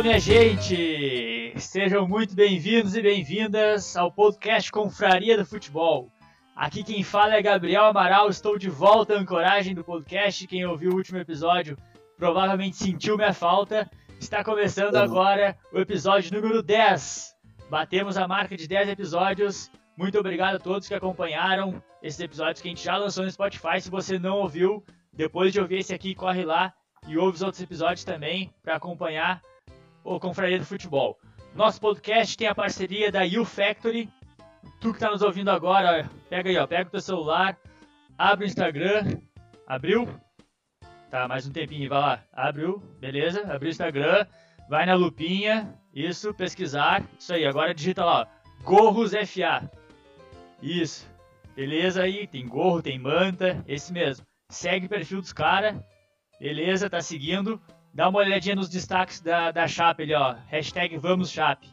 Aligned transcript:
Alô, 0.00 0.08
minha 0.08 0.18
gente! 0.18 1.52
Sejam 1.56 2.08
muito 2.08 2.34
bem-vindos 2.34 2.96
e 2.96 3.02
bem-vindas 3.02 3.98
ao 3.98 4.10
podcast 4.10 4.72
Confraria 4.72 5.36
do 5.36 5.44
Futebol. 5.44 6.10
Aqui 6.56 6.82
quem 6.82 7.04
fala 7.04 7.34
é 7.34 7.42
Gabriel 7.42 7.84
Amaral, 7.84 8.30
estou 8.30 8.56
de 8.56 8.70
volta 8.70 9.12
à 9.12 9.18
ancoragem 9.18 9.74
do 9.74 9.84
podcast. 9.84 10.46
Quem 10.46 10.64
ouviu 10.64 10.92
o 10.92 10.94
último 10.94 11.18
episódio 11.18 11.76
provavelmente 12.16 12.76
sentiu 12.76 13.18
minha 13.18 13.34
falta. 13.34 13.90
Está 14.18 14.42
começando 14.42 14.94
uhum. 14.94 15.02
agora 15.02 15.58
o 15.70 15.78
episódio 15.78 16.32
número 16.32 16.62
10. 16.62 17.36
Batemos 17.68 18.16
a 18.16 18.26
marca 18.26 18.56
de 18.56 18.66
10 18.66 18.88
episódios. 18.88 19.70
Muito 19.98 20.18
obrigado 20.18 20.54
a 20.54 20.60
todos 20.60 20.88
que 20.88 20.94
acompanharam 20.94 21.74
esses 22.02 22.20
episódios 22.20 22.62
que 22.62 22.68
a 22.68 22.70
gente 22.70 22.82
já 22.82 22.96
lançou 22.96 23.22
no 23.22 23.30
Spotify. 23.30 23.78
Se 23.78 23.90
você 23.90 24.18
não 24.18 24.38
ouviu, 24.38 24.82
depois 25.12 25.52
de 25.52 25.60
ouvir 25.60 25.80
esse 25.80 25.92
aqui, 25.92 26.14
corre 26.14 26.42
lá 26.42 26.72
e 27.06 27.18
ouve 27.18 27.36
os 27.36 27.42
outros 27.42 27.62
episódios 27.62 28.02
também 28.02 28.50
para 28.62 28.76
acompanhar 28.76 29.42
o 30.04 30.18
Confraria 30.18 30.58
do 30.58 30.64
Futebol. 30.64 31.18
Nosso 31.54 31.80
podcast 31.80 32.36
tem 32.36 32.46
a 32.46 32.54
parceria 32.54 33.10
da 33.10 33.22
U 33.24 33.44
Factory. 33.44 34.08
Tu 34.80 34.90
que 34.90 34.96
está 34.96 35.10
nos 35.10 35.22
ouvindo 35.22 35.50
agora, 35.50 36.08
pega 36.28 36.48
aí, 36.48 36.56
ó, 36.56 36.66
pega 36.66 36.88
o 36.88 36.92
teu 36.92 37.00
celular, 37.00 37.58
abre 38.16 38.44
o 38.44 38.48
Instagram. 38.48 39.18
Abriu? 39.66 40.08
Tá, 41.10 41.26
mais 41.26 41.46
um 41.46 41.52
tempinho, 41.52 41.88
vai 41.88 41.98
lá. 41.98 42.24
Abriu, 42.32 42.78
beleza? 43.00 43.42
Abriu 43.42 43.68
o 43.68 43.70
Instagram, 43.70 44.26
vai 44.68 44.86
na 44.86 44.94
lupinha, 44.94 45.74
isso, 45.92 46.32
pesquisar. 46.32 47.04
Isso 47.18 47.34
aí, 47.34 47.44
agora 47.44 47.74
digita 47.74 48.04
lá, 48.04 48.22
ó, 48.22 48.62
Gorros 48.64 49.12
FA. 49.12 49.70
Isso, 50.62 51.08
beleza 51.54 52.02
aí, 52.02 52.26
tem 52.26 52.46
gorro, 52.46 52.82
tem 52.82 52.98
manta, 52.98 53.62
esse 53.66 53.92
mesmo. 53.92 54.26
Segue 54.48 54.86
o 54.86 54.88
perfil 54.88 55.20
dos 55.20 55.32
caras, 55.32 55.76
beleza, 56.38 56.88
tá 56.88 57.00
seguindo. 57.00 57.60
Dá 57.92 58.08
uma 58.08 58.20
olhadinha 58.20 58.54
nos 58.54 58.68
destaques 58.68 59.20
da, 59.20 59.50
da 59.50 59.66
Chape 59.66 60.04
ali, 60.04 60.14
ó. 60.14 60.36
Hashtag 60.46 60.96
Vamos 60.96 61.30
Chape. 61.30 61.68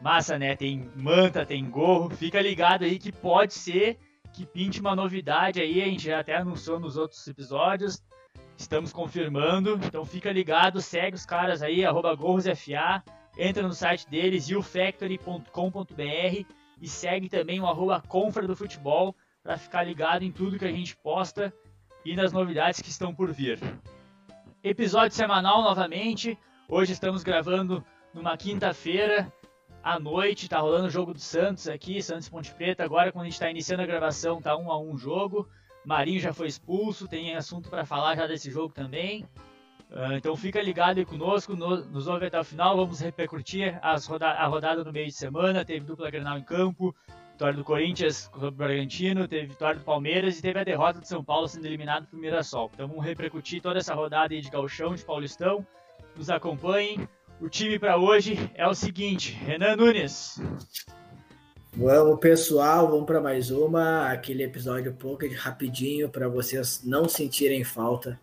Massa, 0.00 0.38
né? 0.38 0.56
Tem 0.56 0.90
manta, 0.96 1.44
tem 1.44 1.68
gorro. 1.68 2.08
Fica 2.10 2.40
ligado 2.40 2.84
aí 2.84 2.98
que 2.98 3.12
pode 3.12 3.52
ser 3.52 3.98
que 4.32 4.46
pinte 4.46 4.80
uma 4.80 4.96
novidade 4.96 5.60
aí. 5.60 5.82
A 5.82 5.84
gente 5.84 6.04
já 6.04 6.20
até 6.20 6.36
anunciou 6.36 6.80
nos 6.80 6.96
outros 6.96 7.26
episódios. 7.26 8.02
Estamos 8.56 8.92
confirmando. 8.92 9.78
Então 9.84 10.04
fica 10.04 10.32
ligado, 10.32 10.80
segue 10.80 11.16
os 11.16 11.26
caras 11.26 11.62
aí, 11.62 11.84
arroba 11.84 12.14
gorrosfa. 12.14 13.04
Entra 13.38 13.62
no 13.62 13.74
site 13.74 14.08
deles, 14.08 14.48
youfactory.com.br 14.48 16.44
e 16.80 16.88
segue 16.88 17.28
também 17.28 17.60
o 17.60 17.66
arroba 17.66 18.02
Confra 18.08 18.46
do 18.46 18.56
Futebol 18.56 19.14
para 19.42 19.58
ficar 19.58 19.82
ligado 19.84 20.22
em 20.22 20.32
tudo 20.32 20.58
que 20.58 20.64
a 20.64 20.72
gente 20.72 20.96
posta 20.96 21.52
e 22.04 22.16
nas 22.16 22.32
novidades 22.32 22.80
que 22.80 22.88
estão 22.88 23.14
por 23.14 23.32
vir. 23.32 23.58
Episódio 24.62 25.16
semanal 25.16 25.62
novamente. 25.62 26.38
Hoje 26.68 26.92
estamos 26.92 27.22
gravando 27.22 27.82
numa 28.12 28.36
quinta-feira 28.36 29.32
à 29.82 29.98
noite. 29.98 30.50
Tá 30.50 30.58
rolando 30.58 30.86
o 30.86 30.90
jogo 30.90 31.14
do 31.14 31.18
Santos 31.18 31.66
aqui, 31.66 32.02
Santos 32.02 32.28
Ponte 32.28 32.52
Preta. 32.52 32.84
Agora, 32.84 33.10
quando 33.10 33.22
a 33.22 33.24
gente 33.24 33.32
está 33.32 33.50
iniciando 33.50 33.82
a 33.82 33.86
gravação, 33.86 34.38
tá 34.38 34.54
um 34.58 34.70
a 34.70 34.78
um 34.78 34.98
jogo. 34.98 35.48
Marinho 35.82 36.20
já 36.20 36.34
foi 36.34 36.46
expulso, 36.46 37.08
tem 37.08 37.34
assunto 37.34 37.70
para 37.70 37.86
falar 37.86 38.14
já 38.16 38.26
desse 38.26 38.50
jogo 38.50 38.74
também. 38.74 39.24
Uh, 39.90 40.12
então 40.12 40.36
fica 40.36 40.60
ligado 40.60 40.98
aí 40.98 41.06
conosco, 41.06 41.56
no, 41.56 41.78
nos 41.86 42.06
ouve 42.06 42.26
até 42.26 42.38
o 42.38 42.44
final. 42.44 42.76
Vamos 42.76 43.00
repercutir 43.00 43.78
as 43.80 44.04
roda 44.04 44.28
a 44.28 44.46
rodada 44.46 44.84
no 44.84 44.92
meio 44.92 45.06
de 45.06 45.14
semana. 45.14 45.64
Teve 45.64 45.86
dupla 45.86 46.10
Grenal 46.10 46.36
em 46.36 46.44
campo, 46.44 46.94
vitória 47.40 47.56
do 47.56 47.64
Corinthians 47.64 48.28
contra 48.28 48.48
o 48.48 48.50
Bragantino, 48.50 49.26
teve 49.26 49.46
vitória 49.46 49.78
do 49.78 49.84
Palmeiras 49.84 50.38
e 50.38 50.42
teve 50.42 50.58
a 50.58 50.64
derrota 50.64 51.00
do 51.00 51.06
São 51.06 51.24
Paulo 51.24 51.48
sendo 51.48 51.64
eliminado 51.64 52.06
pro 52.06 52.18
Mirassol. 52.18 52.70
Então 52.74 52.86
vamos 52.86 53.02
repercutir 53.02 53.62
toda 53.62 53.78
essa 53.78 53.94
rodada 53.94 54.34
aí 54.34 54.42
de 54.42 54.50
gauchão, 54.50 54.94
de 54.94 55.02
paulistão. 55.02 55.66
Nos 56.14 56.28
acompanhem. 56.28 57.08
O 57.40 57.48
time 57.48 57.78
para 57.78 57.96
hoje 57.96 58.36
é 58.54 58.66
o 58.66 58.74
seguinte, 58.74 59.32
Renan 59.32 59.74
Nunes. 59.76 60.38
Vamos, 61.74 62.20
pessoal, 62.20 62.90
vamos 62.90 63.06
para 63.06 63.22
mais 63.22 63.50
uma, 63.50 64.10
aquele 64.10 64.42
episódio 64.42 64.92
pouco 64.92 65.26
de 65.26 65.34
rapidinho 65.34 66.10
para 66.10 66.28
vocês 66.28 66.82
não 66.84 67.08
sentirem 67.08 67.64
falta 67.64 68.20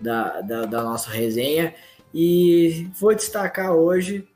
da, 0.00 0.40
da, 0.40 0.66
da 0.66 0.82
nossa 0.82 1.10
resenha. 1.10 1.76
E 2.12 2.90
vou 2.98 3.14
destacar 3.14 3.72
hoje 3.72 4.26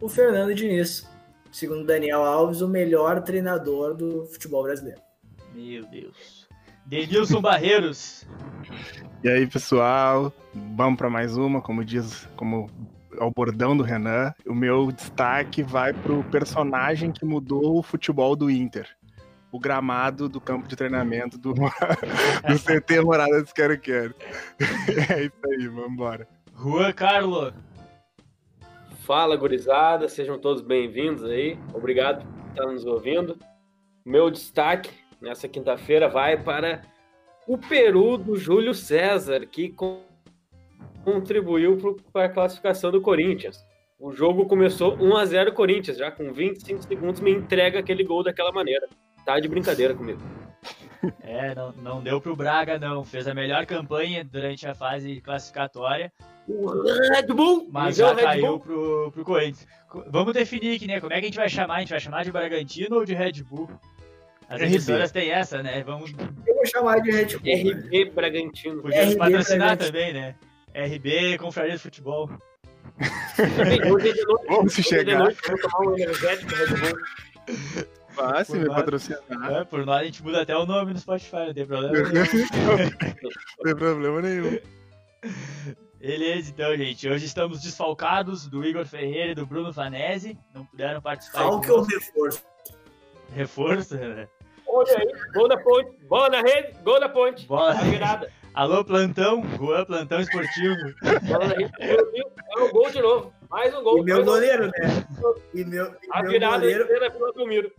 o 0.00 0.08
Fernando 0.08 0.54
Diniz 0.54 1.06
segundo 1.56 1.86
Daniel 1.86 2.22
Alves, 2.22 2.60
o 2.60 2.68
melhor 2.68 3.22
treinador 3.22 3.94
do 3.94 4.26
futebol 4.26 4.62
brasileiro. 4.62 5.00
Meu 5.54 5.86
Deus. 5.86 6.46
Denilson 6.84 7.40
Barreiros. 7.40 8.26
E 9.24 9.28
aí, 9.28 9.46
pessoal? 9.46 10.30
Vamos 10.76 10.98
para 10.98 11.08
mais 11.08 11.34
uma, 11.38 11.62
como 11.62 11.82
diz, 11.82 12.28
como 12.36 12.68
é 13.18 13.24
o 13.24 13.30
bordão 13.30 13.74
do 13.74 13.82
Renan. 13.82 14.34
O 14.46 14.54
meu 14.54 14.92
destaque 14.92 15.62
vai 15.62 15.94
para 15.94 16.12
o 16.12 16.22
personagem 16.24 17.10
que 17.10 17.24
mudou 17.24 17.78
o 17.78 17.82
futebol 17.82 18.36
do 18.36 18.50
Inter. 18.50 18.86
O 19.50 19.58
gramado 19.58 20.28
do 20.28 20.42
campo 20.42 20.68
de 20.68 20.76
treinamento 20.76 21.38
do, 21.38 21.54
do 22.46 22.58
CT 22.62 23.00
Morada 23.00 23.42
dos 23.42 23.52
Quero 23.54 23.80
Quero. 23.80 24.14
É 25.10 25.22
isso 25.22 25.40
aí, 25.46 25.68
vamos 25.68 25.90
embora. 25.90 26.28
Juan 26.54 26.92
Carlos. 26.92 27.54
Fala, 29.06 29.36
gurizada, 29.36 30.08
sejam 30.08 30.36
todos 30.36 30.60
bem-vindos 30.60 31.22
aí. 31.22 31.56
Obrigado 31.72 32.26
por 32.26 32.48
estar 32.48 32.66
nos 32.66 32.84
ouvindo. 32.84 33.38
Meu 34.04 34.32
destaque 34.32 34.90
nessa 35.20 35.46
quinta-feira 35.46 36.08
vai 36.08 36.36
para 36.36 36.82
o 37.46 37.56
Peru 37.56 38.18
do 38.18 38.34
Júlio 38.34 38.74
César, 38.74 39.46
que 39.46 39.72
contribuiu 41.04 41.78
para 42.12 42.24
a 42.24 42.28
classificação 42.28 42.90
do 42.90 43.00
Corinthians. 43.00 43.64
O 43.96 44.10
jogo 44.10 44.44
começou 44.46 44.96
1 44.96 45.16
a 45.16 45.24
0 45.24 45.52
Corinthians, 45.52 45.98
já 45.98 46.10
com 46.10 46.32
25 46.32 46.82
segundos 46.82 47.20
me 47.20 47.30
entrega 47.30 47.78
aquele 47.78 48.02
gol 48.02 48.24
daquela 48.24 48.50
maneira. 48.50 48.88
Tá 49.24 49.38
de 49.38 49.46
brincadeira 49.46 49.94
comigo. 49.94 50.18
É, 51.22 51.54
não, 51.54 51.72
não 51.72 52.02
deu 52.02 52.20
pro 52.20 52.36
Braga, 52.36 52.78
não. 52.78 53.04
Fez 53.04 53.26
a 53.28 53.34
melhor 53.34 53.66
campanha 53.66 54.24
durante 54.24 54.66
a 54.66 54.74
fase 54.74 55.20
classificatória. 55.20 56.12
O 56.48 56.82
Red 57.12 57.26
Bull! 57.34 57.68
Mas 57.70 57.96
já 57.96 58.14
caiu 58.14 58.58
pro, 58.60 59.10
pro 59.12 59.24
Corinthians. 59.24 59.66
Vamos 60.08 60.32
definir 60.32 60.76
aqui, 60.76 60.86
né? 60.86 61.00
Como 61.00 61.12
é 61.12 61.16
que 61.16 61.26
a 61.26 61.28
gente 61.28 61.36
vai 61.36 61.48
chamar? 61.48 61.76
A 61.76 61.80
gente 61.80 61.90
vai 61.90 62.00
chamar 62.00 62.24
de 62.24 62.32
Bragantino 62.32 62.96
ou 62.96 63.04
de 63.04 63.14
Red 63.14 63.42
Bull? 63.42 63.68
As 64.48 64.60
emissoras 64.60 65.10
têm 65.10 65.30
essa, 65.30 65.62
né? 65.62 65.82
Vamos... 65.82 66.12
Eu 66.46 66.54
vou 66.54 66.66
chamar 66.66 67.00
de 67.00 67.10
Red 67.10 67.38
Bull. 67.38 67.52
RB 67.52 68.04
né? 68.04 68.10
Bragantino. 68.12 68.82
Podia 68.82 69.04
RB 69.04 69.16
patrocinar 69.16 69.76
Bragantino. 69.76 69.92
também, 69.92 70.12
né? 70.12 70.34
RB 70.74 71.38
Confraria 71.38 71.72
de 71.72 71.78
Futebol. 71.78 72.30
Vamos 74.48 74.72
se 74.72 74.82
chegar. 74.82 75.18
Vamos 75.18 75.60
tomar 75.60 75.80
um 75.80 75.98
energético 75.98 76.54
Red 76.54 76.76
Bull. 76.76 77.95
Fácil, 78.16 78.60
me 78.60 78.66
patrocinar. 78.66 79.20
É, 79.52 79.64
por 79.64 79.84
nós 79.84 80.00
a 80.00 80.04
gente 80.04 80.22
muda 80.22 80.40
até 80.40 80.56
o 80.56 80.64
nome 80.64 80.94
no 80.94 80.98
Spotify, 80.98 81.46
não 81.48 81.54
tem 81.54 81.66
problema 81.66 81.92
nenhum. 82.08 82.24
não 83.58 83.64
tem 83.64 83.76
problema 83.76 84.22
nenhum. 84.22 84.58
Beleza, 86.00 86.50
então, 86.50 86.74
gente. 86.76 87.08
Hoje 87.08 87.26
estamos 87.26 87.60
desfalcados 87.60 88.46
do 88.46 88.64
Igor 88.64 88.86
Ferreira 88.86 89.32
e 89.32 89.34
do 89.34 89.44
Bruno 89.44 89.72
Fanese. 89.72 90.38
Não 90.54 90.64
puderam 90.64 91.02
participar. 91.02 91.40
Falque 91.40 91.70
ou 91.70 91.82
reforço? 91.82 92.42
Reforço, 93.34 93.94
né? 93.96 94.26
Olha 94.66 94.98
aí, 94.98 95.32
gol 95.32 95.48
da 95.48 95.56
ponte, 95.58 95.90
bola 96.08 96.28
na 96.30 96.40
rede, 96.40 96.76
gol 96.82 96.98
da 96.98 97.08
ponte. 97.08 97.46
Bola 97.46 97.74
na 97.74 97.82
virada. 97.82 98.32
Alô, 98.54 98.84
plantão, 98.84 99.44
Juan, 99.56 99.84
plantão 99.84 100.20
esportivo. 100.20 100.76
Bola 101.28 101.48
na 101.48 101.54
rede, 101.54 101.72
é 101.78 102.62
um 102.62 102.70
gol 102.70 102.90
de 102.90 103.00
novo. 103.00 103.32
Mais 103.50 103.74
um 103.74 103.82
gol. 103.82 103.98
E 103.98 104.02
meu 104.02 104.24
goleiro, 104.24 104.66
né? 104.66 105.06
E 105.54 105.64
meu, 105.64 105.86
e 105.86 105.96
a 106.10 106.22
meu 106.22 106.32
virada 106.32 106.58
goleiro... 106.58 106.86
pela 106.86 107.32
Belmiro. 107.32 107.72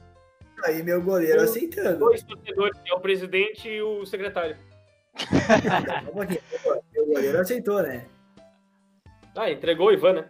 Aí 0.64 0.84
meu 0.84 1.02
goleiro 1.02 1.42
aceitando. 1.42 2.00
Dois 2.00 2.24
torcedores, 2.24 2.80
é 2.86 2.94
o 2.94 3.00
presidente 3.00 3.70
e 3.70 3.82
o 3.82 4.06
secretário. 4.06 4.58
meu 6.94 7.06
goleiro 7.06 7.40
aceitou, 7.40 7.82
né? 7.82 8.06
Ah, 9.36 9.52
entregou 9.52 9.88
o 9.88 9.92
Ivan, 9.92 10.14
né? 10.14 10.26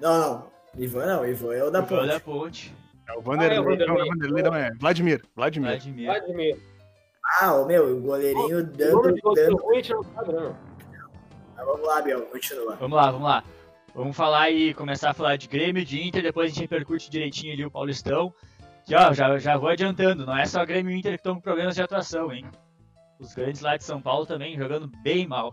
Não, 0.00 0.20
não. 0.20 0.50
Ivan 0.78 1.06
não, 1.06 1.26
Ivan 1.26 1.54
é 1.54 1.64
o 1.64 1.70
da 1.70 1.82
Ponte. 1.82 2.06
da 2.06 2.20
Ponte. 2.20 2.74
É 3.08 3.12
o 3.16 3.20
Vanderlei, 3.20 3.56
ah, 3.56 3.56
é 3.56 3.60
o 3.60 3.64
Vanderlei. 3.64 3.98
Não, 3.98 4.06
Vanderlei 4.06 4.42
não 4.42 4.54
é. 4.54 4.70
Vladimir. 4.78 5.22
Vladimir. 5.34 5.70
Vladimir. 5.70 6.06
Vladimir. 6.06 6.58
Ah, 7.40 7.54
o 7.54 7.66
meu, 7.66 7.96
o 7.96 8.00
goleirinho 8.00 8.64
dando. 8.64 9.14
dando... 9.34 9.56
Ruim, 9.56 9.82
não 9.88 10.02
sabe, 10.02 10.32
não. 10.32 10.56
Ah, 11.56 11.64
vamos 11.64 11.86
lá, 11.86 12.02
Biel, 12.02 12.22
continua. 12.26 12.76
Vamos 12.76 12.96
lá, 12.96 13.10
vamos 13.10 13.28
lá. 13.28 13.44
Vamos 13.94 14.16
falar 14.16 14.50
e 14.50 14.74
começar 14.74 15.10
a 15.10 15.14
falar 15.14 15.36
de 15.36 15.48
Grêmio, 15.48 15.84
de 15.84 16.06
Inter, 16.06 16.22
depois 16.22 16.46
a 16.46 16.48
gente 16.48 16.60
repercute 16.60 17.10
direitinho 17.10 17.54
ali 17.54 17.64
o 17.64 17.70
Paulistão. 17.70 18.32
Que 18.86 18.94
ó, 18.94 19.12
já, 19.12 19.36
já 19.36 19.56
vou 19.56 19.68
adiantando, 19.68 20.24
não 20.24 20.36
é 20.36 20.46
só 20.46 20.64
Grêmio 20.64 20.92
e 20.92 20.98
Inter 20.98 21.12
que 21.12 21.18
estão 21.18 21.34
com 21.34 21.40
problemas 21.40 21.74
de 21.74 21.82
atuação, 21.82 22.32
hein? 22.32 22.46
Os 23.18 23.34
grandes 23.34 23.60
lá 23.60 23.76
de 23.76 23.82
São 23.82 24.00
Paulo 24.00 24.24
também 24.24 24.56
jogando 24.56 24.86
bem 25.02 25.26
mal. 25.26 25.52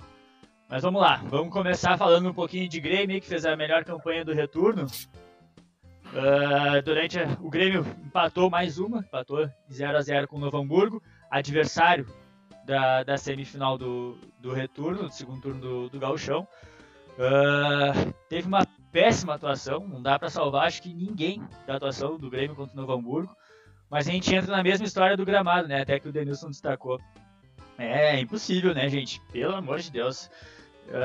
Mas 0.70 0.84
vamos 0.84 1.02
lá, 1.02 1.16
vamos 1.26 1.52
começar 1.52 1.98
falando 1.98 2.30
um 2.30 2.34
pouquinho 2.34 2.70
de 2.70 2.80
Grêmio, 2.80 3.20
que 3.20 3.28
fez 3.28 3.44
a 3.44 3.56
melhor 3.56 3.84
campanha 3.84 4.24
do 4.24 4.34
retorno. 4.34 4.86
Uh, 4.86 6.80
durante 6.86 7.20
a, 7.20 7.26
o 7.42 7.50
Grêmio 7.50 7.84
empatou 8.06 8.52
mais 8.52 8.78
uma, 8.78 9.00
empatou 9.00 9.50
0 9.72 9.98
a 9.98 10.02
0 10.02 10.28
com 10.28 10.38
o 10.38 10.40
Novo 10.40 10.58
Hamburgo, 10.58 11.02
adversário 11.32 12.06
da, 12.68 13.02
da 13.02 13.18
semifinal 13.18 13.80
do, 13.80 14.16
do 14.40 14.54
retorno, 14.54 15.08
do 15.08 15.12
segundo 15.12 15.42
turno 15.42 15.60
do, 15.60 15.90
do 15.90 16.00
Gauchão. 16.00 16.48
Uh, 17.18 18.14
teve 18.30 18.48
uma 18.48 18.64
péssima 18.94 19.34
atuação, 19.34 19.86
não 19.88 20.02
dá 20.02 20.20
para 20.20 20.30
salvar 20.30 20.68
acho 20.68 20.84
que 20.84 20.94
ninguém 20.94 21.42
da 21.66 21.76
atuação 21.76 22.18
do 22.18 22.30
Grêmio 22.30 22.56
contra 22.56 22.74
o 22.74 22.80
Novo 22.80 22.94
Hamburgo, 22.94 23.36
mas 23.90 24.08
a 24.08 24.12
gente 24.12 24.34
entra 24.34 24.56
na 24.56 24.64
mesma 24.64 24.86
história 24.86 25.18
do 25.18 25.26
gramado, 25.26 25.68
né? 25.68 25.82
Até 25.82 26.00
que 26.00 26.08
o 26.08 26.12
Denilson 26.12 26.50
destacou. 26.50 27.00
É 27.78 28.20
impossível, 28.20 28.74
né, 28.74 28.88
gente? 28.88 29.20
Pelo 29.32 29.56
amor 29.56 29.80
de 29.80 29.92
Deus. 29.92 30.30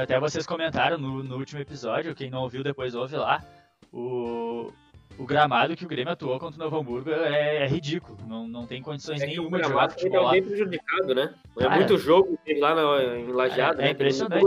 Até 0.00 0.20
vocês 0.20 0.46
comentaram 0.46 0.98
no, 0.98 1.22
no 1.22 1.36
último 1.36 1.60
episódio, 1.60 2.14
quem 2.14 2.30
não 2.30 2.42
ouviu 2.42 2.62
depois 2.62 2.94
ouve 2.94 3.16
lá. 3.16 3.42
O, 3.90 4.70
o 5.18 5.24
gramado 5.24 5.74
que 5.74 5.84
o 5.84 5.88
Grêmio 5.88 6.12
atuou 6.12 6.38
contra 6.38 6.60
o 6.60 6.64
Novo 6.64 6.78
Hamburgo 6.78 7.10
é, 7.10 7.64
é 7.64 7.66
ridículo. 7.66 8.18
Não, 8.26 8.46
não 8.46 8.66
tem 8.66 8.82
condições 8.82 9.22
é 9.22 9.26
nenhuma 9.26 9.58
de 9.58 9.66
jogar 9.68 9.90
futebol 9.90 10.24
lá. 10.24 10.30
É 10.30 10.40
bem 10.40 10.42
prejudicado, 10.44 11.14
né? 11.14 11.34
É 11.56 11.62
Cara, 11.62 11.76
muito 11.76 11.96
jogo 11.96 12.38
lá 12.58 12.74
na, 12.74 13.16
em 13.16 13.32
Lajeado. 13.32 13.80
É, 13.80 13.84
né? 13.84 13.88
é 13.88 13.92
impressionante. 13.92 14.44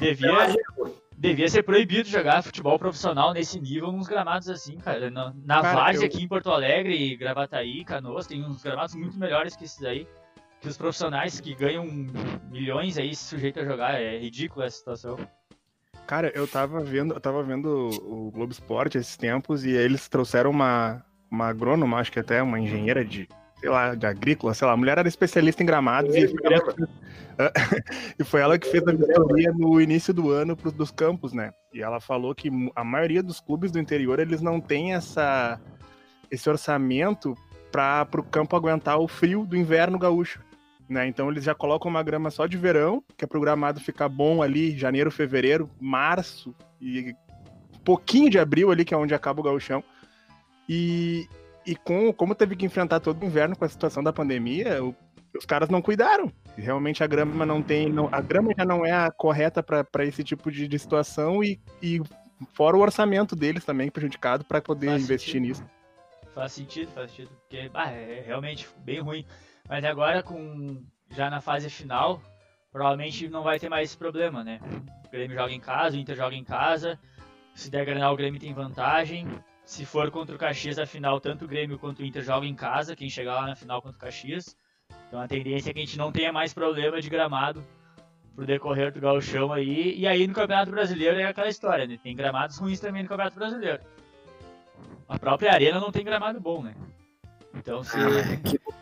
devia, 0.00 0.30
devia 1.18 1.48
ser 1.48 1.64
proibido 1.64 2.08
jogar 2.08 2.42
futebol 2.42 2.78
profissional 2.78 3.32
nesse 3.32 3.60
nível 3.60 3.90
nos 3.90 4.06
gramados 4.06 4.48
assim, 4.48 4.76
cara. 4.78 5.10
Na, 5.10 5.34
na 5.44 5.60
cara, 5.60 5.74
Várzea 5.74 6.04
eu... 6.04 6.06
aqui 6.06 6.22
em 6.22 6.28
Porto 6.28 6.50
Alegre, 6.50 7.16
Gravataí, 7.16 7.84
Canoas, 7.84 8.26
tem 8.26 8.44
uns 8.44 8.62
gramados 8.62 8.94
muito 8.94 9.18
melhores 9.18 9.56
que 9.56 9.64
esses 9.64 9.82
aí. 9.84 10.06
Que 10.60 10.68
os 10.68 10.76
profissionais 10.76 11.40
que 11.40 11.54
ganham 11.54 11.86
milhões 12.50 12.98
aí 12.98 13.14
se 13.14 13.24
sujeitam 13.24 13.62
a 13.62 13.66
jogar. 13.66 14.00
É 14.00 14.18
ridícula 14.18 14.66
essa 14.66 14.78
situação. 14.78 15.16
Cara, 16.06 16.32
eu 16.34 16.48
tava 16.48 16.80
vendo, 16.80 17.14
eu 17.14 17.20
tava 17.20 17.42
vendo 17.42 17.90
o 18.02 18.30
Globo 18.30 18.50
Esporte 18.50 18.96
esses 18.96 19.16
tempos 19.16 19.64
e 19.64 19.70
eles 19.70 20.08
trouxeram 20.08 20.50
uma, 20.50 21.04
uma 21.30 21.48
agrônoma, 21.48 21.98
acho 21.98 22.10
que 22.10 22.18
até 22.18 22.42
uma 22.42 22.58
engenheira 22.58 23.04
de, 23.04 23.28
sei 23.60 23.68
lá, 23.68 23.94
de 23.94 24.06
agrícola, 24.06 24.54
sei 24.54 24.66
lá, 24.66 24.72
a 24.72 24.76
mulher 24.76 24.98
era 24.98 25.08
especialista 25.08 25.62
em 25.62 25.66
gramados 25.66 26.14
e, 26.14 26.28
foi 26.28 26.52
ela, 26.52 26.74
e 28.18 28.24
foi 28.24 28.40
ela 28.40 28.58
que 28.58 28.70
fez 28.70 28.86
a 28.86 28.92
vistoria 28.92 29.52
no 29.52 29.80
início 29.80 30.14
do 30.14 30.30
ano 30.30 30.56
pros, 30.56 30.72
dos 30.72 30.90
campos, 30.90 31.32
né? 31.32 31.52
E 31.72 31.82
ela 31.82 32.00
falou 32.00 32.34
que 32.34 32.50
a 32.74 32.84
maioria 32.84 33.22
dos 33.22 33.40
clubes 33.40 33.70
do 33.72 33.78
interior, 33.78 34.20
eles 34.20 34.40
não 34.40 34.60
têm 34.60 34.94
essa, 34.94 35.60
esse 36.30 36.48
orçamento 36.48 37.36
para 37.70 38.08
o 38.16 38.22
campo 38.22 38.56
aguentar 38.56 38.98
o 38.98 39.08
frio 39.08 39.44
do 39.44 39.56
inverno 39.56 39.98
gaúcho. 39.98 40.40
Né? 40.88 41.06
Então 41.06 41.30
eles 41.30 41.44
já 41.44 41.54
colocam 41.54 41.90
uma 41.90 42.02
grama 42.02 42.30
só 42.30 42.46
de 42.46 42.56
verão, 42.56 43.04
que 43.16 43.24
é 43.24 43.28
programado 43.28 43.78
ficar 43.78 44.08
bom 44.08 44.42
ali 44.42 44.76
janeiro, 44.76 45.10
fevereiro, 45.10 45.68
março 45.78 46.54
e 46.80 47.14
pouquinho 47.84 48.30
de 48.30 48.38
abril 48.38 48.70
ali, 48.70 48.84
que 48.84 48.94
é 48.94 48.96
onde 48.96 49.14
acaba 49.14 49.40
o 49.40 49.44
gauchão. 49.44 49.84
E, 50.68 51.26
e 51.68 51.76
com, 51.76 52.10
como 52.14 52.34
teve 52.34 52.56
que 52.56 52.64
enfrentar 52.64 52.98
todo 52.98 53.22
o 53.22 53.26
inverno 53.26 53.54
com 53.54 53.62
a 53.62 53.68
situação 53.68 54.02
da 54.02 54.10
pandemia, 54.10 54.82
o, 54.82 54.96
os 55.36 55.44
caras 55.44 55.68
não 55.68 55.82
cuidaram. 55.82 56.32
Realmente 56.56 57.04
a 57.04 57.06
grama 57.06 57.44
não 57.44 57.62
tem. 57.62 57.92
Não, 57.92 58.08
a 58.10 58.22
grama 58.22 58.54
já 58.56 58.64
não 58.64 58.86
é 58.86 58.92
a 58.92 59.10
correta 59.10 59.62
para 59.62 60.04
esse 60.06 60.24
tipo 60.24 60.50
de, 60.50 60.66
de 60.66 60.78
situação 60.78 61.44
e, 61.44 61.60
e 61.82 62.00
fora 62.54 62.74
o 62.74 62.80
orçamento 62.80 63.36
deles 63.36 63.66
também 63.66 63.90
prejudicado 63.90 64.46
para 64.46 64.62
poder 64.62 64.86
faz 64.86 65.02
investir 65.02 65.34
sentido. 65.34 65.46
nisso. 65.46 65.64
Faz 66.34 66.52
sentido, 66.52 66.90
faz 66.92 67.10
sentido. 67.10 67.30
Porque 67.40 67.68
bah, 67.68 67.90
é 67.90 68.22
realmente 68.26 68.66
bem 68.78 69.00
ruim. 69.00 69.26
Mas 69.68 69.84
agora, 69.84 70.22
com 70.22 70.82
já 71.10 71.28
na 71.28 71.42
fase 71.42 71.68
final, 71.68 72.22
provavelmente 72.72 73.28
não 73.28 73.42
vai 73.42 73.58
ter 73.58 73.68
mais 73.68 73.90
esse 73.90 73.98
problema, 73.98 74.42
né? 74.42 74.58
O 75.04 75.10
Grêmio 75.10 75.36
joga 75.36 75.52
em 75.52 75.60
casa, 75.60 75.98
o 75.98 76.00
Inter 76.00 76.16
joga 76.16 76.34
em 76.34 76.44
casa. 76.44 76.98
Se 77.54 77.70
der 77.70 77.84
Granal, 77.84 78.14
o 78.14 78.16
Grêmio 78.16 78.40
tem 78.40 78.54
vantagem. 78.54 79.26
Se 79.68 79.84
for 79.84 80.10
contra 80.10 80.34
o 80.34 80.38
Caxias, 80.38 80.78
a 80.78 80.86
final, 80.86 81.20
tanto 81.20 81.44
o 81.44 81.46
Grêmio 81.46 81.78
quanto 81.78 82.00
o 82.00 82.04
Inter 82.04 82.24
jogam 82.24 82.48
em 82.48 82.54
casa, 82.54 82.96
quem 82.96 83.10
chegar 83.10 83.34
lá 83.34 83.48
na 83.48 83.54
final 83.54 83.82
contra 83.82 83.98
o 83.98 84.00
Caxias. 84.00 84.56
Então 85.06 85.20
a 85.20 85.28
tendência 85.28 85.68
é 85.68 85.74
que 85.74 85.78
a 85.78 85.84
gente 85.84 85.98
não 85.98 86.10
tenha 86.10 86.32
mais 86.32 86.54
problema 86.54 87.02
de 87.02 87.10
gramado 87.10 87.62
pro 88.34 88.46
decorrer 88.46 88.90
do 88.90 88.98
gauchão 88.98 89.52
aí. 89.52 89.94
E 89.94 90.06
aí 90.06 90.26
no 90.26 90.32
Campeonato 90.32 90.70
Brasileiro 90.70 91.20
é 91.20 91.24
aquela 91.24 91.50
história, 91.50 91.86
né? 91.86 91.98
Tem 92.02 92.16
gramados 92.16 92.56
ruins 92.56 92.80
também 92.80 93.02
no 93.02 93.10
Campeonato 93.10 93.38
Brasileiro. 93.38 93.82
A 95.06 95.18
própria 95.18 95.52
arena 95.52 95.78
não 95.78 95.92
tem 95.92 96.02
gramado 96.02 96.40
bom, 96.40 96.62
né? 96.62 96.74
Então 97.54 97.84
se... 97.84 97.94
Ah, 97.98 98.72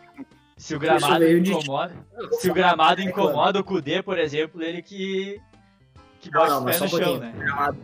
se 0.55 0.73
o 0.73 0.79
gramado 0.79 1.27
incomoda, 1.27 1.95
se 2.39 2.49
o 2.49 2.53
gramado 2.53 3.01
incomoda 3.01 3.59
o 3.59 3.63
Kudê, 3.63 4.01
por 4.01 4.17
exemplo, 4.17 4.63
ele 4.63 4.81
que 4.81 5.37
que 6.21 6.31
bota 6.31 6.47
não, 6.47 6.61
não, 6.61 6.67
o 6.67 6.71
pé 6.71 6.79
no 6.79 6.87
chão, 6.87 7.17
né? 7.17 7.33
O 7.35 7.39
gramado 7.39 7.77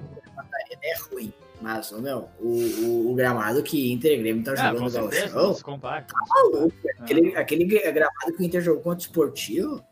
é 0.82 0.98
ruim, 1.00 1.34
mas 1.64 1.90
meu, 1.94 2.30
o, 2.42 2.50
o, 2.86 3.12
o 3.12 3.16
gramado 3.16 3.64
que 3.64 3.94
Inter 3.94 4.12
e 4.12 4.18
Grêmio 4.18 4.44
tá 4.44 4.52
ah, 4.52 4.56
jogando 4.56 4.84
no 4.84 4.92
Gauchão, 4.92 5.54
se 5.54 5.64
compara. 5.64 6.02
Tá 6.02 6.20
maluco, 6.28 6.76
ah. 6.86 7.04
aquele, 7.04 7.36
aquele 7.38 7.66
gramado 7.66 8.34
que 8.36 8.44
o 8.44 8.46
Inter 8.46 8.62
jogou 8.62 8.84
contra 8.84 9.00
o 9.00 9.08
Esportivo, 9.08 9.84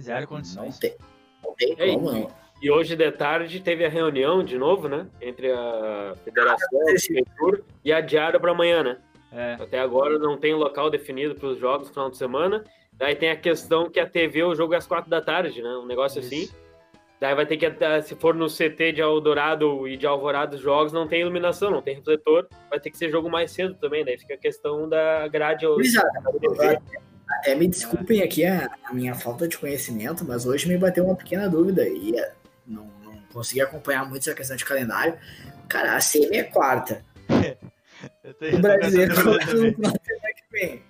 zero 0.00 0.26
condições. 0.26 0.72
Não 0.72 0.80
tem, 0.80 0.96
não 1.44 1.54
tem 1.54 1.74
Ei, 1.78 1.94
como, 1.94 2.10
não. 2.10 2.30
E 2.62 2.70
hoje 2.70 2.96
de 2.96 3.10
tarde 3.12 3.60
teve 3.60 3.84
a 3.84 3.88
reunião 3.90 4.42
de 4.42 4.56
novo, 4.56 4.88
né? 4.88 5.06
Entre 5.20 5.52
a 5.52 6.14
Federação, 6.24 6.80
ah, 6.88 7.58
e 7.84 7.92
a 7.92 8.00
Diário 8.00 8.40
para 8.40 8.52
amanhã, 8.52 8.82
né? 8.82 8.98
É. 9.30 9.54
Até 9.60 9.78
agora 9.78 10.18
não 10.18 10.38
tem 10.38 10.54
local 10.54 10.88
definido 10.88 11.34
para 11.34 11.48
os 11.48 11.58
jogos 11.58 11.88
no 11.88 11.92
final 11.92 12.10
de 12.10 12.16
semana. 12.16 12.64
Daí 12.94 13.14
tem 13.14 13.30
a 13.30 13.36
questão 13.36 13.90
que 13.90 14.00
a 14.00 14.06
TV 14.06 14.42
o 14.42 14.54
jogo 14.54 14.72
é 14.72 14.76
às 14.78 14.86
quatro 14.86 15.10
da 15.10 15.20
tarde, 15.20 15.60
né? 15.60 15.70
Um 15.70 15.86
negócio 15.86 16.20
Isso. 16.20 16.28
assim. 16.28 16.61
Daí 17.22 17.36
vai 17.36 17.46
ter 17.46 17.56
que, 17.56 17.72
se 18.02 18.16
for 18.16 18.34
no 18.34 18.48
CT 18.48 18.94
de 18.94 19.00
Eldorado 19.00 19.86
e 19.86 19.96
de 19.96 20.04
Alvorada 20.04 20.56
os 20.56 20.60
jogos, 20.60 20.92
não 20.92 21.06
tem 21.06 21.20
iluminação, 21.20 21.70
não 21.70 21.80
tem 21.80 21.94
refletor, 21.94 22.48
vai 22.68 22.80
ter 22.80 22.90
que 22.90 22.98
ser 22.98 23.12
jogo 23.12 23.30
mais 23.30 23.52
cedo 23.52 23.74
também, 23.74 24.04
daí 24.04 24.18
fica 24.18 24.34
a 24.34 24.36
questão 24.36 24.88
da 24.88 25.28
grade. 25.28 25.64
Exato. 25.64 26.08
Até 27.30 27.54
me 27.54 27.68
desculpem 27.68 28.22
aqui 28.24 28.44
a, 28.44 28.68
a, 28.82 28.92
minha 28.92 29.14
falta 29.14 29.46
de 29.46 29.56
conhecimento, 29.56 30.24
mas 30.24 30.46
hoje 30.46 30.66
me 30.66 30.76
bateu 30.76 31.04
uma 31.04 31.14
pequena 31.14 31.48
dúvida 31.48 31.86
e 31.86 32.18
eh, 32.18 32.32
não, 32.66 32.90
não 33.04 33.14
consegui 33.32 33.60
acompanhar 33.60 34.04
muito 34.04 34.22
essa 34.22 34.34
questão 34.34 34.56
de 34.56 34.64
calendário. 34.64 35.16
Cara, 35.68 35.94
a 35.94 36.00
semi 36.00 36.38
é 36.38 36.42
quarta. 36.42 37.04
o 38.52 38.58
brasileiro 38.58 39.14
no 39.14 39.40
final 39.40 39.92
que 39.92 40.42
vem. 40.50 40.82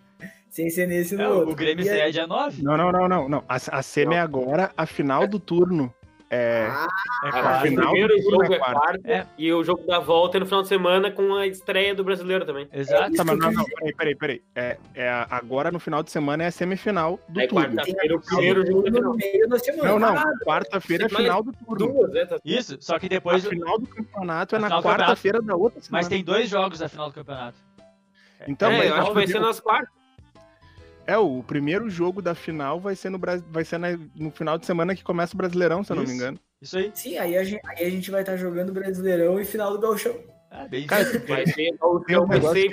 Sem 0.49 0.70
ser 0.70 0.88
nesse 0.88 1.14
no 1.14 1.29
outro. 1.29 1.52
O 1.52 1.55
Grêmio 1.55 1.82
estreia 1.82 2.11
dia 2.11 2.26
9? 2.26 2.62
Não, 2.62 2.79
não, 2.79 2.90
não, 2.90 3.06
não. 3.06 3.29
não. 3.29 3.44
A, 3.46 3.56
a 3.56 3.82
semi 3.82 4.14
é 4.14 4.20
agora 4.20 4.70
a 4.75 4.87
final 4.87 5.26
do 5.26 5.38
turno. 5.38 5.94
É, 6.34 6.67
ah, 6.67 6.88
é 7.26 7.31
quarta. 7.31 7.58
O 7.58 7.61
primeiro 7.61 8.23
jogo 8.23 8.55
é 8.55 8.58
quarta. 8.58 9.00
É. 9.05 9.26
E 9.37 9.52
o 9.52 9.62
jogo 9.62 9.87
da 9.87 9.99
volta 9.99 10.38
é 10.38 10.40
no 10.40 10.46
final 10.46 10.62
de 10.62 10.69
semana 10.69 11.11
com 11.11 11.34
a 11.34 11.46
estreia 11.46 11.94
do 11.94 12.02
brasileiro 12.02 12.46
também. 12.46 12.67
Exato. 12.73 13.12
É 13.12 13.17
tá, 13.19 13.23
mas 13.23 13.38
não, 13.38 13.53
não, 13.53 13.65
peraí, 13.67 13.94
peraí, 13.94 14.15
peraí. 14.15 14.43
É, 14.55 14.79
é, 14.94 15.27
agora 15.29 15.70
no 15.70 15.79
final 15.79 16.03
de 16.03 16.10
semana 16.10 16.44
é 16.44 16.46
a 16.46 16.51
semifinal 16.51 17.20
do 17.29 17.39
é 17.39 17.46
turno. 17.46 17.77
Quarta-feira 17.77 18.17
o 18.17 18.20
primeiro 18.20 18.67
jogo 18.67 18.91
no 18.91 19.15
meio 19.15 19.46
da 19.46 19.58
semana. 19.58 19.89
Não, 19.91 19.98
não. 19.98 20.15
Quarta-feira 20.39 21.03
é 21.03 21.06
a 21.06 21.10
final 21.10 21.43
do 21.43 21.53
turno. 21.53 21.93
Duas, 21.93 22.10
né? 22.10 22.24
Tá 22.24 22.39
Isso, 22.43 22.79
só 22.81 22.98
que 22.98 23.10
depois. 23.10 23.44
A 23.44 23.51
final 23.51 23.79
do 23.79 23.86
campeonato 23.86 24.56
é 24.56 24.58
na 24.58 24.82
quarta-feira 24.82 25.43
da 25.43 25.55
outra 25.55 25.82
semana. 25.82 26.03
Mas 26.03 26.08
tem 26.08 26.24
dois 26.24 26.48
jogos 26.48 26.79
da 26.79 26.89
final 26.89 27.08
do 27.08 27.15
campeonato. 27.15 27.58
Então, 28.48 28.70
é, 28.70 28.79
mas 28.79 28.89
eu 28.89 28.94
acho 28.94 29.08
que 29.08 29.15
vai 29.15 29.27
ser 29.27 29.39
nas 29.39 29.60
quartas. 29.60 30.02
É, 31.06 31.17
o 31.17 31.43
primeiro 31.43 31.91
jogo 31.91 32.23
da 32.23 32.35
final 32.35 32.81
vai 32.81 32.94
ser 32.94 33.11
no, 33.11 33.19
vai 33.51 33.65
ser 33.65 33.79
no 34.15 34.31
final 34.31 34.56
de 34.56 34.67
semana 34.67 34.94
que 34.94 35.03
começa 35.03 35.35
o 35.35 35.37
Brasileirão, 35.37 35.82
se 35.82 35.93
eu 35.93 35.97
não 35.97 36.05
me 36.05 36.13
engano. 36.13 36.39
Isso 36.61 36.79
aí. 36.79 36.93
Sim, 36.94 37.19
aí 37.19 37.37
a 37.37 37.43
gente, 37.43 37.61
aí 37.67 37.87
a 37.87 37.91
gente 37.91 38.11
vai 38.11 38.21
estar 38.21 38.32
tá 38.32 38.39
jogando 38.39 38.73
Brasileirão 38.73 39.41
e 39.41 39.44
final 39.44 39.73
do 39.73 39.81
Gauchão. 39.81 40.15
Ah, 40.51 40.69
bem 40.69 40.87
Cara, 40.87 41.05
vai 41.27 41.47
ser, 41.47 41.75
vai 41.79 42.41
ser 42.41 42.71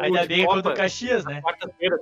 Ainda 0.00 0.26
bem 0.26 0.46
contra 0.46 0.72
o 0.72 0.74
Caxias, 0.74 1.24
né? 1.24 1.42
Quarta-feira. 1.42 1.98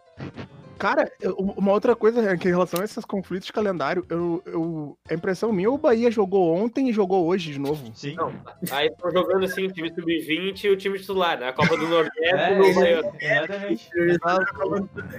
Cara, 0.81 1.13
uma 1.37 1.73
outra 1.73 1.95
coisa 1.95 2.27
é 2.27 2.35
que 2.39 2.49
em 2.49 2.53
relação 2.53 2.81
a 2.81 2.85
esses 2.85 3.05
conflitos 3.05 3.47
de 3.47 3.53
calendário, 3.53 4.03
eu, 4.09 4.43
eu, 4.47 4.99
a 5.11 5.13
impressão 5.13 5.53
minha, 5.53 5.71
o 5.71 5.77
Bahia 5.77 6.11
jogou 6.11 6.55
ontem 6.55 6.89
e 6.89 6.93
jogou 6.93 7.27
hoje 7.27 7.53
de 7.53 7.59
novo. 7.59 7.93
Sim. 7.95 8.15
Não, 8.15 8.33
aí 8.71 8.87
estão 8.87 9.11
jogando 9.11 9.45
assim, 9.45 9.67
o 9.67 9.73
time 9.73 9.93
sub-20 9.95 10.65
e 10.65 10.71
o 10.71 10.77
time 10.79 10.99
titular, 10.99 11.39
né? 11.39 11.49
A 11.49 11.53
Copa 11.53 11.77
do 11.77 11.85
Nordeste 11.87 12.25
é, 12.25 12.55
no 12.55 12.75
Bahia. 12.75 13.13
Exatamente. 13.21 13.91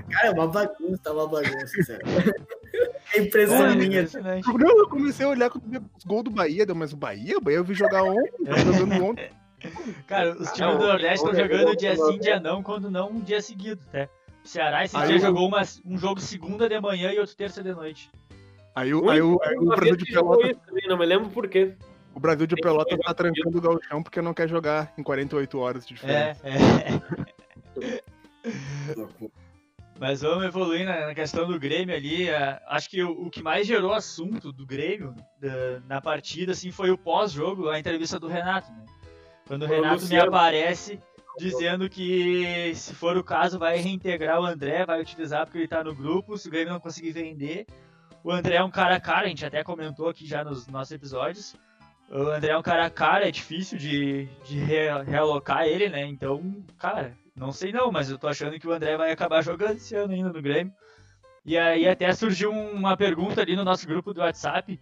Cara, 0.10 0.28
é 0.28 0.32
uma 0.32 0.48
bagunça, 0.48 1.14
uma 1.14 1.28
bagunça, 1.28 1.84
sério. 1.84 2.08
É 3.14 3.20
impressão 3.20 3.68
é, 3.68 3.76
minha. 3.76 4.08
Não, 4.58 4.80
eu 4.80 4.90
comecei 4.90 5.28
a 5.28 5.30
olhar 5.30 5.52
quando 5.52 5.86
os 5.96 6.04
gols 6.04 6.24
do 6.24 6.32
Bahia, 6.32 6.66
mas 6.74 6.92
o 6.92 6.98
Bahia, 6.98 7.38
o 7.38 7.42
Bahia 7.42 7.60
eu 7.60 7.64
vi 7.64 7.76
jogar 7.76 8.02
ontem, 8.02 8.32
é. 8.48 8.58
jogando 8.58 9.06
ontem. 9.06 9.30
Cara, 10.08 10.32
os 10.32 10.52
times 10.54 10.78
do 10.78 10.88
Nordeste 10.88 11.26
estão 11.26 11.36
jogando 11.36 11.76
dia 11.76 11.96
sim, 11.96 12.18
dia 12.18 12.40
não, 12.40 12.64
quando 12.64 12.90
não 12.90 13.12
um 13.12 13.20
dia 13.20 13.40
seguido, 13.42 13.80
até. 13.90 14.10
O 14.44 14.48
Ceará 14.48 14.84
esse 14.84 14.98
aí 14.98 15.08
dia 15.08 15.18
eu... 15.18 15.22
jogou 15.22 15.48
uma, 15.48 15.62
um 15.86 15.98
jogo 15.98 16.20
segunda 16.20 16.68
de 16.68 16.80
manhã 16.80 17.12
e 17.12 17.20
outro 17.20 17.36
terça 17.36 17.64
de 17.64 17.74
noite. 17.74 18.10
Aí, 18.76 18.94
o, 18.94 19.10
aí, 19.10 19.22
o, 19.22 19.40
aí 19.44 19.56
o 19.58 19.66
Brasil 19.66 19.96
de 19.98 20.06
Pelota. 20.06 20.60
não 20.88 20.98
me 20.98 21.06
lembro 21.06 21.30
por 21.30 21.48
quê. 21.48 21.76
O 22.14 22.20
Brasil 22.20 22.48
de 22.48 22.56
Pelota 22.56 22.98
tá 22.98 23.14
trancando 23.14 23.58
o 23.58 23.62
Gauchão 23.62 24.04
porque 24.04 24.22
não 24.22 24.34
quer 24.34 24.48
jogar 24.48 24.94
em 24.98 25.04
48 25.04 25.60
horas 25.60 25.86
de 25.86 25.94
diferença. 25.94 26.42
É, 26.48 26.54
é. 26.54 28.02
Mas 30.00 30.22
vamos 30.22 30.46
evoluir 30.46 30.84
na, 30.84 31.08
na, 31.08 31.16
questão 31.16 31.48
do 31.48 31.60
Grêmio 31.60 31.96
ali. 31.96 32.28
Uh, 32.28 32.60
acho 32.70 32.90
que 32.90 33.04
o, 33.04 33.28
o, 33.28 33.30
que 33.30 33.44
mais 33.44 33.68
gerou 33.68 33.94
assunto 33.94 34.52
do 34.52 34.66
Grêmio 34.66 35.14
da, 35.40 35.80
na 35.88 36.02
partida 36.02 36.54
assim, 36.54 36.72
foi 36.72 36.90
o 36.90 36.98
pós-jogo, 36.98 37.70
a 37.70 37.80
entrevista 37.80 38.20
do 38.20 38.28
Renato. 38.28 38.72
Né? 38.72 38.86
Quando 39.46 39.64
o 39.64 39.68
Renato 39.68 40.08
me 40.08 40.20
aparece 40.20 41.00
dizendo 41.38 41.90
que, 41.90 42.74
se 42.76 42.94
for 42.94 43.18
o 43.18 43.24
caso, 43.24 43.58
vai 43.58 43.78
reintegrar 43.78 44.40
o 44.40 44.46
André, 44.46 44.86
vai 44.86 45.02
utilizar 45.02 45.46
porque 45.46 45.60
ele 45.60 45.68
tá 45.68 45.84
no 45.84 45.96
grupo, 45.96 46.38
se 46.38 46.48
o 46.48 46.52
Grêmio 46.52 46.74
não 46.74 46.80
conseguir 46.80 47.12
vender, 47.12 47.66
o 48.24 48.32
André 48.32 48.56
é 48.56 48.64
um 48.64 48.70
cara 48.70 49.00
cara, 49.00 49.26
a 49.26 49.30
gente 49.30 49.46
até 49.46 49.64
comentou 49.64 50.08
aqui 50.10 50.26
já 50.26 50.44
nos 50.44 50.68
nossos 50.68 50.92
episódios. 50.92 51.56
O 52.10 52.30
André 52.30 52.52
é 52.52 52.58
um 52.58 52.62
cara 52.62 52.90
cara, 52.90 53.28
é 53.28 53.32
difícil 53.32 53.78
de, 53.78 54.28
de 54.44 54.60
re, 54.60 55.04
realocar 55.04 55.66
ele, 55.66 55.90
né? 55.90 56.06
Então, 56.06 56.64
cara, 56.78 57.16
não 57.36 57.52
sei 57.52 57.72
não, 57.72 57.92
mas 57.92 58.12
eu 58.12 58.18
tô 58.18 58.28
achando 58.28 58.60
que 58.60 58.68
o 58.68 58.72
André 58.72 58.98
vai 58.98 59.12
acabar 59.12 59.42
jogando 59.42 59.78
esse 59.78 59.96
ano 59.96 60.14
ainda 60.14 60.32
no 60.32 60.42
Grêmio. 60.42 60.74
E 61.44 61.58
aí 61.58 61.88
até 61.88 62.12
surgiu 62.14 62.52
uma 62.52 62.96
pergunta 62.96 63.42
ali 63.42 63.56
no 63.56 63.64
nosso 63.64 63.88
grupo 63.88 64.14
do 64.14 64.22
WhatsApp. 64.22 64.80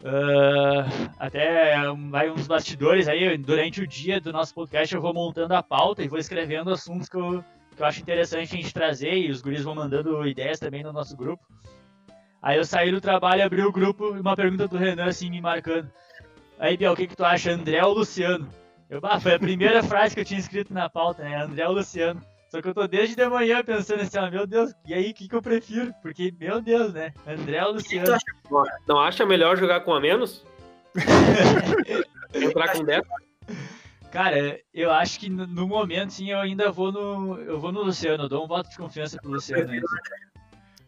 Uh, 0.00 1.10
até 1.18 1.74
vai 2.08 2.30
uns 2.30 2.46
bastidores 2.46 3.08
aí, 3.08 3.36
durante 3.36 3.80
o 3.80 3.86
dia 3.86 4.20
do 4.20 4.32
nosso 4.32 4.54
podcast 4.54 4.94
eu 4.94 5.00
vou 5.00 5.12
montando 5.12 5.54
a 5.54 5.62
pauta 5.62 6.04
e 6.04 6.08
vou 6.08 6.20
escrevendo 6.20 6.70
assuntos 6.70 7.08
que 7.08 7.16
eu, 7.16 7.44
que 7.74 7.82
eu 7.82 7.86
acho 7.86 8.00
interessante 8.00 8.54
a 8.54 8.60
gente 8.60 8.72
trazer 8.72 9.14
e 9.14 9.30
os 9.30 9.42
guris 9.42 9.64
vão 9.64 9.74
mandando 9.74 10.26
ideias 10.26 10.60
também 10.60 10.84
no 10.84 10.92
nosso 10.92 11.16
grupo. 11.16 11.44
Aí 12.40 12.56
eu 12.56 12.64
saí 12.64 12.92
do 12.92 13.00
trabalho, 13.00 13.44
abri 13.44 13.62
o 13.62 13.72
grupo 13.72 14.14
e 14.16 14.20
uma 14.20 14.36
pergunta 14.36 14.68
do 14.68 14.76
Renan 14.76 15.06
assim 15.06 15.28
me 15.28 15.40
marcando. 15.40 15.90
Aí, 16.60 16.76
Biel, 16.76 16.92
o 16.92 16.96
que, 16.96 17.08
que 17.08 17.16
tu 17.16 17.24
acha, 17.24 17.50
André 17.50 17.84
ou 17.84 17.94
Luciano? 17.94 18.48
Eu, 18.88 19.00
bah, 19.00 19.20
foi 19.20 19.34
a 19.34 19.38
primeira 19.38 19.82
frase 19.82 20.14
que 20.14 20.20
eu 20.20 20.24
tinha 20.24 20.40
escrito 20.40 20.72
na 20.72 20.88
pauta, 20.88 21.22
né? 21.22 21.42
André 21.42 21.66
ou 21.68 21.74
Luciano. 21.74 22.20
Só 22.48 22.62
que 22.62 22.68
eu 22.68 22.74
tô 22.74 22.86
desde 22.86 23.14
de 23.14 23.28
manhã 23.28 23.62
pensando 23.62 24.00
assim, 24.00 24.18
ó, 24.18 24.30
meu 24.30 24.46
Deus, 24.46 24.72
e 24.86 24.94
aí, 24.94 25.10
o 25.10 25.14
que, 25.14 25.28
que 25.28 25.34
eu 25.34 25.42
prefiro? 25.42 25.92
Porque, 26.00 26.32
meu 26.40 26.62
Deus, 26.62 26.94
né? 26.94 27.12
André 27.26 27.62
ou 27.64 27.72
Luciano? 27.72 28.16
Não 28.86 28.98
acha 28.98 29.26
melhor 29.26 29.56
jogar 29.56 29.80
com 29.80 29.92
a 29.92 30.00
menos? 30.00 30.46
Entrar 32.34 32.72
com 32.72 32.84
10? 32.84 33.02
Cara, 34.10 34.58
eu 34.72 34.90
acho 34.90 35.20
que 35.20 35.28
no 35.28 35.66
momento, 35.66 36.14
sim, 36.14 36.30
eu 36.30 36.38
ainda 36.38 36.72
vou 36.72 36.90
no. 36.90 37.38
Eu 37.42 37.60
vou 37.60 37.70
no 37.70 37.82
Luciano, 37.82 38.24
eu 38.24 38.28
dou 38.28 38.44
um 38.44 38.48
voto 38.48 38.70
de 38.70 38.76
confiança 38.78 39.18
pro 39.20 39.30
Luciano 39.30 39.70
ainda. 39.70 39.86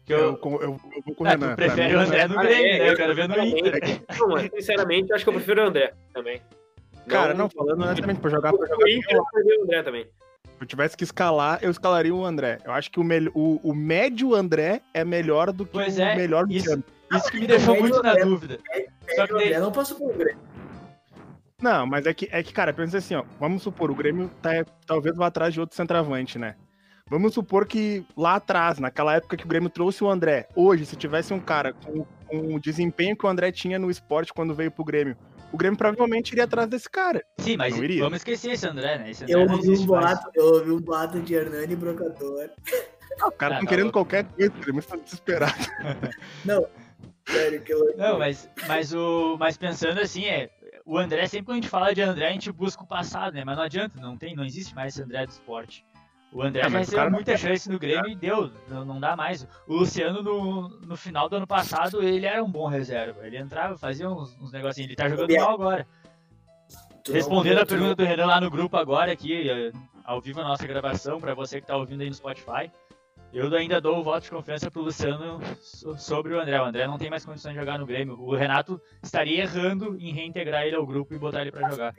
Que 0.03 0.13
eu, 0.13 0.19
eu, 0.19 0.39
eu, 0.43 0.61
eu 0.61 1.01
vou 1.05 1.15
com 1.15 1.23
o 1.23 1.27
ah, 1.27 1.29
Renan. 1.29 1.55
Prefere 1.55 1.95
o 1.95 1.99
André 1.99 2.27
no 2.27 2.35
Grêmio, 2.39 2.79
né? 2.79 2.89
Eu 2.89 2.95
quero 2.95 3.13
ver 3.13 3.29
no 3.29 3.39
Inter. 3.39 4.01
Não, 4.19 4.39
sinceramente, 4.39 5.11
eu 5.11 5.15
acho 5.15 5.23
que 5.23 5.29
eu 5.29 5.35
prefiro 5.35 5.63
o 5.63 5.67
André 5.67 5.93
também. 6.11 6.41
Cara, 7.07 7.35
não, 7.35 7.47
falando 7.47 7.83
honestamente, 7.83 8.19
pra 8.19 8.31
jogar. 8.31 8.51
Pra 8.51 8.67
jogar 8.67 8.89
Inter, 8.89 9.15
eu 9.15 9.25
prefiro 9.31 9.61
o 9.61 9.63
André 9.65 9.83
também. 9.83 10.07
Se 10.61 10.65
eu 10.65 10.67
tivesse 10.67 10.95
que 10.95 11.03
escalar, 11.03 11.57
eu 11.63 11.71
escalaria 11.71 12.13
o 12.13 12.23
André. 12.23 12.59
Eu 12.63 12.71
acho 12.71 12.91
que 12.91 12.99
o, 12.99 13.03
me... 13.03 13.31
o, 13.33 13.59
o 13.63 13.73
médio 13.73 14.35
André 14.35 14.83
é 14.93 15.03
melhor 15.03 15.51
do 15.51 15.65
que 15.65 15.71
pois 15.71 15.97
o 15.97 16.01
é, 16.03 16.15
melhor 16.15 16.45
Luciano. 16.45 16.83
Isso, 16.83 17.17
isso 17.17 17.31
que 17.31 17.39
me 17.39 17.47
deixou 17.47 17.79
muito 17.79 18.03
na 18.03 18.13
dúvida. 18.13 18.59
Só 19.15 19.25
que 19.25 19.33
daí... 19.33 19.59
não 19.59 19.71
posso 19.71 19.95
o 19.95 20.13
Grêmio. 20.13 20.37
Não, 21.59 21.87
mas 21.87 22.05
é 22.05 22.13
que, 22.13 22.29
é 22.31 22.43
que, 22.43 22.53
cara, 22.53 22.71
pensa 22.71 22.99
assim, 22.99 23.15
ó. 23.15 23.23
Vamos 23.39 23.63
supor, 23.63 23.89
o 23.89 23.95
Grêmio 23.95 24.29
tá, 24.39 24.51
talvez 24.85 25.15
vá 25.15 25.25
atrás 25.25 25.51
de 25.51 25.59
outro 25.59 25.75
centroavante, 25.75 26.37
né? 26.37 26.53
Vamos 27.09 27.33
supor 27.33 27.65
que 27.65 28.05
lá 28.15 28.35
atrás, 28.35 28.77
naquela 28.77 29.15
época 29.15 29.37
que 29.37 29.45
o 29.45 29.47
Grêmio 29.47 29.69
trouxe 29.69 30.03
o 30.03 30.09
André, 30.11 30.47
hoje, 30.55 30.85
se 30.85 30.95
tivesse 30.95 31.33
um 31.33 31.39
cara 31.39 31.73
com, 31.73 32.05
com 32.27 32.53
o 32.53 32.59
desempenho 32.59 33.17
que 33.17 33.25
o 33.25 33.29
André 33.29 33.51
tinha 33.51 33.79
no 33.79 33.89
esporte 33.89 34.31
quando 34.31 34.53
veio 34.53 34.69
pro 34.69 34.85
Grêmio, 34.85 35.17
o 35.51 35.57
Grêmio 35.57 35.77
provavelmente 35.77 36.31
iria 36.31 36.45
atrás 36.45 36.67
desse 36.67 36.89
cara. 36.89 37.23
Sim, 37.39 37.57
mas 37.57 37.75
vamos 37.75 38.17
esquecer 38.17 38.51
esse 38.51 38.67
André, 38.67 38.97
né? 38.97 39.11
Esse 39.11 39.23
André 39.23 39.35
eu, 39.35 39.51
ouvi 39.51 39.69
um 39.69 39.85
boato, 39.85 40.31
eu 40.33 40.45
ouvi 40.45 40.71
um 40.71 40.79
boato 40.79 41.19
de 41.19 41.33
Hernani 41.33 41.75
Brocador. 41.75 42.49
Ah, 43.19 43.27
o 43.27 43.31
cara 43.31 43.57
ah, 43.57 43.59
tá 43.59 43.65
querendo 43.65 43.91
qualquer 43.91 44.23
coisa, 44.25 44.51
o 44.51 44.59
Grêmio 44.59 44.83
tá 44.83 44.95
desesperado. 44.95 45.53
Não, 46.45 46.65
sério, 47.27 47.61
que 47.61 47.73
eu... 47.73 47.97
Não, 47.97 48.17
mas, 48.17 48.49
mas, 48.67 48.93
o, 48.93 49.37
mas 49.37 49.57
pensando 49.57 49.99
assim, 49.99 50.25
é, 50.25 50.49
o 50.85 50.97
André, 50.97 51.27
sempre 51.27 51.47
que 51.47 51.51
a 51.51 51.55
gente 51.55 51.69
fala 51.69 51.93
de 51.93 52.01
André, 52.01 52.27
a 52.27 52.31
gente 52.31 52.51
busca 52.51 52.83
o 52.83 52.87
passado, 52.87 53.33
né? 53.33 53.43
Mas 53.45 53.57
não 53.57 53.63
adianta, 53.63 53.99
não, 53.99 54.17
tem, 54.17 54.35
não 54.35 54.43
existe 54.43 54.73
mais 54.73 54.93
esse 54.93 55.03
André 55.03 55.25
do 55.25 55.31
esporte. 55.31 55.85
O 56.31 56.41
André 56.41 56.61
é, 56.61 56.69
já 56.69 56.77
recebeu 56.77 57.11
muita 57.11 57.37
chance 57.37 57.69
no 57.69 57.77
Grêmio 57.77 58.09
e 58.09 58.15
deu, 58.15 58.49
não, 58.69 58.85
não, 58.85 58.99
dá 58.99 59.17
mais. 59.17 59.45
O 59.67 59.75
Luciano, 59.75 60.23
no, 60.23 60.69
no 60.69 60.95
final 60.95 61.27
do 61.27 61.35
ano 61.35 61.47
passado, 61.47 62.01
ele 62.01 62.25
era 62.25 62.41
um 62.41 62.49
bom 62.49 62.67
reserva. 62.67 63.27
Ele 63.27 63.37
entrava, 63.37 63.77
fazia 63.77 64.09
uns, 64.09 64.37
uns 64.39 64.51
negocinhos. 64.51 64.89
Ele 64.89 64.95
tá 64.95 65.09
jogando 65.09 65.35
mal 65.35 65.53
agora. 65.53 65.87
Respondendo 67.05 67.59
a 67.59 67.65
pergunta 67.65 67.95
do 67.95 68.03
Renan 68.03 68.27
lá 68.27 68.39
no 68.39 68.49
grupo 68.49 68.77
agora, 68.77 69.11
aqui, 69.11 69.49
eh, 69.49 69.71
ao 70.05 70.21
vivo 70.21 70.39
a 70.39 70.43
nossa 70.43 70.65
gravação, 70.65 71.19
para 71.19 71.33
você 71.33 71.59
que 71.59 71.67
tá 71.67 71.75
ouvindo 71.75 72.01
aí 72.01 72.07
no 72.07 72.13
Spotify, 72.13 72.71
eu 73.33 73.53
ainda 73.55 73.81
dou 73.81 73.99
o 73.99 74.03
voto 74.03 74.23
de 74.23 74.29
confiança 74.29 74.69
pro 74.69 74.83
Luciano 74.83 75.39
sobre 75.97 76.33
o 76.33 76.39
André. 76.39 76.61
O 76.61 76.65
André 76.65 76.85
não 76.85 76.97
tem 76.97 77.09
mais 77.09 77.25
condições 77.25 77.53
de 77.53 77.59
jogar 77.59 77.79
no 77.79 77.85
Grêmio. 77.85 78.19
O 78.19 78.35
Renato 78.35 78.79
estaria 79.01 79.41
errando 79.41 79.97
em 79.99 80.13
reintegrar 80.13 80.63
ele 80.63 80.75
ao 80.75 80.85
grupo 80.85 81.13
e 81.13 81.19
botar 81.19 81.41
ele 81.41 81.51
para 81.51 81.69
jogar. 81.69 81.93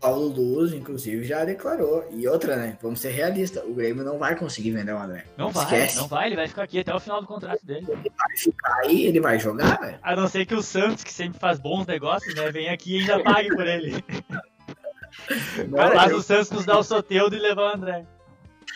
Paulo 0.00 0.28
Luz, 0.28 0.72
inclusive, 0.72 1.24
já 1.24 1.44
declarou. 1.44 2.06
E 2.10 2.26
outra, 2.28 2.56
né? 2.56 2.78
Vamos 2.80 3.00
ser 3.00 3.10
realistas. 3.10 3.64
O 3.64 3.74
Grêmio 3.74 4.04
não 4.04 4.18
vai 4.18 4.36
conseguir 4.36 4.70
vender 4.70 4.92
o 4.92 4.98
André. 4.98 5.24
Não 5.36 5.50
vai, 5.50 5.64
Esquece. 5.64 5.96
não 5.96 6.08
vai. 6.08 6.28
Ele 6.28 6.36
vai 6.36 6.48
ficar 6.48 6.62
aqui 6.62 6.80
até 6.80 6.94
o 6.94 7.00
final 7.00 7.20
do 7.20 7.26
contrato 7.26 7.64
dele. 7.64 7.86
Ele 7.88 8.12
vai 8.16 8.36
ficar 8.36 8.76
aí, 8.84 9.06
ele 9.06 9.20
vai 9.20 9.38
jogar, 9.38 9.80
velho. 9.80 9.98
A 10.02 10.14
não 10.14 10.28
ser 10.28 10.46
que 10.46 10.54
o 10.54 10.62
Santos, 10.62 11.02
que 11.02 11.12
sempre 11.12 11.38
faz 11.38 11.58
bons 11.58 11.86
negócios, 11.86 12.34
né? 12.34 12.50
Vem 12.50 12.68
aqui 12.68 12.98
e 12.98 13.00
ainda 13.00 13.22
pague 13.22 13.48
por 13.48 13.66
ele. 13.66 13.92
Mas 15.68 16.10
eu... 16.10 16.18
o 16.18 16.22
Santos 16.22 16.50
nos 16.50 16.64
dá 16.64 16.78
o 16.78 16.84
Soteudo 16.84 17.34
e 17.34 17.38
leva 17.38 17.62
o 17.62 17.74
André. 17.74 18.06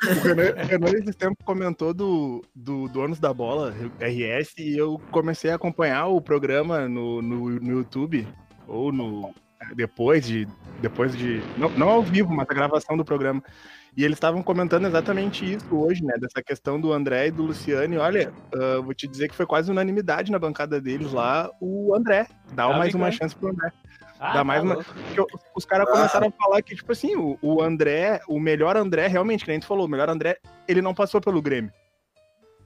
O 0.04 0.66
Renan, 0.66 0.98
esse 0.98 1.12
tempo 1.12 1.36
comentou 1.44 1.94
do, 1.94 2.42
do 2.54 2.88
Donos 2.88 3.20
da 3.20 3.32
Bola, 3.32 3.72
RS, 4.00 4.54
e 4.58 4.76
eu 4.76 5.00
comecei 5.12 5.52
a 5.52 5.54
acompanhar 5.54 6.08
o 6.08 6.20
programa 6.20 6.88
no, 6.88 7.22
no, 7.22 7.48
no 7.48 7.72
YouTube, 7.78 8.26
ou 8.66 8.90
no, 8.90 9.32
depois 9.74 10.26
de. 10.26 10.46
Depois 10.80 11.16
de. 11.16 11.42
Não, 11.56 11.68
não 11.70 11.88
ao 11.88 12.02
vivo, 12.02 12.32
mas 12.32 12.48
a 12.48 12.54
gravação 12.54 12.96
do 12.96 13.04
programa. 13.04 13.42
E 13.94 14.04
eles 14.04 14.16
estavam 14.16 14.42
comentando 14.42 14.86
exatamente 14.86 15.44
isso 15.44 15.76
hoje, 15.76 16.02
né? 16.02 16.14
Dessa 16.18 16.42
questão 16.42 16.80
do 16.80 16.92
André 16.92 17.26
e 17.26 17.30
do 17.30 17.42
Luciano. 17.42 17.94
E 17.94 17.98
olha, 17.98 18.32
uh, 18.54 18.82
vou 18.82 18.94
te 18.94 19.06
dizer 19.06 19.28
que 19.28 19.34
foi 19.34 19.44
quase 19.44 19.70
unanimidade 19.70 20.32
na 20.32 20.38
bancada 20.38 20.80
deles 20.80 21.12
lá, 21.12 21.50
o 21.60 21.94
André. 21.94 22.26
Dá 22.54 22.64
ah, 22.64 22.78
mais 22.78 22.94
uma 22.94 23.10
chance 23.10 23.36
pro 23.36 23.50
André. 23.50 23.70
Ah, 24.18 24.32
Dá 24.34 24.44
mais 24.44 24.62
tá 24.62 24.66
uma. 24.66 24.76
Porque 24.76 25.36
os 25.54 25.64
caras 25.66 25.90
começaram 25.90 26.28
a 26.28 26.30
falar 26.30 26.62
que, 26.62 26.74
tipo 26.74 26.90
assim, 26.90 27.16
o, 27.16 27.36
o 27.42 27.60
André, 27.60 28.20
o 28.28 28.40
melhor 28.40 28.76
André, 28.76 29.08
realmente, 29.08 29.44
que 29.44 29.50
a 29.50 29.54
gente 29.54 29.66
falou, 29.66 29.86
o 29.86 29.90
melhor 29.90 30.08
André, 30.08 30.38
ele 30.66 30.80
não 30.80 30.94
passou 30.94 31.20
pelo 31.20 31.42
Grêmio. 31.42 31.70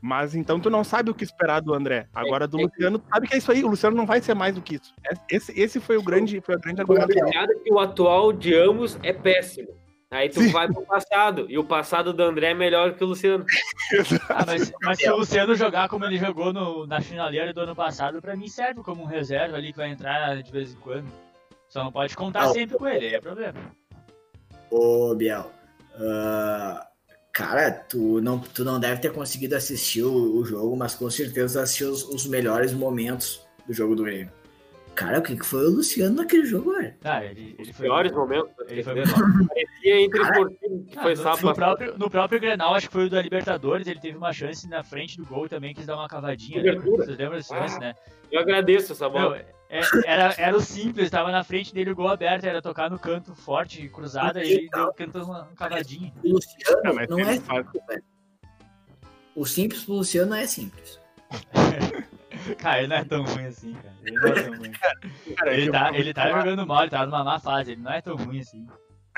Mas 0.00 0.34
então 0.34 0.60
tu 0.60 0.70
não 0.70 0.84
sabe 0.84 1.10
o 1.10 1.14
que 1.14 1.24
esperar 1.24 1.60
do 1.60 1.74
André. 1.74 2.08
Agora 2.14 2.46
do 2.46 2.58
é, 2.58 2.62
é, 2.62 2.64
Luciano, 2.64 3.02
sabe 3.12 3.28
que 3.28 3.34
é 3.34 3.38
isso 3.38 3.52
aí. 3.52 3.64
O 3.64 3.68
Luciano 3.68 3.96
não 3.96 4.06
vai 4.06 4.20
ser 4.20 4.34
mais 4.34 4.54
do 4.54 4.62
que 4.62 4.76
isso. 4.76 4.94
Esse, 5.30 5.58
esse 5.58 5.80
foi 5.80 5.96
o 5.96 6.02
grande, 6.02 6.40
foi 6.40 6.54
a 6.54 6.58
grande 6.58 6.80
argumento. 6.80 7.12
O 7.12 7.62
que 7.62 7.72
o 7.72 7.78
atual 7.78 8.32
de 8.32 8.54
ambos 8.54 8.98
é 9.02 9.12
péssimo. 9.12 9.68
Aí 10.10 10.28
tu 10.28 10.40
Sim. 10.40 10.52
vai 10.52 10.68
pro 10.68 10.86
passado. 10.86 11.46
E 11.48 11.58
o 11.58 11.64
passado 11.64 12.12
do 12.12 12.22
André 12.22 12.50
é 12.50 12.54
melhor 12.54 12.94
que 12.94 13.02
o 13.02 13.08
Luciano. 13.08 13.44
ah, 14.30 14.44
mas, 14.46 14.72
mas, 14.82 14.98
se 14.98 15.10
o 15.10 15.16
Luciano 15.16 15.54
jogar 15.54 15.88
como 15.88 16.04
ele 16.04 16.16
jogou 16.16 16.52
no, 16.52 16.86
na 16.86 17.00
finaleira 17.00 17.52
do 17.52 17.60
ano 17.60 17.74
passado, 17.74 18.20
pra 18.20 18.36
mim 18.36 18.48
serve 18.48 18.82
como 18.82 19.02
um 19.02 19.06
reserva 19.06 19.56
ali 19.56 19.72
que 19.72 19.78
vai 19.78 19.90
entrar 19.90 20.40
de 20.42 20.52
vez 20.52 20.72
em 20.72 20.76
quando. 20.76 21.06
Só 21.68 21.82
não 21.82 21.90
pode 21.90 22.16
contar 22.16 22.48
sempre 22.50 22.78
com 22.78 22.86
ele, 22.86 23.14
é 23.14 23.20
problema. 23.20 23.58
Ô, 24.70 25.14
Biel. 25.14 25.50
Uh, 25.96 26.80
Cara, 27.36 27.70
tu 27.70 28.18
não, 28.22 28.38
tu 28.38 28.64
não 28.64 28.80
deve 28.80 28.98
ter 28.98 29.12
conseguido 29.12 29.54
assistir 29.56 30.02
o, 30.02 30.38
o 30.38 30.42
jogo, 30.42 30.74
mas 30.74 30.94
com 30.94 31.10
certeza 31.10 31.62
assistiu 31.62 31.90
os, 31.90 32.02
os, 32.02 32.26
melhores 32.26 32.72
momentos 32.72 33.46
do 33.66 33.74
jogo 33.74 33.94
do 33.94 34.04
Grêmio. 34.04 34.32
Cara, 34.96 35.18
o 35.18 35.22
que, 35.22 35.36
que 35.36 35.44
foi 35.44 35.66
o 35.66 35.70
Luciano 35.70 36.16
naquele 36.16 36.46
jogo, 36.46 36.72
velho? 36.72 36.94
Ah, 37.04 37.22
ele, 37.22 37.54
ele 37.58 37.70
foi 37.70 37.84
piores 37.84 38.12
momentos. 38.12 38.50
Ele 38.66 38.82
foi 38.82 38.94
Parecia 39.46 40.00
entre 40.00 40.20
Cara, 40.20 40.50
que 40.50 40.98
foi 40.98 41.12
ah, 41.12 41.36
no, 41.36 41.48
no, 41.48 41.54
próprio, 41.54 41.98
no 41.98 42.10
próprio 42.10 42.40
Grenal, 42.40 42.74
acho 42.74 42.86
que 42.86 42.94
foi 42.94 43.04
o 43.04 43.10
da 43.10 43.20
Libertadores, 43.20 43.86
ele 43.86 44.00
teve 44.00 44.16
uma 44.16 44.32
chance 44.32 44.66
na 44.66 44.82
frente 44.82 45.18
do 45.18 45.26
gol 45.26 45.50
também, 45.50 45.74
quis 45.74 45.84
dar 45.84 45.96
uma 45.96 46.08
cavadinha. 46.08 46.62
Lembra? 46.62 46.80
Vocês 46.80 47.18
lembram 47.18 47.36
desse 47.36 47.52
lance, 47.52 47.78
né? 47.78 47.94
Eu 48.32 48.40
agradeço 48.40 48.92
essa 48.92 49.06
bola. 49.06 49.36
Meu, 49.36 49.44
é, 49.68 49.80
era, 50.06 50.34
era 50.38 50.56
o 50.56 50.60
simples, 50.62 51.04
estava 51.04 51.30
na 51.30 51.44
frente 51.44 51.74
dele 51.74 51.90
o 51.90 51.94
gol 51.94 52.08
aberto, 52.08 52.44
era 52.44 52.62
tocar 52.62 52.88
no 52.90 52.98
canto 52.98 53.34
forte, 53.34 53.86
cruzada, 53.90 54.42
e 54.42 54.50
ele 54.50 54.68
deu 54.72 54.94
cantando 54.94 55.26
uma 55.26 55.44
cavadinha. 55.56 56.10
O 56.24 56.32
Luciano 56.32 56.82
não, 56.82 57.18
não 57.18 57.20
é 57.20 57.34
simples, 57.34 57.86
velho. 57.86 58.04
O 59.34 59.44
simples 59.44 59.84
pro 59.84 59.94
Luciano 59.94 60.30
não 60.30 60.36
é 60.38 60.46
simples. 60.46 60.98
cara, 62.58 62.78
ele 62.78 62.88
não 62.88 62.96
é 62.96 63.04
tão 63.04 63.24
ruim 63.24 63.46
assim, 63.46 63.74
cara. 63.74 63.94
Ele 64.02 64.16
não 64.16 64.28
é 64.28 64.42
tão 64.42 64.56
ruim. 64.56 64.72
Cara, 64.72 65.54
ele, 65.54 65.70
tá, 65.70 65.90
ele 65.94 66.14
tá 66.14 66.30
jogando 66.30 66.66
mal, 66.66 66.82
ele 66.82 66.90
tá 66.90 67.06
numa 67.06 67.24
má 67.24 67.38
fase, 67.38 67.72
ele 67.72 67.82
não 67.82 67.92
é 67.92 68.00
tão 68.00 68.16
ruim 68.16 68.40
assim. 68.40 68.66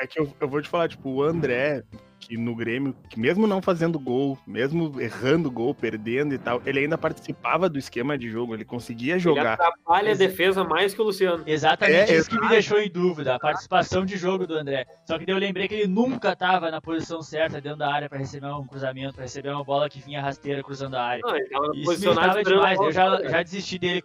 É 0.01 0.07
que 0.07 0.21
eu, 0.21 0.33
eu 0.41 0.49
vou 0.49 0.63
te 0.63 0.69
falar, 0.69 0.89
tipo, 0.89 1.09
o 1.11 1.23
André, 1.23 1.83
que 2.19 2.37
no 2.37 2.55
Grêmio, 2.55 2.95
que 3.09 3.19
mesmo 3.19 3.47
não 3.47 3.63
fazendo 3.63 3.99
gol, 3.99 4.39
mesmo 4.47 5.01
errando 5.01 5.51
gol, 5.51 5.75
perdendo 5.75 6.35
e 6.35 6.39
tal, 6.39 6.61
ele 6.67 6.81
ainda 6.81 6.99
participava 6.99 7.69
do 7.69 7.79
esquema 7.79 8.19
de 8.19 8.29
jogo, 8.29 8.55
ele 8.55 8.65
conseguia 8.65 9.19
jogar. 9.19 9.41
Ele 9.41 9.49
atrapalha 9.51 10.13
a 10.13 10.17
defesa 10.17 10.65
mais 10.65 10.95
que 10.95 11.01
o 11.01 11.05
Luciano. 11.05 11.43
Exatamente 11.47 12.13
é, 12.13 12.17
isso 12.17 12.29
que 12.29 12.41
me 12.41 12.49
deixou 12.49 12.79
em 12.81 12.91
dúvida, 12.91 13.35
a 13.35 13.39
participação 13.39 14.05
de 14.05 14.17
jogo 14.17 14.47
do 14.47 14.55
André. 14.55 14.87
Só 15.07 15.19
que 15.19 15.25
daí 15.25 15.35
eu 15.35 15.39
lembrei 15.39 15.69
que 15.69 15.75
ele 15.75 15.87
nunca 15.87 16.33
estava 16.33 16.71
na 16.71 16.81
posição 16.81 17.23
certa 17.23 17.61
dentro 17.61 17.79
da 17.79 17.93
área 17.93 18.09
para 18.09 18.19
receber 18.19 18.47
um 18.47 18.67
cruzamento, 18.67 19.15
para 19.15 19.23
receber 19.23 19.51
uma 19.51 19.65
bola 19.65 19.89
que 19.89 20.01
vinha 20.01 20.21
rasteira 20.21 20.63
cruzando 20.63 20.97
a 20.97 21.03
área. 21.03 21.23
Não, 21.25 21.37
ele 21.37 21.49
tava 21.49 21.71
isso 21.75 22.01
me 22.01 22.07
irritava 22.07 22.43
demais, 22.43 22.81
eu 22.81 22.93
já, 22.93 23.23
já 23.29 23.43
desisti 23.43 23.79
dele 23.79 24.03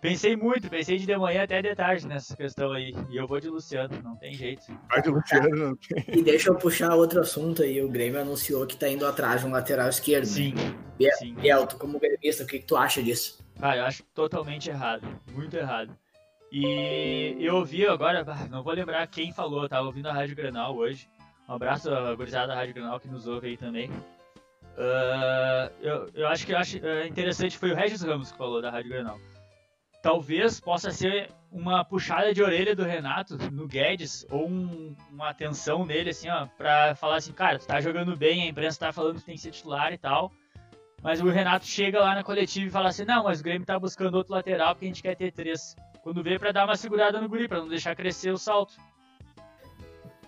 Pensei 0.00 0.36
muito, 0.36 0.68
pensei 0.68 0.98
de 0.98 1.16
manhã 1.16 1.42
até 1.42 1.60
de 1.62 1.74
tarde 1.74 2.06
nessa 2.06 2.36
questão 2.36 2.72
aí. 2.72 2.94
E 3.10 3.16
eu 3.16 3.26
vou 3.26 3.40
de 3.40 3.48
Luciano, 3.48 4.00
não 4.02 4.16
tem 4.16 4.32
jeito. 4.32 4.66
Vai 4.88 5.02
de 5.02 5.08
Luciano, 5.08 5.56
não 5.56 5.76
tem. 5.76 6.04
E 6.08 6.22
deixa 6.22 6.50
eu 6.50 6.54
puxar 6.54 6.94
outro 6.94 7.20
assunto 7.20 7.62
aí. 7.62 7.82
O 7.82 7.88
Grêmio 7.88 8.20
anunciou 8.20 8.66
que 8.66 8.76
tá 8.76 8.88
indo 8.88 9.06
atrás 9.06 9.40
de 9.40 9.46
um 9.46 9.50
lateral 9.50 9.88
esquerdo. 9.88 10.26
Sim. 10.26 10.54
Biel, 10.98 11.12
sim. 11.16 11.34
Biel, 11.34 11.66
tu 11.66 11.76
como 11.76 11.98
gremista, 11.98 12.44
o 12.44 12.46
que, 12.46 12.58
que 12.58 12.66
tu 12.66 12.76
acha 12.76 13.02
disso? 13.02 13.44
Cara, 13.58 13.78
eu 13.78 13.84
acho 13.84 14.02
totalmente 14.14 14.68
errado. 14.70 15.06
Muito 15.32 15.56
errado. 15.56 15.96
E 16.52 17.36
eu 17.40 17.56
ouvi 17.56 17.86
agora, 17.86 18.24
não 18.50 18.62
vou 18.62 18.72
lembrar 18.72 19.06
quem 19.08 19.32
falou, 19.32 19.64
eu 19.64 19.68
tava 19.68 19.86
ouvindo 19.86 20.08
a 20.08 20.12
Rádio 20.12 20.36
Granal 20.36 20.76
hoje. 20.76 21.08
Um 21.48 21.54
abraço 21.54 21.92
à 21.92 22.14
gurizada 22.14 22.48
da 22.48 22.54
Rádio 22.54 22.74
Granal 22.74 23.00
que 23.00 23.08
nos 23.08 23.26
ouve 23.26 23.48
aí 23.48 23.56
também. 23.56 23.90
Uh, 24.76 25.72
eu, 25.80 26.10
eu 26.14 26.28
acho 26.28 26.44
que 26.44 26.52
eu 26.52 26.58
acho 26.58 26.84
é, 26.84 27.06
interessante, 27.06 27.56
foi 27.56 27.72
o 27.72 27.74
Regis 27.74 28.02
Ramos 28.02 28.30
que 28.30 28.38
falou 28.38 28.60
da 28.60 28.70
Rádio 28.70 28.90
Granal. 28.90 29.18
Talvez 30.06 30.60
possa 30.60 30.92
ser 30.92 31.30
uma 31.50 31.84
puxada 31.84 32.32
de 32.32 32.40
orelha 32.40 32.76
do 32.76 32.84
Renato 32.84 33.36
no 33.50 33.66
Guedes, 33.66 34.24
ou 34.30 34.48
um, 34.48 34.94
uma 35.10 35.30
atenção 35.30 35.84
nele, 35.84 36.10
assim, 36.10 36.28
ó, 36.30 36.46
pra 36.46 36.94
falar 36.94 37.16
assim, 37.16 37.32
cara, 37.32 37.58
tu 37.58 37.66
tá 37.66 37.80
jogando 37.80 38.16
bem, 38.16 38.42
a 38.42 38.46
imprensa 38.46 38.78
tá 38.78 38.92
falando 38.92 39.18
que 39.18 39.26
tem 39.26 39.34
que 39.34 39.40
ser 39.40 39.50
titular 39.50 39.92
e 39.92 39.98
tal. 39.98 40.30
Mas 41.02 41.20
o 41.20 41.28
Renato 41.28 41.66
chega 41.66 41.98
lá 41.98 42.14
na 42.14 42.22
coletiva 42.22 42.68
e 42.68 42.70
fala 42.70 42.90
assim: 42.90 43.04
não, 43.04 43.24
mas 43.24 43.40
o 43.40 43.42
Grêmio 43.42 43.66
tá 43.66 43.76
buscando 43.80 44.14
outro 44.14 44.32
lateral 44.32 44.76
porque 44.76 44.84
a 44.84 44.88
gente 44.88 45.02
quer 45.02 45.16
ter 45.16 45.32
três. 45.32 45.74
Quando 46.04 46.22
vê 46.22 46.38
para 46.38 46.52
dar 46.52 46.66
uma 46.66 46.76
segurada 46.76 47.20
no 47.20 47.28
guri, 47.28 47.48
pra 47.48 47.58
não 47.58 47.68
deixar 47.68 47.96
crescer 47.96 48.30
o 48.30 48.38
salto. 48.38 48.74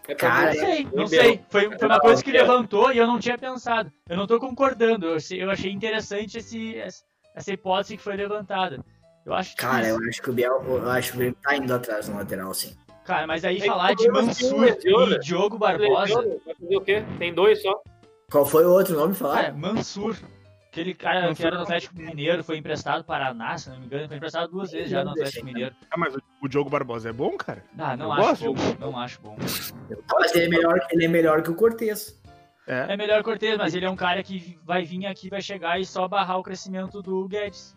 É 0.08 0.14
Cara, 0.16 0.46
não 0.46 0.52
sei, 0.54 0.88
não 0.92 1.06
sei. 1.06 1.40
Foi, 1.48 1.78
foi 1.78 1.86
uma 1.86 2.00
coisa 2.00 2.24
que 2.24 2.32
levantou 2.32 2.92
e 2.92 2.98
eu 2.98 3.06
não 3.06 3.20
tinha 3.20 3.38
pensado. 3.38 3.92
Eu 4.08 4.16
não 4.16 4.26
tô 4.26 4.40
concordando. 4.40 5.06
Eu 5.06 5.14
achei, 5.14 5.40
eu 5.40 5.48
achei 5.48 5.70
interessante 5.70 6.38
esse, 6.38 6.76
essa 7.32 7.52
hipótese 7.52 7.96
que 7.96 8.02
foi 8.02 8.16
levantada. 8.16 8.84
Eu 9.28 9.34
acho 9.34 9.54
Cara, 9.56 9.86
eu 9.86 9.98
acho 10.08 10.22
que 10.22 10.30
o 10.30 10.32
Biel, 10.32 10.64
eu 10.66 10.90
acho 10.90 11.10
que 11.10 11.16
o 11.16 11.18
Grêmio 11.18 11.36
tá 11.42 11.54
indo 11.54 11.74
atrás 11.74 12.08
no 12.08 12.16
lateral, 12.16 12.54
sim. 12.54 12.74
Cara, 13.04 13.26
mas 13.26 13.44
aí 13.44 13.60
falar 13.60 13.94
de 13.94 14.10
Mansur 14.10 14.68
e 14.68 15.18
Diogo 15.18 15.58
Barbosa. 15.58 16.14
Vai 16.46 16.54
fazer 16.58 16.76
o 16.76 16.80
quê? 16.80 17.04
Tem 17.18 17.34
dois 17.34 17.60
só. 17.60 17.82
Qual 18.30 18.46
foi 18.46 18.64
o 18.64 18.70
outro 18.70 18.96
nome 18.96 19.14
falar? 19.14 19.42
Cara, 19.42 19.52
Mansur. 19.52 20.16
Aquele 20.70 20.94
cara 20.94 21.34
que 21.34 21.44
era 21.44 21.56
do 21.56 21.62
Atlético 21.62 21.94
Mineiro 21.94 22.42
foi 22.42 22.56
emprestado 22.56 23.04
para 23.04 23.26
Paraná, 23.26 23.58
se 23.58 23.68
não 23.68 23.78
me 23.78 23.84
engano, 23.84 24.08
foi 24.08 24.16
emprestado 24.16 24.50
duas 24.50 24.70
vezes 24.70 24.90
já 24.90 25.04
no 25.04 25.10
Atlético 25.10 25.44
Mineiro. 25.44 25.74
Ah, 25.90 25.98
mas 25.98 26.14
o 26.42 26.48
Diogo 26.48 26.70
Barbosa 26.70 27.10
é 27.10 27.12
bom, 27.12 27.36
cara? 27.36 27.62
Ah, 27.78 27.96
não 27.98 28.06
eu 28.06 28.12
acho 28.12 28.44
gosto. 28.46 28.54
bom. 28.54 28.86
Não 28.86 28.98
acho 28.98 29.20
bom. 29.20 29.36
Mas 30.18 30.34
ele 30.34 30.46
é 30.46 30.48
melhor, 30.48 30.86
ele 30.90 31.04
é 31.04 31.08
melhor 31.08 31.42
que 31.42 31.50
o 31.50 31.54
Cortez. 31.54 32.18
É. 32.66 32.94
é 32.94 32.96
melhor 32.96 33.16
que 33.16 33.20
o 33.20 33.24
Cortez, 33.24 33.58
mas 33.58 33.74
ele 33.74 33.84
é 33.84 33.90
um 33.90 33.96
cara 33.96 34.22
que 34.22 34.58
vai 34.64 34.84
vir 34.84 35.06
aqui, 35.06 35.28
vai 35.28 35.42
chegar 35.42 35.78
e 35.78 35.84
só 35.84 36.08
barrar 36.08 36.38
o 36.38 36.42
crescimento 36.42 37.02
do 37.02 37.28
Guedes. 37.28 37.76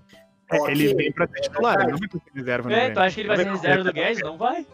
É, 0.52 0.72
ele 0.72 0.94
vem 0.94 1.12
pra 1.12 1.28
ser 1.28 1.42
titular, 1.42 1.82
ele 1.82 1.92
não 1.92 2.00
vai 2.00 2.10
ser 2.10 2.22
reserva. 2.34 2.74
É, 2.74 2.90
tu 2.92 3.00
acha 3.00 3.16
que 3.16 3.22
ele 3.22 3.28
vai 3.28 3.38
ser 3.38 3.50
reserva 3.52 3.84
do 3.84 3.94
Guedes? 3.94 4.22
Não 4.22 4.38
vai. 4.38 4.66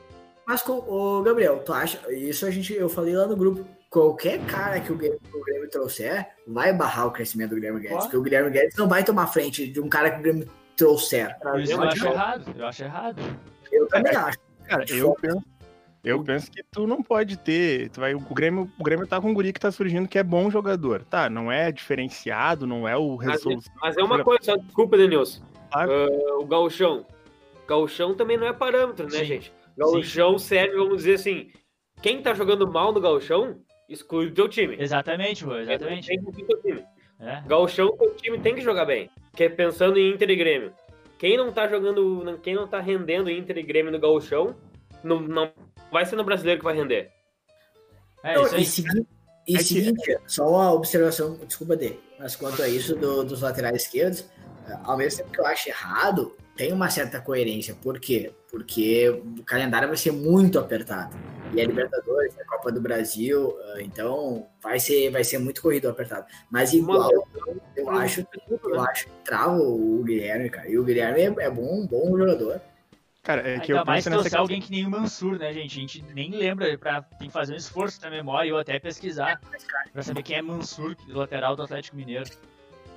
Mas, 0.45 0.63
o 0.65 1.21
Gabriel, 1.23 1.59
tu 1.59 1.73
acha. 1.73 1.99
Isso 2.11 2.45
a 2.45 2.51
gente, 2.51 2.73
eu 2.73 2.87
falei 2.87 3.15
lá 3.15 3.27
no 3.27 3.35
grupo. 3.35 3.65
Qualquer 3.89 4.39
cara 4.45 4.79
que 4.79 4.91
o 4.91 4.95
Grêmio, 4.95 5.19
o 5.33 5.43
Grêmio 5.43 5.69
trouxer 5.69 6.27
vai 6.45 6.73
barrar 6.73 7.07
o 7.07 7.11
crescimento 7.11 7.49
do 7.49 7.55
Guilherme 7.55 7.81
Guedes. 7.81 8.03
Porque 8.03 8.17
o 8.17 8.21
Guilherme 8.21 8.49
Guedes 8.49 8.77
não 8.77 8.87
vai 8.87 9.03
tomar 9.03 9.27
frente 9.27 9.67
de 9.67 9.79
um 9.79 9.89
cara 9.89 10.11
que 10.11 10.19
o 10.19 10.21
Grêmio 10.21 10.49
trouxer. 10.75 11.35
Isso 11.61 11.73
eu 11.73 11.83
acho 11.83 12.07
errado. 12.07 12.55
Eu 12.57 12.65
acho 12.65 12.83
errado. 12.83 13.21
Eu 13.71 13.87
também 13.87 14.13
é, 14.13 14.15
acho. 14.15 14.37
Cara, 14.65 14.85
eu 14.89 15.13
penso, 15.15 15.43
eu 16.03 16.23
penso 16.23 16.51
que 16.51 16.63
tu 16.63 16.87
não 16.87 17.03
pode 17.03 17.37
ter. 17.37 17.89
Tu 17.89 17.99
vai, 17.99 18.13
o, 18.13 18.19
Grêmio, 18.19 18.71
o 18.79 18.83
Grêmio 18.83 19.07
tá 19.07 19.19
com 19.19 19.29
um 19.29 19.33
guri 19.33 19.51
que 19.51 19.59
tá 19.59 19.71
surgindo 19.71 20.07
que 20.07 20.17
é 20.17 20.23
bom 20.23 20.49
jogador. 20.49 21.03
Tá, 21.03 21.29
não 21.29 21.51
é 21.51 21.71
diferenciado, 21.71 22.65
não 22.65 22.87
é 22.87 22.95
o 22.95 23.15
resolução. 23.15 23.73
Mas, 23.81 23.95
mas 23.95 23.97
é 23.97 24.03
uma 24.03 24.23
coisa, 24.23 24.57
desculpa, 24.57 24.97
Denilson. 24.97 25.41
Uh, 25.75 26.41
o 26.41 26.45
Galchão. 26.45 27.05
Galchão 27.67 28.15
também 28.15 28.37
não 28.37 28.47
é 28.47 28.53
parâmetro, 28.53 29.05
né, 29.05 29.19
Sim. 29.19 29.25
gente? 29.25 29.53
Gauchão 29.77 30.39
serve, 30.39 30.75
vamos 30.75 30.97
dizer 30.97 31.15
assim, 31.15 31.51
quem 32.01 32.21
tá 32.21 32.33
jogando 32.33 32.67
mal 32.71 32.91
no 32.91 32.99
Gauchão, 32.99 33.59
exclui 33.87 34.27
o 34.27 34.33
teu 34.33 34.47
time. 34.47 34.75
Exatamente, 34.79 35.45
pô, 35.45 35.55
exatamente. 35.55 36.07
Tem 36.07 36.23
que 36.23 36.43
teu 36.43 36.61
time. 36.61 36.83
É. 37.19 37.41
Gauchão, 37.47 37.87
o 37.87 38.09
time 38.15 38.39
tem 38.39 38.55
que 38.55 38.61
jogar 38.61 38.85
bem. 38.85 39.09
Que 39.35 39.43
é 39.43 39.49
pensando 39.49 39.99
em 39.99 40.13
Inter 40.13 40.29
e 40.29 40.35
Grêmio. 40.35 40.73
Quem 41.19 41.37
não 41.37 41.51
tá 41.51 41.67
jogando, 41.67 42.39
quem 42.41 42.55
não 42.55 42.67
tá 42.67 42.79
rendendo 42.79 43.29
Inter 43.29 43.57
e 43.57 43.63
Grêmio 43.63 43.91
no 43.91 43.99
Gauchão, 43.99 44.55
não, 45.03 45.19
não 45.19 45.51
vai 45.91 46.05
ser 46.05 46.15
no 46.15 46.23
brasileiro 46.23 46.59
que 46.59 46.65
vai 46.65 46.75
render. 46.75 47.11
É, 48.23 48.35
não, 48.35 48.45
e, 48.57 48.65
segui, 48.65 49.05
e 49.47 49.55
é 49.55 49.59
seguinte, 49.59 50.03
que... 50.03 50.19
só 50.27 50.47
uma 50.47 50.73
observação, 50.73 51.37
desculpa 51.45 51.75
dele, 51.75 51.99
mas 52.19 52.35
quanto 52.35 52.61
a 52.61 52.67
isso 52.67 52.95
do, 52.95 53.23
dos 53.23 53.41
laterais 53.41 53.83
esquerdos, 53.83 54.29
ao 54.83 54.97
mesmo 54.97 55.19
tempo 55.19 55.31
que 55.31 55.39
eu 55.39 55.45
acho 55.45 55.69
errado, 55.69 56.35
tem 56.55 56.73
uma 56.73 56.89
certa 56.89 57.21
coerência. 57.21 57.75
Por 57.75 57.99
quê? 57.99 58.33
Porque 58.49 59.09
o 59.09 59.43
calendário 59.43 59.87
vai 59.87 59.97
ser 59.97 60.11
muito 60.11 60.59
apertado. 60.59 61.15
E 61.53 61.61
a 61.61 61.65
Libertadores, 61.65 62.37
a 62.39 62.45
Copa 62.45 62.71
do 62.71 62.81
Brasil, 62.81 63.55
ah, 63.61 63.81
então 63.81 64.47
vai 64.61 64.79
ser, 64.79 65.09
vai 65.11 65.23
ser 65.23 65.37
muito 65.37 65.61
corrido 65.61 65.87
apertado. 65.87 66.25
Mas 66.49 66.73
igual, 66.73 67.09
eu 67.75 67.89
acho, 67.91 68.25
eu 68.49 68.81
acho 68.81 69.05
que 69.05 69.11
trava 69.23 69.57
o 69.57 70.03
Guilherme, 70.03 70.49
cara. 70.49 70.69
E 70.69 70.77
o 70.77 70.83
Guilherme 70.83 71.21
é, 71.21 71.45
é 71.45 71.49
bom, 71.49 71.85
bom 71.85 72.17
jogador. 72.17 72.59
Cara, 73.23 73.41
é 73.41 73.59
que 73.59 73.73
Ainda 73.73 73.81
eu 73.81 73.85
mais 73.85 74.03
se 74.05 74.09
trouxer 74.09 74.39
alguém 74.39 74.61
que 74.61 74.71
nem 74.71 74.85
o 74.85 74.89
Mansur, 74.89 75.37
né, 75.37 75.51
gente? 75.53 75.77
A 75.77 75.81
gente 75.81 76.05
nem 76.13 76.31
lembra, 76.31 76.77
pra, 76.77 77.01
tem 77.01 77.27
que 77.27 77.33
fazer 77.33 77.53
um 77.53 77.57
esforço 77.57 78.01
na 78.01 78.09
memória 78.09 78.47
e 78.47 78.51
eu 78.51 78.57
até 78.57 78.79
pesquisar 78.79 79.41
pra 79.91 80.01
saber 80.01 80.23
quem 80.23 80.37
é 80.37 80.41
Mansur, 80.41 80.95
lateral 81.09 81.55
do 81.55 81.63
Atlético 81.63 81.97
Mineiro. 81.97 82.29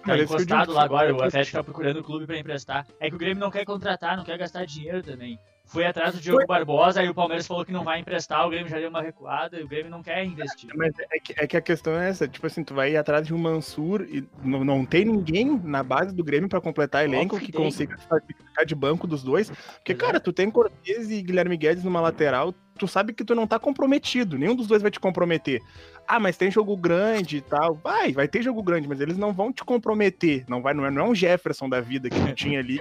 Tá 0.04 0.18
encostado 0.18 0.72
lá 0.72 0.84
agora, 0.84 1.14
o 1.14 1.22
Atlético 1.22 1.58
tá 1.58 1.64
procurando 1.64 2.00
o 2.00 2.04
clube 2.04 2.26
para 2.26 2.38
emprestar. 2.38 2.86
É 2.98 3.08
que 3.08 3.16
o 3.16 3.18
Grêmio 3.18 3.40
não 3.40 3.50
quer 3.50 3.64
contratar, 3.64 4.16
não 4.16 4.24
quer 4.24 4.38
gastar 4.38 4.64
dinheiro 4.64 5.02
também. 5.02 5.38
Foi 5.70 5.86
atrás 5.86 6.16
do 6.16 6.20
Diogo 6.20 6.44
Barbosa, 6.48 7.00
aí 7.00 7.08
o 7.08 7.14
Palmeiras 7.14 7.46
falou 7.46 7.64
que 7.64 7.70
não 7.70 7.84
vai 7.84 8.00
emprestar, 8.00 8.44
o 8.44 8.50
Grêmio 8.50 8.68
já 8.68 8.78
deu 8.78 8.88
uma 8.88 9.00
recuada 9.00 9.56
e 9.56 9.62
o 9.62 9.68
Grêmio 9.68 9.88
não 9.88 10.02
quer 10.02 10.24
investir. 10.24 10.68
Mas 10.74 10.92
é 10.98 11.20
que, 11.20 11.32
é 11.36 11.46
que 11.46 11.56
a 11.56 11.60
questão 11.60 11.92
é 11.92 12.08
essa, 12.08 12.26
tipo 12.26 12.44
assim, 12.44 12.64
tu 12.64 12.74
vai 12.74 12.90
ir 12.90 12.96
atrás 12.96 13.24
de 13.24 13.32
um 13.32 13.38
Mansur 13.38 14.02
e 14.02 14.28
não, 14.42 14.64
não 14.64 14.84
tem 14.84 15.04
ninguém 15.04 15.60
na 15.62 15.84
base 15.84 16.12
do 16.12 16.24
Grêmio 16.24 16.48
para 16.48 16.60
completar 16.60 17.04
elenco 17.04 17.38
que, 17.38 17.46
que 17.46 17.52
consiga 17.52 17.96
ficar 17.96 18.64
de 18.64 18.74
banco 18.74 19.06
dos 19.06 19.22
dois. 19.22 19.48
Porque, 19.48 19.92
Exato. 19.92 20.06
cara, 20.06 20.18
tu 20.18 20.32
tem 20.32 20.50
Cortez 20.50 21.08
e 21.08 21.22
Guilherme 21.22 21.56
Guedes 21.56 21.84
numa 21.84 22.00
lateral, 22.00 22.52
tu 22.80 22.88
sabe 22.88 23.12
que 23.12 23.22
tu 23.22 23.34
não 23.34 23.46
tá 23.46 23.58
comprometido, 23.58 24.38
nenhum 24.38 24.56
dos 24.56 24.66
dois 24.66 24.80
vai 24.80 24.90
te 24.90 24.98
comprometer. 24.98 25.60
Ah, 26.08 26.18
mas 26.18 26.38
tem 26.38 26.50
jogo 26.50 26.74
grande 26.74 27.36
e 27.36 27.40
tal. 27.42 27.74
Vai, 27.74 28.10
vai 28.10 28.26
ter 28.26 28.42
jogo 28.42 28.62
grande, 28.62 28.88
mas 28.88 29.02
eles 29.02 29.18
não 29.18 29.34
vão 29.34 29.52
te 29.52 29.62
comprometer. 29.62 30.44
Não 30.48 30.62
vai, 30.62 30.72
não 30.72 30.86
é, 30.86 30.90
não 30.90 31.02
é 31.02 31.08
um 31.10 31.14
Jefferson 31.14 31.68
da 31.68 31.78
vida 31.78 32.08
que 32.08 32.18
tu 32.18 32.32
tinha 32.32 32.58
ali. 32.58 32.80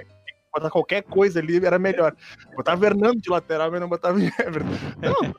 Botar 0.52 0.70
qualquer 0.70 1.02
coisa 1.02 1.38
ali 1.38 1.62
era 1.64 1.78
melhor. 1.78 2.16
Botava 2.56 2.80
Fernando 2.80 3.20
de 3.20 3.28
lateral, 3.28 3.70
mas 3.70 3.80
não 3.80 3.90
botava 3.90 4.18
Jefferson. 4.18 4.68
Não, 4.98 5.34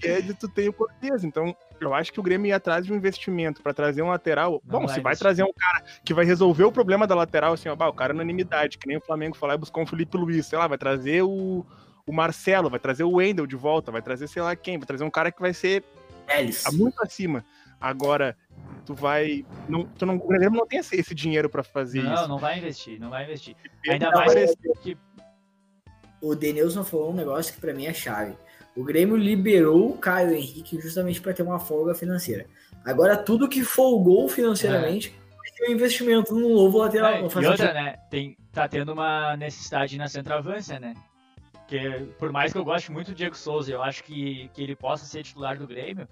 Guedes, 0.00 0.36
tu 0.38 0.48
tem 0.48 0.68
o 0.68 0.72
Cortez. 0.72 1.22
Então, 1.22 1.54
eu 1.78 1.92
acho 1.92 2.10
que 2.10 2.18
o 2.18 2.22
Grêmio 2.22 2.48
ia 2.48 2.56
atrás 2.56 2.86
de 2.86 2.92
um 2.92 2.96
investimento 2.96 3.62
para 3.62 3.74
trazer 3.74 4.00
um 4.00 4.08
lateral. 4.08 4.62
Não 4.64 4.80
Bom, 4.80 4.86
vai 4.86 4.94
se 4.94 5.00
vai 5.02 5.14
trazer 5.14 5.44
um 5.44 5.52
cara 5.52 5.84
que 6.02 6.14
vai 6.14 6.24
resolver 6.24 6.64
o 6.64 6.72
problema 6.72 7.06
da 7.06 7.14
lateral, 7.14 7.52
assim, 7.52 7.68
ó, 7.68 7.76
bah, 7.76 7.88
o 7.88 7.92
cara 7.92 8.12
é 8.12 8.14
unanimidade, 8.14 8.78
que 8.78 8.88
nem 8.88 8.96
o 8.96 9.04
Flamengo 9.04 9.36
falar, 9.36 9.58
buscar 9.58 9.82
um 9.82 9.86
Felipe 9.86 10.16
Luiz, 10.16 10.46
sei 10.46 10.58
lá, 10.58 10.66
vai 10.66 10.78
trazer 10.78 11.22
o, 11.22 11.64
o 12.06 12.12
Marcelo, 12.12 12.70
vai 12.70 12.78
trazer 12.78 13.04
o 13.04 13.12
Wendel 13.12 13.46
de 13.46 13.56
volta, 13.56 13.90
vai 13.90 14.02
trazer 14.02 14.28
sei 14.28 14.42
lá 14.42 14.54
quem, 14.54 14.78
vai 14.78 14.86
trazer 14.86 15.04
um 15.04 15.10
cara 15.10 15.32
que 15.32 15.40
vai 15.40 15.54
ser 15.54 15.82
Eles. 16.28 16.64
muito 16.72 17.02
acima. 17.02 17.44
Agora, 17.80 18.36
tu 18.84 18.94
vai. 18.94 19.44
Não, 19.68 19.84
tu 19.84 20.06
não, 20.06 20.16
o 20.16 20.26
Grêmio 20.26 20.58
não 20.58 20.66
tem 20.66 20.78
esse, 20.78 20.96
esse 20.96 21.14
dinheiro 21.14 21.48
para 21.48 21.62
fazer 21.62 22.02
não, 22.02 22.14
isso. 22.14 22.22
Não, 22.22 22.28
não 22.28 22.38
vai 22.38 22.58
investir, 22.58 23.00
não 23.00 23.10
vai 23.10 23.24
investir. 23.24 23.56
Ainda 23.88 24.10
mais 24.10 24.54
que. 24.82 24.96
O 26.20 26.34
Denilson 26.34 26.82
falou 26.82 27.10
um 27.10 27.14
negócio 27.14 27.52
que 27.52 27.60
para 27.60 27.74
mim 27.74 27.84
é 27.84 27.92
chave. 27.92 28.34
O 28.74 28.82
Grêmio 28.82 29.16
liberou 29.16 29.90
o 29.90 29.98
Caio 29.98 30.34
Henrique 30.34 30.80
justamente 30.80 31.20
para 31.20 31.34
ter 31.34 31.42
uma 31.42 31.60
folga 31.60 31.94
financeira. 31.94 32.46
Agora, 32.84 33.16
tudo 33.16 33.48
que 33.48 33.62
folgou 33.62 34.28
financeiramente 34.28 35.14
é. 35.14 35.36
vai 35.36 35.50
ter 35.54 35.68
um 35.68 35.74
investimento 35.74 36.34
num 36.34 36.54
novo 36.54 36.78
lateral. 36.78 37.12
É, 37.12 37.20
e 37.20 37.46
outra, 37.46 37.74
né? 37.74 37.96
Tem, 38.10 38.36
tá 38.50 38.66
tendo 38.66 38.92
uma 38.92 39.36
necessidade 39.36 39.96
na 39.98 40.08
centroavância, 40.08 40.80
né? 40.80 40.94
Porque 41.64 42.06
por 42.18 42.30
mais 42.30 42.52
que 42.52 42.58
eu 42.58 42.64
goste 42.64 42.92
muito 42.92 43.08
do 43.08 43.14
Diego 43.14 43.34
Souza, 43.34 43.72
eu 43.72 43.82
acho 43.82 44.04
que, 44.04 44.50
que 44.52 44.62
ele 44.62 44.76
possa 44.76 45.06
ser 45.06 45.22
titular 45.22 45.58
do 45.58 45.66
Grêmio. 45.66 46.06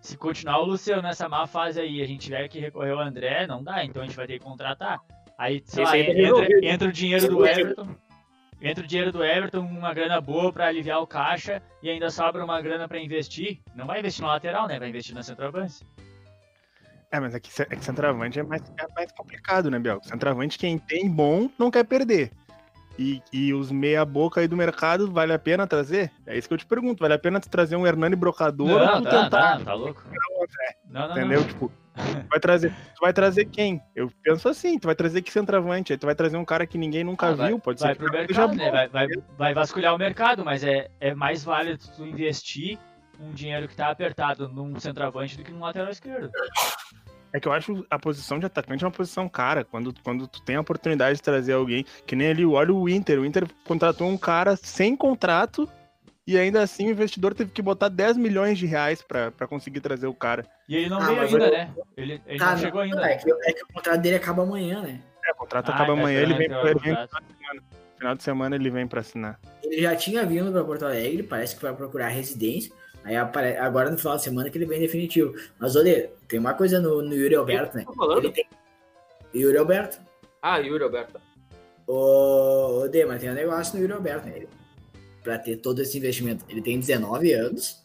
Se 0.00 0.16
continuar 0.16 0.60
o 0.60 0.66
Luciano 0.66 1.02
nessa 1.02 1.28
má 1.28 1.46
fase 1.46 1.80
aí 1.80 2.02
a 2.02 2.06
gente 2.06 2.20
tiver 2.20 2.48
que 2.48 2.58
recorrer 2.58 2.92
ao 2.92 3.00
André, 3.00 3.46
não 3.46 3.62
dá, 3.62 3.84
então 3.84 4.02
a 4.02 4.06
gente 4.06 4.16
vai 4.16 4.26
ter 4.26 4.38
que 4.38 4.44
contratar. 4.44 5.00
Aí, 5.38 5.62
sei 5.64 5.84
lá, 5.84 5.98
entra, 5.98 6.66
entra, 6.66 6.88
o 6.88 6.92
dinheiro 6.92 7.28
do 7.28 7.46
Everton. 7.46 7.88
Entra 8.60 8.84
o 8.84 8.86
dinheiro 8.86 9.10
do 9.10 9.24
Everton, 9.24 9.60
uma 9.60 9.92
grana 9.94 10.20
boa 10.20 10.52
para 10.52 10.66
aliviar 10.66 11.00
o 11.00 11.06
caixa 11.06 11.62
e 11.82 11.88
ainda 11.88 12.10
sobra 12.10 12.44
uma 12.44 12.60
grana 12.60 12.86
para 12.86 12.98
investir. 12.98 13.58
Não 13.74 13.86
vai 13.86 14.00
investir 14.00 14.22
no 14.22 14.28
lateral, 14.28 14.68
né? 14.68 14.78
Vai 14.78 14.90
investir 14.90 15.14
na 15.14 15.22
centroavante. 15.22 15.82
É, 17.10 17.18
mas 17.18 17.34
aqui 17.34 17.50
é 17.62 17.76
que 17.76 17.84
centroavante 17.84 18.38
é 18.38 18.42
mais, 18.42 18.62
é 18.78 18.86
mais 18.94 19.10
complicado, 19.12 19.70
né, 19.70 19.78
Biel? 19.78 20.00
Centroavante, 20.02 20.58
quem 20.58 20.78
tem 20.78 21.10
bom, 21.10 21.50
não 21.58 21.70
quer 21.70 21.84
perder 21.84 22.30
e, 23.00 23.22
e 23.32 23.54
os 23.54 23.72
meia-boca 23.72 24.42
aí 24.42 24.46
do 24.46 24.54
mercado, 24.54 25.10
vale 25.10 25.32
a 25.32 25.38
pena 25.38 25.66
trazer? 25.66 26.12
É 26.26 26.36
isso 26.36 26.46
que 26.46 26.52
eu 26.52 26.58
te 26.58 26.66
pergunto. 26.66 27.00
Vale 27.00 27.14
a 27.14 27.18
pena 27.18 27.40
trazer 27.40 27.74
um 27.74 27.86
Hernani 27.86 28.14
brocador 28.14 28.68
não, 28.68 28.74
ou 28.74 29.02
tá, 29.02 29.22
tentar... 29.22 29.30
Tá, 29.30 29.64
tá 29.64 29.72
louco? 29.72 30.04
Não, 30.86 31.08
não, 31.08 31.10
Entendeu? 31.12 31.40
Não. 31.40 31.48
Tipo, 31.48 31.72
vai 32.28 32.38
trazer, 32.38 32.70
tu 32.70 33.00
vai 33.00 33.12
trazer 33.14 33.46
quem? 33.46 33.80
Eu 33.96 34.12
penso 34.22 34.50
assim, 34.50 34.78
tu 34.78 34.84
vai 34.84 34.94
trazer 34.94 35.22
que 35.22 35.32
centroavante, 35.32 35.94
aí 35.94 35.98
tu 35.98 36.04
vai 36.04 36.14
trazer 36.14 36.36
um 36.36 36.44
cara 36.44 36.66
que 36.66 36.76
ninguém 36.76 37.02
nunca 37.02 37.28
ah, 37.28 37.32
viu, 37.32 37.56
vai, 37.56 37.60
pode 37.60 37.80
vai 37.80 37.94
ser 37.94 37.98
pro 37.98 38.12
mercado, 38.12 38.54
né? 38.54 38.70
vai, 38.70 38.88
vai, 38.88 39.06
vai 39.38 39.54
vasculhar 39.54 39.94
o 39.94 39.98
mercado, 39.98 40.44
mas 40.44 40.62
é, 40.62 40.90
é 41.00 41.14
mais 41.14 41.42
válido 41.42 41.82
tu 41.96 42.04
investir 42.04 42.78
um 43.18 43.32
dinheiro 43.32 43.66
que 43.66 43.76
tá 43.76 43.88
apertado 43.88 44.46
num 44.46 44.78
centroavante 44.78 45.38
do 45.38 45.42
que 45.42 45.52
num 45.52 45.60
lateral 45.60 45.90
esquerdo. 45.90 46.30
É 47.32 47.38
que 47.38 47.46
eu 47.46 47.52
acho 47.52 47.86
a 47.88 47.98
posição 47.98 48.38
de 48.38 48.46
atacante 48.46 48.82
é 48.82 48.86
uma 48.86 48.92
posição 48.92 49.28
cara. 49.28 49.64
Quando, 49.64 49.94
quando 50.02 50.26
tu 50.26 50.42
tem 50.42 50.56
a 50.56 50.60
oportunidade 50.60 51.16
de 51.16 51.22
trazer 51.22 51.52
alguém, 51.52 51.84
que 52.06 52.16
nem 52.16 52.30
ali, 52.30 52.44
olha 52.44 52.74
o 52.74 52.88
Inter. 52.88 53.20
O 53.20 53.24
Inter 53.24 53.46
contratou 53.64 54.08
um 54.08 54.18
cara 54.18 54.56
sem 54.56 54.96
contrato 54.96 55.68
e 56.26 56.38
ainda 56.38 56.62
assim 56.62 56.88
o 56.88 56.90
investidor 56.90 57.34
teve 57.34 57.50
que 57.50 57.62
botar 57.62 57.88
10 57.88 58.16
milhões 58.16 58.58
de 58.58 58.66
reais 58.66 59.02
pra, 59.02 59.30
pra 59.30 59.46
conseguir 59.46 59.80
trazer 59.80 60.06
o 60.06 60.14
cara. 60.14 60.44
E 60.68 60.76
ele 60.76 60.88
não 60.88 60.98
ah, 60.98 61.06
veio 61.06 61.20
ainda, 61.22 61.46
eu... 61.46 61.50
né? 61.50 61.74
Ele, 61.96 62.22
ele 62.26 62.38
tá, 62.38 62.52
não 62.52 62.58
chegou 62.58 62.80
ainda. 62.80 63.02
É 63.04 63.16
que, 63.16 63.30
é 63.30 63.52
que, 63.52 63.64
o 63.64 63.72
contrato 63.72 64.00
dele 64.00 64.16
acaba 64.16 64.42
amanhã, 64.42 64.80
né? 64.80 65.00
É, 65.24 65.32
o 65.32 65.34
contrato 65.34 65.70
ah, 65.70 65.74
acaba 65.74 65.92
é, 65.92 65.98
amanhã, 65.98 66.18
é, 66.18 66.22
ele 66.22 66.34
vem, 66.34 66.46
então, 66.46 66.66
ele 66.66 66.78
vem 66.80 66.94
semana. 66.94 67.62
Final 67.96 68.14
de 68.14 68.22
semana 68.22 68.56
ele 68.56 68.70
vem 68.70 68.86
pra 68.86 69.00
assinar. 69.00 69.38
Ele 69.62 69.82
já 69.82 69.94
tinha 69.94 70.24
vindo 70.24 70.50
pra 70.50 70.64
Porto 70.64 70.84
Alegre, 70.84 71.22
parece 71.22 71.54
que 71.54 71.62
vai 71.62 71.74
procurar 71.74 72.08
residência. 72.08 72.72
Aí 73.04 73.16
agora 73.16 73.90
no 73.90 73.98
final 73.98 74.16
de 74.16 74.22
semana 74.22 74.50
que 74.50 74.58
ele 74.58 74.66
vem 74.66 74.80
definitivo. 74.80 75.34
Mas 75.58 75.74
olha, 75.74 76.10
tem 76.28 76.38
uma 76.38 76.54
coisa 76.54 76.78
no, 76.80 77.02
no 77.02 77.14
Yuri 77.14 77.34
Alberto, 77.34 77.76
né? 77.76 77.84
Tá 77.84 78.16
ele 78.18 78.30
tem... 78.30 78.46
Yuri 79.34 79.56
Alberto. 79.56 80.00
Ah, 80.42 80.58
Yuri 80.58 80.82
Alberto. 80.82 81.20
Ô, 81.86 82.86
Dê, 82.88 83.04
mas 83.04 83.20
tem 83.20 83.30
um 83.30 83.34
negócio 83.34 83.74
no 83.74 83.82
Yuri 83.82 83.92
Alberto, 83.94 84.26
né? 84.26 84.46
Pra 85.22 85.38
ter 85.38 85.56
todo 85.56 85.80
esse 85.80 85.96
investimento. 85.98 86.44
Ele 86.48 86.62
tem 86.62 86.78
19 86.78 87.32
anos 87.32 87.82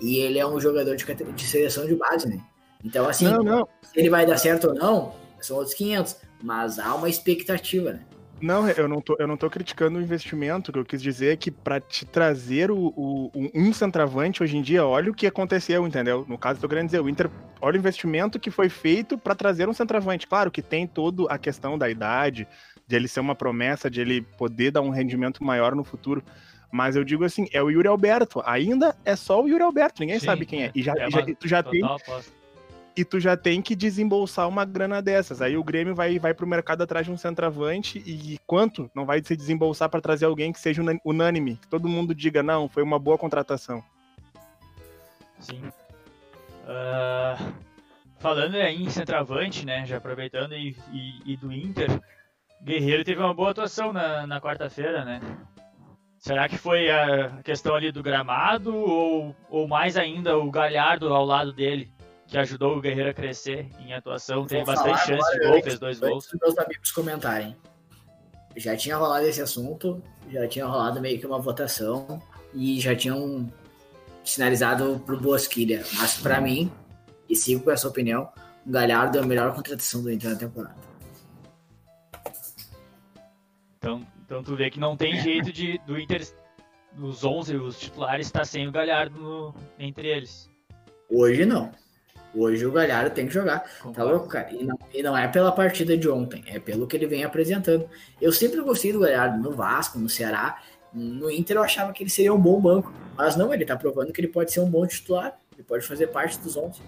e 0.00 0.18
ele 0.18 0.38
é 0.38 0.46
um 0.46 0.60
jogador 0.60 0.96
de, 0.96 1.04
de 1.04 1.44
seleção 1.44 1.86
de 1.86 1.94
base, 1.94 2.28
né? 2.28 2.40
Então, 2.84 3.08
assim, 3.08 3.26
não, 3.26 3.42
não. 3.42 3.68
se 3.82 3.98
ele 3.98 4.10
vai 4.10 4.26
dar 4.26 4.36
certo 4.36 4.68
ou 4.68 4.74
não, 4.74 5.14
são 5.40 5.56
outros 5.56 5.74
500. 5.74 6.16
Mas 6.42 6.78
há 6.78 6.94
uma 6.94 7.08
expectativa, 7.08 7.92
né? 7.92 8.04
Não, 8.42 8.68
eu 8.68 8.88
não 8.88 9.00
tô, 9.00 9.16
eu 9.20 9.26
não 9.28 9.36
tô 9.36 9.48
criticando 9.48 9.98
o 9.98 10.02
investimento. 10.02 10.70
O 10.70 10.74
que 10.74 10.80
eu 10.80 10.84
quis 10.84 11.00
dizer 11.00 11.32
é 11.32 11.36
que 11.36 11.48
para 11.48 11.80
te 11.80 12.04
trazer 12.04 12.72
o, 12.72 12.92
o, 12.96 13.30
um 13.54 13.72
centroavante 13.72 14.42
hoje 14.42 14.56
em 14.56 14.62
dia, 14.62 14.84
olha 14.84 15.12
o 15.12 15.14
que 15.14 15.28
aconteceu, 15.28 15.86
entendeu? 15.86 16.26
No 16.28 16.36
caso, 16.36 16.68
querendo 16.68 16.86
dizer, 16.86 17.00
o 17.00 17.08
Inter, 17.08 17.30
olha 17.60 17.76
o 17.76 17.78
investimento 17.78 18.40
que 18.40 18.50
foi 18.50 18.68
feito 18.68 19.16
para 19.16 19.36
trazer 19.36 19.68
um 19.68 19.72
centroavante. 19.72 20.26
Claro 20.26 20.50
que 20.50 20.60
tem 20.60 20.88
toda 20.88 21.32
a 21.32 21.38
questão 21.38 21.78
da 21.78 21.88
idade, 21.88 22.48
de 22.84 22.96
ele 22.96 23.06
ser 23.06 23.20
uma 23.20 23.36
promessa, 23.36 23.88
de 23.88 24.00
ele 24.00 24.22
poder 24.22 24.72
dar 24.72 24.80
um 24.80 24.90
rendimento 24.90 25.44
maior 25.44 25.76
no 25.76 25.84
futuro. 25.84 26.20
Mas 26.68 26.96
eu 26.96 27.04
digo 27.04 27.24
assim, 27.24 27.46
é 27.52 27.62
o 27.62 27.70
Yuri 27.70 27.86
Alberto. 27.86 28.42
Ainda 28.44 28.96
é 29.04 29.14
só 29.14 29.40
o 29.40 29.48
Yuri 29.48 29.62
Alberto, 29.62 30.00
ninguém 30.00 30.18
Sim, 30.18 30.26
sabe 30.26 30.44
quem 30.44 30.64
é. 30.64 30.72
E 30.74 30.82
já, 30.82 30.94
é 30.98 31.08
já 31.08 31.22
tu 31.22 31.46
já 31.46 31.62
tem. 31.62 31.80
Posso 31.80 32.41
e 32.96 33.04
tu 33.04 33.18
já 33.18 33.36
tem 33.36 33.62
que 33.62 33.74
desembolsar 33.74 34.48
uma 34.48 34.64
grana 34.64 35.00
dessas. 35.00 35.40
Aí 35.40 35.56
o 35.56 35.64
Grêmio 35.64 35.94
vai, 35.94 36.18
vai 36.18 36.34
pro 36.34 36.46
mercado 36.46 36.82
atrás 36.82 37.06
de 37.06 37.12
um 37.12 37.16
centroavante 37.16 38.02
e 38.06 38.38
quanto 38.46 38.90
não 38.94 39.06
vai 39.06 39.22
se 39.22 39.36
desembolsar 39.36 39.88
para 39.88 40.00
trazer 40.00 40.26
alguém 40.26 40.52
que 40.52 40.60
seja 40.60 40.82
unânime, 41.04 41.56
que 41.56 41.68
todo 41.68 41.88
mundo 41.88 42.14
diga, 42.14 42.42
não, 42.42 42.68
foi 42.68 42.82
uma 42.82 42.98
boa 42.98 43.16
contratação. 43.16 43.82
Sim. 45.40 45.62
Uh, 46.64 47.52
falando 48.18 48.56
em 48.56 48.88
centroavante, 48.88 49.66
né, 49.66 49.84
já 49.86 49.96
aproveitando 49.96 50.54
e, 50.54 50.76
e, 50.92 51.32
e, 51.32 51.36
do 51.36 51.52
Inter, 51.52 52.00
Guerreiro 52.62 53.04
teve 53.04 53.20
uma 53.20 53.34
boa 53.34 53.50
atuação 53.50 53.92
na, 53.92 54.26
na 54.26 54.40
quarta-feira, 54.40 55.04
né? 55.04 55.20
Será 56.18 56.48
que 56.48 56.56
foi 56.56 56.88
a 56.88 57.40
questão 57.42 57.74
ali 57.74 57.90
do 57.90 58.00
gramado 58.00 58.72
ou, 58.76 59.34
ou 59.50 59.66
mais 59.66 59.96
ainda 59.96 60.38
o 60.38 60.48
Galhardo 60.52 61.12
ao 61.12 61.24
lado 61.24 61.52
dele? 61.52 61.90
Que 62.32 62.38
ajudou 62.38 62.78
o 62.78 62.80
Guerreiro 62.80 63.10
a 63.10 63.12
crescer 63.12 63.68
em 63.78 63.92
atuação, 63.92 64.46
teve 64.46 64.64
bastante 64.64 65.04
chance 65.04 65.32
de 65.32 65.46
gol, 65.46 65.62
fez 65.62 65.78
dois 65.78 66.00
gols. 66.00 66.26
Meus 66.40 66.56
amigos 66.56 66.90
comentarem. 66.90 67.54
Já 68.56 68.74
tinha 68.74 68.96
rolado 68.96 69.26
esse 69.26 69.42
assunto, 69.42 70.02
já 70.30 70.48
tinha 70.48 70.64
rolado 70.64 70.98
meio 70.98 71.20
que 71.20 71.26
uma 71.26 71.38
votação 71.38 72.22
e 72.54 72.80
já 72.80 72.96
tinham 72.96 73.52
sinalizado 74.24 74.98
pro 75.04 75.20
Bosquilha. 75.20 75.84
Mas 75.92 76.16
para 76.20 76.40
mim, 76.40 76.72
e 77.28 77.36
sigo 77.36 77.64
com 77.64 77.70
essa 77.70 77.86
opinião, 77.86 78.32
o 78.66 78.70
Galhardo 78.70 79.18
é 79.18 79.20
a 79.20 79.26
melhor 79.26 79.54
contratação 79.54 80.02
do 80.02 80.10
Inter 80.10 80.30
na 80.30 80.36
temporada. 80.36 80.76
Então, 83.76 84.06
então 84.24 84.42
tu 84.42 84.56
vê 84.56 84.70
que 84.70 84.80
não 84.80 84.96
tem 84.96 85.20
jeito 85.20 85.52
de 85.52 85.78
do 85.86 86.00
Inter, 86.00 86.26
dos 86.92 87.24
11, 87.24 87.56
os 87.56 87.78
titulares, 87.78 88.28
estar 88.28 88.38
tá 88.38 88.44
sem 88.46 88.66
o 88.66 88.72
Galhardo 88.72 89.20
no, 89.20 89.54
entre 89.78 90.08
eles. 90.08 90.50
Hoje 91.10 91.44
não. 91.44 91.81
Hoje 92.34 92.64
o 92.64 92.72
Galhardo 92.72 93.14
tem 93.14 93.26
que 93.26 93.34
jogar. 93.34 93.64
Concordo. 93.78 93.94
Tá 93.94 94.04
louco, 94.04 94.28
cara? 94.28 94.50
E 94.52 94.64
não, 94.64 94.78
e 94.92 95.02
não, 95.02 95.16
é 95.16 95.28
pela 95.28 95.52
partida 95.52 95.96
de 95.96 96.08
ontem, 96.08 96.42
é 96.46 96.58
pelo 96.58 96.86
que 96.86 96.96
ele 96.96 97.06
vem 97.06 97.24
apresentando. 97.24 97.88
Eu 98.20 98.32
sempre 98.32 98.60
gostei 98.62 98.92
do 98.92 99.00
Galhardo 99.00 99.38
no 99.38 99.52
Vasco, 99.52 99.98
no 99.98 100.08
Ceará. 100.08 100.62
No 100.92 101.30
Inter 101.30 101.56
eu 101.56 101.62
achava 101.62 101.92
que 101.92 102.02
ele 102.02 102.10
seria 102.10 102.32
um 102.32 102.40
bom 102.40 102.60
banco. 102.60 102.92
Mas 103.16 103.36
não, 103.36 103.52
ele 103.52 103.64
tá 103.64 103.76
provando 103.76 104.12
que 104.12 104.20
ele 104.20 104.28
pode 104.28 104.52
ser 104.52 104.60
um 104.60 104.70
bom 104.70 104.86
titular. 104.86 105.38
Ele 105.54 105.62
pode 105.62 105.86
fazer 105.86 106.08
parte 106.08 106.38
dos 106.38 106.56
11. 106.56 106.80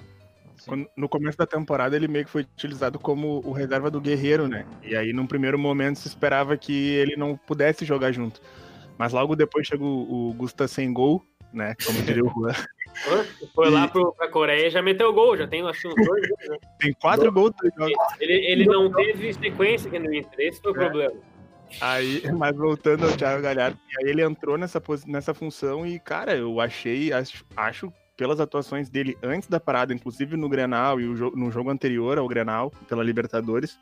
No 0.96 1.08
começo 1.08 1.36
da 1.36 1.46
temporada 1.46 1.94
ele 1.94 2.08
meio 2.08 2.24
que 2.24 2.30
foi 2.30 2.42
utilizado 2.42 2.98
como 2.98 3.42
o 3.44 3.52
reserva 3.52 3.90
do 3.90 4.00
Guerreiro, 4.00 4.48
né? 4.48 4.64
E 4.82 4.96
aí 4.96 5.12
num 5.12 5.26
primeiro 5.26 5.58
momento 5.58 5.98
se 5.98 6.08
esperava 6.08 6.56
que 6.56 6.72
ele 6.72 7.16
não 7.16 7.36
pudesse 7.36 7.84
jogar 7.84 8.12
junto. 8.12 8.40
Mas 8.96 9.12
logo 9.12 9.36
depois 9.36 9.66
chegou 9.66 10.10
o 10.10 10.32
Gusta 10.34 10.66
sem 10.66 10.92
gol, 10.92 11.22
né? 11.52 11.74
Como 11.84 12.00
diria 12.02 12.24
o 12.24 12.30
Juan. 12.30 12.54
Foi 13.54 13.70
lá 13.70 13.88
pro, 13.88 14.12
pra 14.12 14.28
Coreia 14.28 14.66
e 14.66 14.70
já 14.70 14.80
meteu 14.80 15.12
gol, 15.12 15.36
já 15.36 15.46
tem 15.46 15.66
acho, 15.66 15.88
uns 15.88 15.94
dois 15.94 16.22
né? 16.48 16.58
Tem 16.78 16.92
quatro 16.94 17.30
gols. 17.32 17.52
Ele, 18.20 18.32
ele 18.32 18.64
não 18.66 18.90
teve 18.90 19.32
sequência 19.32 19.88
aqui 19.88 19.98
no 19.98 20.12
Inter, 20.14 20.48
esse 20.48 20.60
foi 20.60 20.72
o 20.72 20.76
é. 20.76 20.78
problema. 20.78 21.14
Aí, 21.80 22.22
mas 22.38 22.56
voltando 22.56 23.04
ao 23.04 23.16
Thiago 23.16 23.42
Galhardo, 23.42 23.78
aí 23.98 24.10
ele 24.10 24.22
entrou 24.22 24.56
nessa, 24.56 24.82
nessa 25.06 25.34
função 25.34 25.86
e, 25.86 25.98
cara, 25.98 26.36
eu 26.36 26.60
achei, 26.60 27.12
acho, 27.12 27.44
acho 27.56 27.92
pelas 28.16 28.38
atuações 28.38 28.88
dele 28.88 29.16
antes 29.22 29.48
da 29.48 29.58
parada, 29.58 29.92
inclusive 29.92 30.36
no 30.36 30.48
Grenal 30.48 31.00
e 31.00 31.04
no 31.04 31.50
jogo 31.50 31.70
anterior 31.70 32.18
ao 32.18 32.28
Grenal, 32.28 32.70
pela 32.88 33.02
Libertadores, 33.02 33.78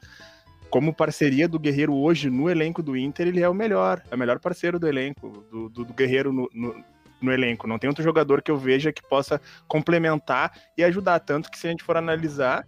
como 0.70 0.94
parceria 0.94 1.46
do 1.46 1.58
Guerreiro 1.58 1.94
hoje 1.94 2.30
no 2.30 2.48
elenco 2.48 2.82
do 2.82 2.96
Inter, 2.96 3.28
ele 3.28 3.42
é 3.42 3.48
o 3.48 3.54
melhor, 3.54 4.02
é 4.10 4.14
o 4.14 4.18
melhor 4.18 4.38
parceiro 4.38 4.78
do 4.78 4.88
elenco, 4.88 5.44
do, 5.50 5.68
do, 5.68 5.84
do 5.84 5.92
Guerreiro 5.92 6.32
no, 6.32 6.48
no, 6.54 6.82
no 7.22 7.32
elenco. 7.32 7.66
Não 7.66 7.78
tem 7.78 7.88
outro 7.88 8.02
jogador 8.02 8.42
que 8.42 8.50
eu 8.50 8.58
veja 8.58 8.92
que 8.92 9.02
possa 9.02 9.40
complementar 9.68 10.52
e 10.76 10.84
ajudar. 10.84 11.20
Tanto 11.20 11.50
que 11.50 11.58
se 11.58 11.66
a 11.66 11.70
gente 11.70 11.82
for 11.82 11.96
analisar, 11.96 12.66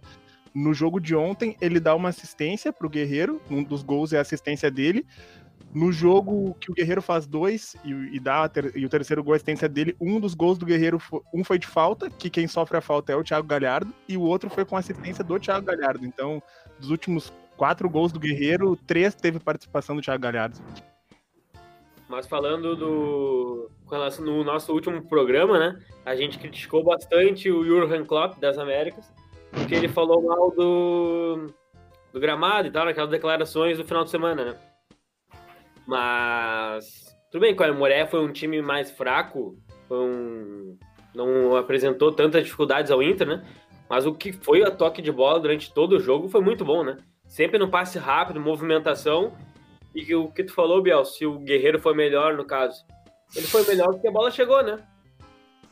no 0.55 0.73
jogo 0.73 1.01
de 1.01 1.13
ontem, 1.13 1.57
ele 1.59 1.81
dá 1.81 1.93
uma 1.93 2.09
assistência 2.09 2.71
para 2.71 2.87
o 2.87 2.89
Guerreiro, 2.89 3.41
um 3.51 3.61
dos 3.61 3.83
gols 3.83 4.13
é 4.13 4.17
a 4.17 4.21
assistência 4.21 4.71
dele. 4.71 5.05
No 5.73 5.91
jogo 5.91 6.55
que 6.61 6.71
o 6.71 6.73
Guerreiro 6.73 7.01
faz 7.01 7.27
dois 7.27 7.75
e, 7.83 7.91
e 7.91 8.19
dá 8.21 8.47
ter, 8.47 8.71
e 8.77 8.85
o 8.85 8.89
terceiro 8.89 9.21
gol 9.21 9.33
a 9.33 9.35
assistência 9.35 9.67
dele, 9.67 9.93
um 9.99 10.17
dos 10.17 10.33
gols 10.33 10.57
do 10.57 10.65
Guerreiro, 10.65 10.97
um 11.33 11.43
foi 11.43 11.59
de 11.59 11.67
falta, 11.67 12.09
que 12.09 12.29
quem 12.29 12.47
sofre 12.47 12.77
a 12.77 12.81
falta 12.81 13.11
é 13.11 13.15
o 13.17 13.23
Thiago 13.23 13.45
Galhardo, 13.45 13.93
e 14.07 14.15
o 14.15 14.21
outro 14.21 14.49
foi 14.49 14.63
com 14.63 14.77
assistência 14.77 15.21
do 15.21 15.37
Thiago 15.37 15.65
Galhardo. 15.65 16.05
Então, 16.05 16.41
dos 16.79 16.89
últimos 16.89 17.33
quatro 17.57 17.89
gols 17.89 18.13
do 18.13 18.19
Guerreiro, 18.19 18.77
três 18.87 19.13
teve 19.13 19.37
participação 19.37 19.97
do 19.97 20.01
Thiago 20.01 20.23
Galhardo. 20.23 20.57
Mas 22.07 22.27
falando 22.27 22.75
do. 22.75 23.71
No 24.19 24.43
nosso 24.43 24.73
último 24.73 25.07
programa, 25.07 25.59
né? 25.59 25.79
A 26.05 26.15
gente 26.15 26.39
criticou 26.39 26.83
bastante 26.83 27.51
o 27.51 27.63
Jurgen 27.63 28.03
Klopp 28.03 28.39
das 28.39 28.57
Américas, 28.57 29.11
porque 29.51 29.75
ele 29.75 29.87
falou 29.87 30.21
mal 30.23 30.51
do, 30.51 31.47
do 32.11 32.19
gramado 32.19 32.67
e 32.67 32.71
tal, 32.71 32.85
naquelas 32.85 33.09
declarações 33.09 33.77
do 33.77 33.85
final 33.85 34.03
de 34.03 34.09
semana, 34.09 34.45
né? 34.45 34.55
Mas. 35.87 37.05
Tudo 37.31 37.41
bem, 37.41 37.55
o 37.55 37.75
Moré 37.75 38.05
foi 38.05 38.21
um 38.21 38.31
time 38.31 38.61
mais 38.61 38.89
fraco, 38.91 39.57
um, 39.91 40.77
não 41.13 41.55
apresentou 41.57 42.11
tantas 42.11 42.43
dificuldades 42.43 42.91
ao 42.91 43.03
Inter, 43.03 43.27
né? 43.27 43.43
Mas 43.89 44.05
o 44.05 44.13
que 44.13 44.31
foi 44.31 44.63
a 44.63 44.71
toque 44.71 45.01
de 45.01 45.11
bola 45.11 45.39
durante 45.39 45.73
todo 45.73 45.93
o 45.93 45.99
jogo 45.99 46.29
foi 46.29 46.41
muito 46.41 46.63
bom, 46.63 46.83
né? 46.83 46.97
Sempre 47.27 47.57
no 47.57 47.69
passe 47.69 47.99
rápido, 47.99 48.39
movimentação 48.39 49.33
e 49.95 50.13
o 50.13 50.29
que 50.29 50.43
tu 50.43 50.53
falou, 50.53 50.81
Biel, 50.81 51.05
se 51.05 51.25
o 51.25 51.39
Guerreiro 51.39 51.79
foi 51.79 51.95
melhor 51.95 52.35
no 52.35 52.43
caso, 52.43 52.85
ele 53.35 53.47
foi 53.47 53.65
melhor 53.65 53.93
porque 53.93 54.07
a 54.07 54.11
bola 54.11 54.29
chegou, 54.29 54.61
né? 54.61 54.77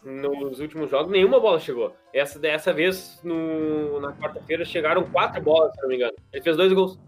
Nos 0.03 0.59
últimos 0.59 0.89
jogos, 0.89 1.11
nenhuma 1.11 1.39
bola 1.39 1.59
chegou. 1.59 1.95
Essa, 2.13 2.37
dessa 2.39 2.73
vez, 2.73 3.19
no, 3.23 3.99
na 4.01 4.11
quarta-feira, 4.13 4.65
chegaram 4.65 5.03
quatro 5.03 5.41
bolas, 5.41 5.73
se 5.73 5.81
não 5.81 5.89
me 5.89 5.95
engano. 5.95 6.13
Ele 6.31 6.43
fez 6.43 6.57
dois 6.57 6.73
gols. 6.73 6.99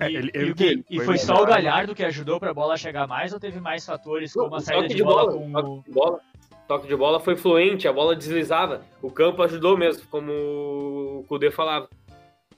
É, 0.00 0.06
ele, 0.06 0.30
ele, 0.32 0.54
e, 0.58 0.84
e, 0.90 0.96
foi, 0.98 1.06
foi 1.06 1.18
só 1.18 1.42
o 1.42 1.46
Galhardo 1.46 1.94
que 1.94 2.04
ajudou 2.04 2.38
para 2.38 2.52
a 2.52 2.54
bola 2.54 2.76
chegar 2.76 3.08
mais 3.08 3.32
ou 3.32 3.40
teve 3.40 3.58
mais 3.58 3.84
fatores 3.84 4.32
como 4.32 4.54
a 4.54 4.60
saída 4.60 4.86
de, 4.86 4.94
de, 4.94 5.02
bola, 5.02 5.32
com 5.32 5.50
toque 5.50 5.88
de 5.88 5.92
bola? 5.92 6.20
Toque 6.68 6.86
de 6.86 6.96
bola 6.96 7.18
foi 7.18 7.36
fluente, 7.36 7.88
a 7.88 7.92
bola 7.92 8.14
deslizava. 8.14 8.82
O 9.02 9.10
campo 9.10 9.42
ajudou 9.42 9.76
mesmo, 9.76 10.06
como 10.08 10.30
o 10.30 11.24
Kudê 11.26 11.50
falava. 11.50 11.88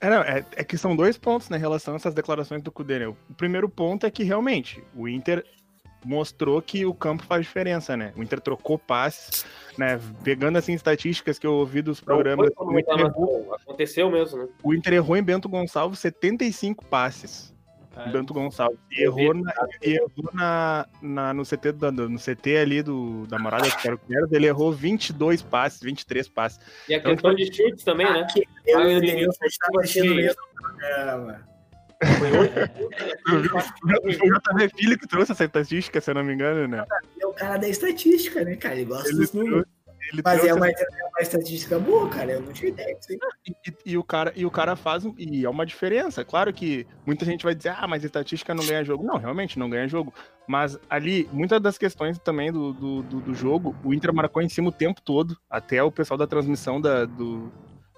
É, 0.01 0.09
não, 0.09 0.21
é, 0.21 0.43
é, 0.55 0.63
que 0.63 0.77
são 0.77 0.95
dois 0.95 1.15
pontos 1.15 1.47
né, 1.49 1.57
em 1.57 1.59
relação 1.59 1.93
a 1.93 1.97
essas 1.97 2.15
declarações 2.15 2.63
do 2.63 2.71
Cudê. 2.71 2.97
Né? 2.99 3.07
O 3.07 3.15
primeiro 3.37 3.69
ponto 3.69 4.05
é 4.05 4.11
que 4.11 4.23
realmente 4.23 4.83
o 4.95 5.07
Inter 5.07 5.45
mostrou 6.03 6.59
que 6.59 6.83
o 6.85 6.93
campo 6.95 7.23
faz 7.23 7.43
diferença, 7.43 7.95
né? 7.95 8.11
O 8.17 8.23
Inter 8.23 8.41
trocou 8.41 8.79
passes, 8.79 9.45
né? 9.77 9.99
Pegando 10.23 10.57
assim 10.57 10.73
estatísticas 10.73 11.37
que 11.37 11.45
eu 11.45 11.53
ouvi 11.53 11.83
dos 11.83 12.01
programas. 12.01 12.49
O 12.57 12.79
Inter 12.79 12.99
errou, 13.01 13.53
aconteceu 13.53 14.09
mesmo, 14.09 14.39
né? 14.39 14.47
O 14.63 14.73
Inter 14.73 14.93
errou 14.93 15.15
em 15.15 15.21
Bento 15.21 15.47
Gonçalves 15.47 15.99
75 15.99 16.83
passes. 16.85 17.53
Bento 18.11 18.33
Gonçalves. 18.33 18.79
E 18.91 19.03
errou, 19.03 19.33
na, 19.33 19.53
e 19.83 19.95
errou 19.95 20.29
na, 20.33 20.87
na, 21.01 21.33
no, 21.33 21.43
CT, 21.43 21.73
da, 21.73 21.91
no 21.91 22.17
CT 22.17 22.57
ali 22.57 22.81
do, 22.81 23.27
da 23.27 23.37
morada 23.37 23.69
do 23.69 23.75
Quero 23.77 23.97
Quero, 23.97 24.29
ele 24.31 24.47
errou 24.47 24.71
22 24.71 25.41
passes, 25.41 25.81
23 25.81 26.29
passes. 26.29 26.59
E 26.87 26.93
a 26.93 26.97
então, 26.97 27.11
questão 27.11 27.35
de 27.35 27.53
chutes 27.53 27.83
também, 27.83 28.11
né? 28.11 28.21
Aqui, 28.21 28.47
eu, 28.65 28.79
eu, 28.79 28.89
eu, 28.89 29.01
eu 29.19 29.29
estava 29.29 29.79
assistindo 29.79 30.15
mesmo 30.15 30.41
programa. 30.55 31.51
Foi 32.17 32.31
o 34.29 34.39
JV 34.39 34.69
Filho 34.75 34.97
que 34.97 35.07
trouxe 35.07 35.33
essa 35.33 35.45
estatística, 35.45 36.01
se 36.01 36.09
eu 36.09 36.15
não 36.15 36.23
me 36.23 36.33
engano, 36.33 36.67
né? 36.67 36.83
É 37.19 37.27
o 37.27 37.33
cara 37.33 37.57
da 37.57 37.69
estatística, 37.69 38.43
né, 38.43 38.55
cara? 38.55 38.73
Ele 38.75 38.85
gosta 38.85 39.09
ele 39.09 39.19
dos 39.19 39.33
números. 39.33 39.65
Ele 40.11 40.21
Mas 40.23 40.43
é 40.43 40.53
uma, 40.53 40.67
é 40.67 40.71
uma, 40.71 41.21
estatística 41.21 41.79
boa, 41.79 42.09
cara. 42.09 42.33
Eu 42.33 42.41
não 42.41 42.51
tinha 42.51 42.69
ideia 42.69 42.93
disso. 42.95 43.13
E, 43.45 43.51
e, 43.51 43.91
e, 43.93 43.97
o 43.97 44.03
cara, 44.03 44.33
e 44.35 44.45
o 44.45 44.51
cara 44.51 44.75
faz. 44.75 45.03
E 45.17 45.45
é 45.45 45.49
uma 45.49 45.65
diferença. 45.65 46.25
Claro 46.25 46.51
que 46.51 46.85
muita 47.05 47.23
gente 47.23 47.43
vai 47.43 47.55
dizer, 47.55 47.69
ah, 47.69 47.87
mas 47.87 48.03
estatística 48.03 48.53
não 48.53 48.65
ganha 48.65 48.83
jogo. 48.83 49.03
Não, 49.03 49.17
realmente 49.17 49.57
não 49.57 49.69
ganha 49.69 49.87
jogo. 49.87 50.13
Mas 50.47 50.77
ali, 50.89 51.29
muitas 51.31 51.61
das 51.61 51.77
questões 51.77 52.19
também 52.19 52.51
do, 52.51 52.73
do, 52.73 53.03
do, 53.03 53.21
do 53.21 53.33
jogo, 53.33 53.75
o 53.83 53.93
Inter 53.93 54.13
marcou 54.13 54.41
em 54.41 54.49
cima 54.49 54.69
o 54.69 54.73
tempo 54.73 55.01
todo. 55.01 55.37
Até 55.49 55.81
o 55.81 55.91
pessoal 55.91 56.17
da 56.17 56.27
transmissão 56.27 56.81
da, 56.81 57.05
do, 57.05 57.51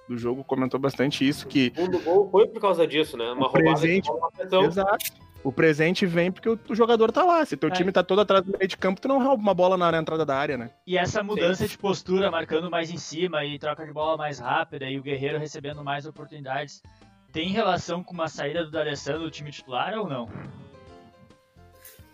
do 0.08 0.16
jogo 0.16 0.44
comentou 0.44 0.78
bastante 0.78 1.26
isso. 1.26 1.48
Que 1.48 1.72
o 1.74 1.80
segundo 1.80 1.98
gol 2.00 2.30
foi 2.30 2.46
por 2.46 2.60
causa 2.60 2.86
disso, 2.86 3.16
né? 3.16 3.32
Uma 3.32 3.48
roubada 3.48 3.80
presente, 3.80 4.08
Exato. 4.64 5.24
O 5.44 5.52
presente 5.52 6.06
vem 6.06 6.32
porque 6.32 6.48
o, 6.48 6.58
o 6.70 6.74
jogador 6.74 7.12
tá 7.12 7.22
lá. 7.22 7.44
Se 7.44 7.54
teu 7.54 7.68
é. 7.68 7.72
time 7.72 7.92
tá 7.92 8.02
todo 8.02 8.22
atrás 8.22 8.42
do 8.42 8.56
meio 8.56 8.66
de 8.66 8.78
campo, 8.78 8.98
tu 8.98 9.06
não 9.06 9.22
rouba 9.22 9.42
uma 9.42 9.52
bola 9.52 9.76
na, 9.76 9.92
na 9.92 9.98
entrada 9.98 10.24
da 10.24 10.34
área, 10.34 10.56
né? 10.56 10.70
E 10.86 10.96
essa 10.96 11.22
mudança 11.22 11.64
Sim. 11.64 11.68
de 11.68 11.76
postura, 11.76 12.30
marcando 12.30 12.70
mais 12.70 12.90
em 12.90 12.96
cima 12.96 13.44
e 13.44 13.58
troca 13.58 13.84
de 13.84 13.92
bola 13.92 14.16
mais 14.16 14.38
rápida 14.38 14.86
e 14.86 14.98
o 14.98 15.02
Guerreiro 15.02 15.38
recebendo 15.38 15.84
mais 15.84 16.06
oportunidades, 16.06 16.82
tem 17.30 17.50
relação 17.50 18.02
com 18.02 18.14
uma 18.14 18.26
saída 18.26 18.64
do 18.64 18.70
D'Alessandro 18.70 19.24
do 19.24 19.30
time 19.30 19.50
titular 19.50 19.98
ou 19.98 20.08
não? 20.08 20.28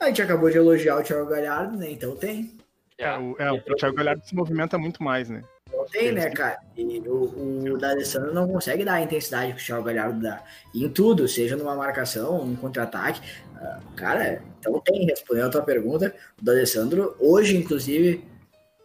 A 0.01 0.07
gente 0.07 0.23
acabou 0.23 0.51
de 0.51 0.57
elogiar 0.57 0.97
o 0.97 1.03
Thiago 1.03 1.29
Galhardo, 1.29 1.77
né? 1.77 1.91
Então 1.93 2.17
tem. 2.17 2.57
É, 2.99 3.17
o, 3.17 3.37
é, 3.39 3.53
o 3.53 3.61
Thiago 3.77 3.95
Galhardo 3.95 4.27
se 4.27 4.35
movimenta 4.35 4.77
muito 4.77 5.05
mais, 5.05 5.29
né? 5.29 5.45
Não 5.73 5.87
tem, 5.87 6.13
né, 6.13 6.31
cara? 6.31 6.59
E 6.77 6.99
o, 7.01 7.75
o 7.75 7.79
D'Alessandro 7.79 8.35
não 8.35 8.49
consegue 8.49 8.85
dar 8.85 8.95
a 8.95 9.03
intensidade 9.03 9.53
que 9.53 9.63
o 9.63 9.65
Thiago 9.65 9.85
Galhardo 9.85 10.21
dá. 10.21 10.43
em 10.75 10.89
tudo, 10.89 11.29
seja 11.29 11.57
numa 11.57 11.75
marcação, 11.75 12.45
num 12.45 12.57
contra-ataque. 12.57 13.21
Uh, 13.55 13.95
cara, 13.95 14.43
então 14.59 14.81
tem, 14.81 15.07
respondendo 15.07 15.47
a 15.47 15.51
tua 15.51 15.63
pergunta, 15.63 16.15
o 16.41 16.45
D'Alessandro, 16.45 17.15
hoje, 17.19 17.57
inclusive, 17.57 18.25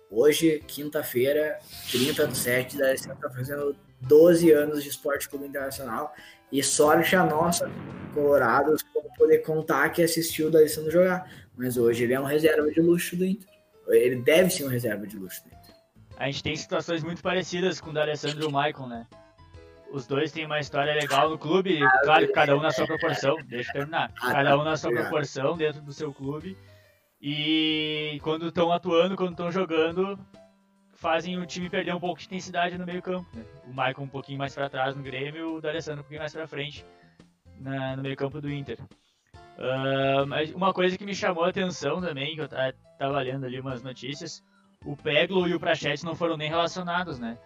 hoje, 0.09 0.63
quinta-feira, 0.67 1.59
30 1.91 2.27
do 2.27 2.35
7, 2.35 2.75
o 2.75 2.79
D'Alessandro 2.79 3.17
tá 3.19 3.29
fazendo 3.29 3.75
12 4.01 4.51
anos 4.51 4.83
de 4.83 4.89
esporte 4.89 5.27
clube 5.27 5.47
internacional. 5.47 6.13
E 6.51 6.61
sorte 6.61 7.15
a 7.15 7.25
nossa, 7.25 7.69
Colorados, 8.13 8.81
por 8.83 9.03
poder 9.17 9.39
contar 9.39 9.89
que 9.89 10.01
assistiu 10.01 10.47
o 10.47 10.51
D'Alessandro 10.51 10.91
jogar. 10.91 11.29
Mas 11.57 11.77
hoje 11.77 12.03
ele 12.03 12.13
é 12.13 12.19
um 12.19 12.25
reserva 12.25 12.69
de 12.69 12.79
luxo 12.79 13.15
do 13.15 13.25
Inter. 13.25 13.49
Ele 13.87 14.17
deve 14.17 14.49
ser 14.49 14.65
um 14.65 14.69
reserva 14.69 15.05
de 15.05 15.17
luxo 15.17 15.41
do 15.43 15.47
Inter 15.47 15.64
a 16.17 16.25
gente 16.25 16.43
tem 16.43 16.55
situações 16.55 17.03
muito 17.03 17.21
parecidas 17.21 17.81
com 17.81 17.89
o 17.89 17.93
D'Alessandro 17.93 18.43
e 18.43 18.45
o 18.45 18.51
Michael, 18.51 18.87
né? 18.87 19.07
Os 19.91 20.07
dois 20.07 20.31
têm 20.31 20.45
uma 20.45 20.59
história 20.59 20.93
legal 20.93 21.29
no 21.29 21.37
clube, 21.37 21.79
claro, 22.03 22.31
cada 22.33 22.55
um 22.57 22.61
na 22.61 22.71
sua 22.71 22.85
proporção, 22.85 23.37
deixa 23.45 23.69
eu 23.69 23.73
terminar. 23.73 24.11
Cada 24.13 24.57
um 24.57 24.63
na 24.63 24.75
sua 24.75 24.91
proporção 24.91 25.55
dentro 25.55 25.81
do 25.81 25.93
seu 25.93 26.13
clube. 26.13 26.57
E 27.21 28.19
quando 28.21 28.47
estão 28.47 28.71
atuando, 28.71 29.15
quando 29.15 29.31
estão 29.31 29.51
jogando, 29.51 30.19
fazem 30.93 31.37
o 31.37 31.45
time 31.45 31.69
perder 31.69 31.93
um 31.93 31.99
pouco 31.99 32.19
de 32.19 32.25
intensidade 32.25 32.77
no 32.77 32.85
meio 32.85 33.01
campo. 33.01 33.27
Né? 33.33 33.45
O 33.65 33.69
Michael 33.69 34.01
um 34.01 34.07
pouquinho 34.07 34.37
mais 34.37 34.53
para 34.53 34.69
trás 34.69 34.95
no 34.95 35.03
Grêmio, 35.03 35.55
o 35.55 35.61
D'Alessandro 35.61 36.01
um 36.01 36.03
pouquinho 36.03 36.21
mais 36.21 36.33
para 36.33 36.47
frente 36.47 36.85
na, 37.59 37.95
no 37.95 38.03
meio 38.03 38.15
campo 38.15 38.41
do 38.41 38.51
Inter. 38.51 38.79
Uh, 39.57 40.25
mas 40.27 40.53
uma 40.53 40.73
coisa 40.73 40.97
que 40.97 41.05
me 41.05 41.15
chamou 41.15 41.45
a 41.45 41.49
atenção 41.49 42.01
também, 42.01 42.35
que 42.35 42.41
eu 42.41 42.45
estava 42.45 43.21
lendo 43.21 43.45
ali 43.45 43.59
umas 43.59 43.81
notícias, 43.81 44.43
o 44.85 44.95
Peglo 44.95 45.47
e 45.47 45.53
o 45.53 45.59
Prachetes 45.59 46.03
não 46.03 46.15
foram 46.15 46.37
nem 46.37 46.49
relacionados, 46.49 47.19
né? 47.19 47.37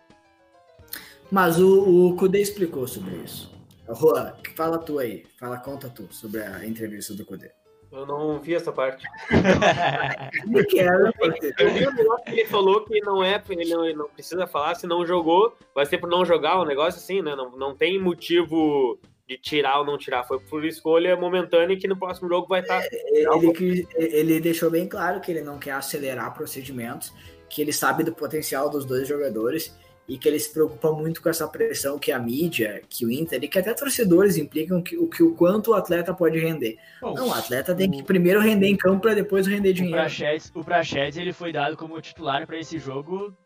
Mas 1.31 1.59
o, 1.59 2.07
o 2.07 2.15
Kudê 2.15 2.41
explicou 2.41 2.87
sobre 2.87 3.15
isso. 3.17 3.51
Juan, 3.95 4.33
fala 4.55 4.77
tu 4.77 4.99
aí, 4.99 5.25
fala, 5.39 5.57
conta 5.57 5.89
tu 5.89 6.07
sobre 6.11 6.41
a 6.41 6.65
entrevista 6.65 7.13
do 7.13 7.25
Kudê. 7.25 7.51
Eu 7.91 8.05
não 8.05 8.39
vi 8.39 8.53
essa 8.53 8.71
parte. 8.71 9.03
eu 10.53 10.67
quero, 10.67 11.11
eu 11.57 11.73
vi 11.73 11.87
o 11.87 11.93
negócio 11.93 12.25
que 12.25 12.31
ele 12.31 12.45
falou 12.45 12.85
que 12.85 12.99
não 13.01 13.23
é, 13.23 13.41
ele 13.49 13.73
não, 13.73 13.83
ele 13.83 13.97
não 13.97 14.07
precisa 14.09 14.45
falar, 14.45 14.75
se 14.75 14.85
não 14.85 15.05
jogou, 15.05 15.55
vai 15.73 15.87
ser 15.87 15.97
por 15.97 16.07
não 16.07 16.23
jogar, 16.23 16.61
um 16.61 16.65
negócio 16.65 16.99
assim, 16.99 17.21
né? 17.21 17.35
Não, 17.35 17.57
não 17.57 17.75
tem 17.75 17.99
motivo 17.99 18.99
de 19.29 19.37
tirar 19.37 19.79
ou 19.79 19.85
não 19.85 19.95
tirar, 19.95 20.23
foi 20.23 20.39
por 20.39 20.65
escolha 20.65 21.15
momentânea 21.15 21.77
que 21.77 21.87
no 21.87 21.95
próximo 21.95 22.27
jogo 22.27 22.47
vai 22.47 22.61
estar. 22.61 22.81
Tá 22.81 22.87
é, 22.91 23.23
ele, 23.37 23.87
ele 23.95 24.39
deixou 24.39 24.71
bem 24.71 24.89
claro 24.89 25.21
que 25.21 25.31
ele 25.31 25.43
não 25.43 25.59
quer 25.59 25.73
acelerar 25.73 26.33
procedimentos, 26.33 27.13
que 27.47 27.61
ele 27.61 27.71
sabe 27.71 28.03
do 28.03 28.11
potencial 28.11 28.71
dos 28.71 28.85
dois 28.85 29.07
jogadores 29.07 29.77
e 30.07 30.17
que 30.17 30.27
ele 30.27 30.39
se 30.39 30.51
preocupa 30.51 30.91
muito 30.91 31.21
com 31.21 31.29
essa 31.29 31.47
pressão 31.47 31.99
que 31.99 32.11
a 32.11 32.17
mídia, 32.17 32.81
que 32.89 33.05
o 33.05 33.11
Inter 33.11 33.43
e 33.43 33.47
que 33.47 33.59
até 33.59 33.71
torcedores 33.75 34.35
implicam 34.35 34.81
que 34.81 34.97
o, 34.97 35.07
que 35.07 35.21
o 35.21 35.35
quanto 35.35 35.69
o 35.69 35.73
atleta 35.75 36.11
pode 36.11 36.39
render. 36.39 36.77
Bom, 36.99 37.13
não, 37.13 37.27
o 37.27 37.33
atleta 37.33 37.75
tem 37.75 37.91
que 37.91 38.01
primeiro 38.01 38.39
render 38.39 38.67
em 38.67 38.75
campo 38.75 39.01
para 39.01 39.13
depois 39.13 39.45
render 39.45 39.73
dinheiro. 39.73 40.01
O 40.55 40.63
Prachedes, 40.63 41.17
ele 41.17 41.31
foi 41.31 41.53
dado 41.53 41.77
como 41.77 42.01
titular 42.01 42.47
para 42.47 42.57
esse 42.57 42.79
jogo 42.79 43.37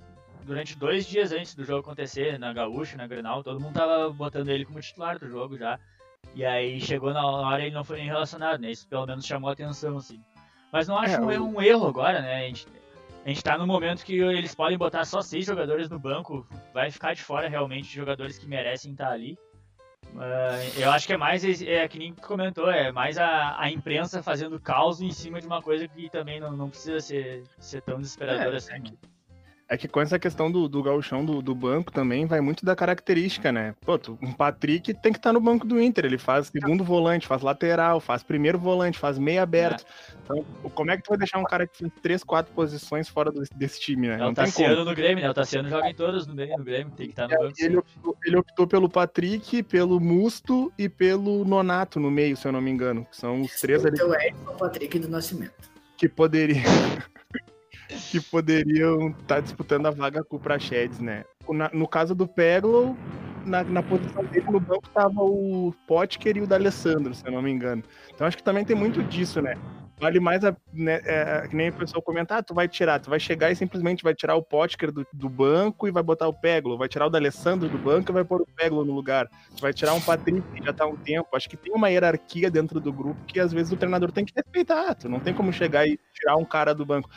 durante 0.44 0.78
dois 0.78 1.06
dias 1.06 1.32
antes 1.32 1.56
do 1.56 1.64
jogo 1.64 1.80
acontecer, 1.80 2.38
na 2.38 2.54
Gaúcha, 2.54 2.98
na 2.98 3.08
Grenal, 3.08 3.44
todo 3.44 3.60
mundo 3.60 3.74
tava 3.74 4.10
botando 4.12 4.50
ele 4.50 4.66
como 4.66 4.80
titular 4.80 5.18
do 5.18 5.28
jogo 5.28 5.58
já. 5.58 5.80
E 6.36 6.46
aí 6.46 6.80
chegou 6.80 7.14
na 7.14 7.26
hora 7.26 7.62
e 7.62 7.66
ele 7.68 7.76
não 7.76 7.84
foi 7.84 7.98
nem 7.98 8.08
relacionado, 8.08 8.60
né? 8.60 8.72
Isso 8.72 8.88
pelo 8.88 9.06
menos 9.06 9.26
chamou 9.26 9.50
atenção, 9.50 9.98
assim. 9.98 10.20
Mas 10.72 10.88
não 10.88 10.98
acho 10.98 11.16
é, 11.16 11.40
um, 11.40 11.56
um 11.56 11.62
erro 11.62 11.88
agora, 11.88 12.22
né? 12.22 12.46
A 12.46 12.48
gente, 12.48 12.68
a 13.26 13.30
gente 13.30 13.44
tá 13.44 13.58
no 13.58 13.68
momento 13.68 14.04
que 14.04 14.20
eles 14.20 14.56
podem 14.56 14.78
botar 14.78 15.06
só 15.06 15.22
seis 15.22 15.46
jogadores 15.46 15.90
no 15.90 16.00
banco, 16.00 16.48
vai 16.74 16.90
ficar 16.90 17.14
de 17.14 17.22
fora 17.22 17.48
realmente 17.48 17.94
jogadores 17.94 18.38
que 18.38 18.48
merecem 18.48 18.92
estar 18.92 19.12
ali. 19.12 19.38
Uh, 20.14 20.80
eu 20.80 20.92
acho 20.92 21.08
que 21.08 21.14
é 21.14 21.18
mais, 21.18 21.44
é, 21.62 21.88
que 21.88 21.98
nem 21.98 22.14
comentou, 22.14 22.70
é 22.70 22.92
mais 22.92 23.18
a, 23.18 23.60
a 23.60 23.72
imprensa 23.72 24.22
fazendo 24.22 24.60
caos 24.60 25.02
em 25.02 25.12
cima 25.12 25.42
de 25.42 25.48
uma 25.48 25.62
coisa 25.62 25.88
que 25.88 26.10
também 26.10 26.40
não, 26.40 26.52
não 26.52 26.70
precisa 26.70 27.00
ser, 27.00 27.44
ser 27.58 27.82
tão 27.82 28.00
desesperadora 28.00 28.54
é, 28.54 28.58
assim. 28.58 28.74
É 28.74 28.80
é 29.74 29.78
que 29.78 29.88
com 29.88 30.00
essa 30.00 30.20
questão 30.20 30.52
do, 30.52 30.70
do 30.70 30.84
gauchão 30.84 31.26
do, 31.26 31.42
do, 31.42 31.56
banco 31.56 31.92
também 31.92 32.28
vai 32.28 32.40
muito 32.40 32.64
da 32.64 32.76
característica, 32.76 33.52
né? 33.52 33.74
Pô, 33.82 33.98
tu, 33.98 34.20
um 34.22 34.32
Patrick 34.32 34.94
tem 34.94 35.12
que 35.12 35.18
estar 35.18 35.30
tá 35.30 35.34
no 35.34 35.42
banco 35.42 35.66
do 35.66 35.82
Inter. 35.82 36.06
Ele 36.06 36.20
faz 36.20 36.48
segundo 36.48 36.84
volante, 36.84 37.26
faz 37.26 37.42
lateral, 37.42 38.00
faz 38.00 38.22
primeiro 38.22 38.60
volante, 38.60 39.00
faz 39.00 39.18
meio 39.18 39.42
aberto. 39.42 39.84
É. 39.84 40.14
Então, 40.24 40.46
como 40.76 40.92
é 40.92 40.98
que 40.98 41.02
tu 41.02 41.10
vai 41.10 41.18
deixar 41.18 41.40
um 41.40 41.44
cara 41.44 41.66
que 41.66 41.80
fez 41.80 41.92
três, 42.04 42.24
quatro 42.24 42.54
posições 42.54 43.10
fora 43.10 43.32
do, 43.32 43.42
desse 43.56 43.82
time, 43.82 44.10
né? 44.10 44.20
É 44.20 44.26
o 44.28 44.34
Tassiano 44.34 44.86
no 44.86 44.94
Grêmio, 44.94 45.24
né? 45.24 45.30
O 45.32 45.34
Tassiano 45.34 45.68
joga 45.68 45.90
em 45.90 45.96
todas 45.96 46.28
no, 46.28 46.36
no 46.36 46.64
Grêmio, 46.64 46.94
tem 46.96 47.08
que 47.08 47.14
estar 47.14 47.28
tá 47.28 47.36
no 47.36 47.42
é, 47.42 47.48
banco. 47.48 47.56
Ele 47.60 47.78
optou, 47.78 48.18
ele 48.26 48.38
optou, 48.38 48.68
pelo 48.68 48.88
Patrick, 48.88 49.64
pelo 49.64 50.00
Musto 50.00 50.72
e 50.78 50.88
pelo 50.88 51.44
Nonato 51.44 52.00
no 52.00 52.12
meio, 52.12 52.38
se 52.38 52.48
eu 52.48 52.52
não 52.52 52.62
me 52.62 52.70
engano. 52.70 53.08
São 53.12 53.42
os 53.42 53.60
três 53.60 53.84
ali. 53.84 53.96
Então 53.96 54.14
é 54.14 54.34
o 54.48 54.54
Patrick 54.54 55.00
do 55.00 55.10
Nascimento. 55.10 55.74
Que 55.98 56.08
poderia. 56.08 56.62
que 58.12 58.20
poderiam 58.20 59.10
estar 59.10 59.36
tá 59.36 59.40
disputando 59.40 59.86
a 59.88 59.92
vaga 59.92 60.24
com 60.24 60.36
o 60.36 60.40
Prachedes, 60.40 61.00
né? 61.00 61.24
no 61.74 61.88
caso 61.88 62.16
do 62.16 62.28
Peglo, 62.28 62.98
na, 63.46 63.64
na, 63.64 63.84
posição 63.84 64.24
dele 64.24 64.46
no 64.50 64.60
banco 64.60 64.88
tava 64.94 65.22
o 65.22 65.74
Potker 65.86 66.38
e 66.38 66.42
o 66.42 66.48
D'Alessandro, 66.48 67.14
se 67.14 67.26
eu 67.26 67.32
não 67.32 67.42
me 67.42 67.52
engano. 67.52 67.84
Então 68.14 68.26
acho 68.26 68.38
que 68.38 68.44
também 68.44 68.64
tem 68.64 68.76
muito 68.76 69.04
disso, 69.04 69.42
né? 69.42 69.56
Vale 70.00 70.20
mais 70.20 70.44
a, 70.44 70.56
né, 70.74 71.00
é, 71.06 71.48
que 71.48 71.56
nem 71.56 71.70
o 71.70 71.74
pessoal 71.74 72.02
comentar, 72.02 72.40
ah, 72.40 72.44
tu 72.44 72.54
vai 72.54 72.68
tirar, 72.68 73.00
tu 73.00 73.10
vai 73.10 73.20
chegar 73.20 73.52
e 73.52 73.56
simplesmente 73.56 74.04
vai 74.04 74.14
tirar 74.14 74.36
o 74.36 74.42
Potker 74.42 74.92
do, 74.92 75.08
do 75.14 75.30
banco 75.30 75.88
e 75.88 75.92
vai 75.92 76.02
botar 76.02 76.28
o 76.28 76.34
Peglo, 76.34 76.78
vai 76.78 76.90
tirar 76.90 77.06
o 77.06 77.10
D'Alessandro 77.10 77.70
do 77.70 77.78
banco 77.78 78.12
e 78.12 78.14
vai 78.14 78.24
pôr 78.24 78.42
o 78.42 78.48
Peglo 78.56 78.84
no 78.84 78.94
lugar. 78.94 79.30
Tu 79.56 79.62
vai 79.62 79.72
tirar 79.72 79.94
um 79.94 80.02
Patrick 80.02 80.42
que 80.42 80.66
já 80.66 80.74
tá 80.74 80.84
há 80.84 80.88
um 80.88 80.98
tempo. 80.98 81.30
Acho 81.34 81.50
que 81.50 81.56
tem 81.56 81.74
uma 81.74 81.90
hierarquia 81.90 82.50
dentro 82.50 82.80
do 82.80 82.92
grupo 82.92 83.24
que 83.26 83.40
às 83.40 83.54
vezes 83.54 83.72
o 83.72 83.78
treinador 83.78 84.12
tem 84.12 84.26
que 84.26 84.34
respeitar. 84.36 84.96
Tu 84.96 85.08
não 85.08 85.20
tem 85.20 85.34
como 85.34 85.54
chegar 85.54 85.88
e 85.88 85.98
tirar 86.14 86.36
um 86.36 86.46
cara 86.46 86.74
do 86.74 86.86
banco. 86.86 87.10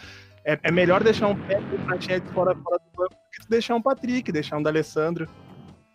É, 0.46 0.56
é 0.62 0.70
melhor 0.70 1.02
deixar 1.02 1.26
um 1.26 1.34
Pepe 1.34 1.76
Prachetes 1.84 2.30
fora, 2.30 2.54
fora 2.54 2.78
do 2.78 2.96
banco 2.96 3.10
do 3.10 3.42
que 3.42 3.48
deixar 3.50 3.74
um 3.74 3.82
Patrick, 3.82 4.30
deixar 4.30 4.56
um 4.56 4.62
D'Alessandro. 4.62 5.28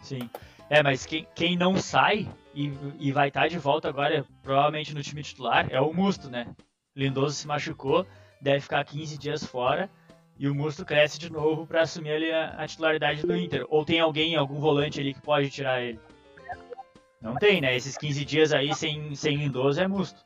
Sim. 0.02 0.30
É, 0.70 0.84
mas 0.84 1.06
quem, 1.06 1.26
quem 1.34 1.58
não 1.58 1.78
sai 1.78 2.28
e, 2.54 2.70
e 3.00 3.14
vai 3.14 3.30
estar 3.30 3.44
tá 3.44 3.48
de 3.48 3.58
volta 3.58 3.88
agora, 3.88 4.26
provavelmente 4.44 4.94
no 4.94 5.02
time 5.02 5.24
titular, 5.24 5.68
é 5.72 5.80
o 5.80 5.94
Musto, 5.94 6.30
né? 6.30 6.48
Lindoso 6.94 7.34
se 7.34 7.48
machucou, 7.48 8.06
deve 8.42 8.60
ficar 8.60 8.84
15 8.84 9.18
dias 9.18 9.42
fora 9.42 9.90
e 10.38 10.50
o 10.50 10.56
Musto 10.56 10.84
cresce 10.84 11.18
de 11.18 11.32
novo 11.32 11.66
para 11.66 11.84
assumir 11.84 12.12
ali 12.12 12.30
a, 12.30 12.50
a, 12.58 12.68
titularidade 12.68 13.22
do 13.22 13.34
Inter. 13.34 13.66
Ou 13.70 13.86
tem 13.86 14.02
alguém, 14.02 14.36
algum 14.36 14.60
volante 14.60 15.00
ali 15.00 15.14
que 15.14 15.22
pode 15.22 15.50
tirar 15.50 15.82
ele? 15.82 16.00
Não 17.22 17.36
tem, 17.36 17.62
né? 17.62 17.74
Esses 17.74 17.98
15 17.98 18.26
dias 18.26 18.52
aí 18.52 18.76
sem, 18.76 19.16
sem 19.16 19.38
Lindoso 19.38 19.80
é 19.80 19.88
Musto. 19.88 20.20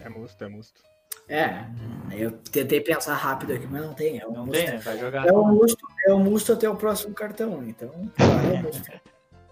É 0.00 0.08
Musto, 0.08 0.42
é 0.42 0.48
Musto. 0.48 0.91
É, 1.28 1.64
eu 2.10 2.32
tentei 2.32 2.80
pensar 2.80 3.14
rápido 3.14 3.52
aqui, 3.52 3.66
mas 3.70 3.82
não 3.82 3.94
tem. 3.94 4.18
É 4.18 4.26
o 4.26 4.32
não 4.32 4.46
musto, 4.46 4.52
tem, 4.52 4.66
né? 4.66 4.78
vai 4.78 4.98
jogar. 4.98 5.26
É 5.26 5.32
o 5.32 5.44
Musto, 5.44 5.86
é 6.06 6.12
o 6.12 6.18
Musto 6.18 6.52
até 6.52 6.68
o 6.68 6.76
próximo 6.76 7.14
cartão, 7.14 7.62
então. 7.66 7.90
É 8.18 8.62
Musto. 8.62 8.90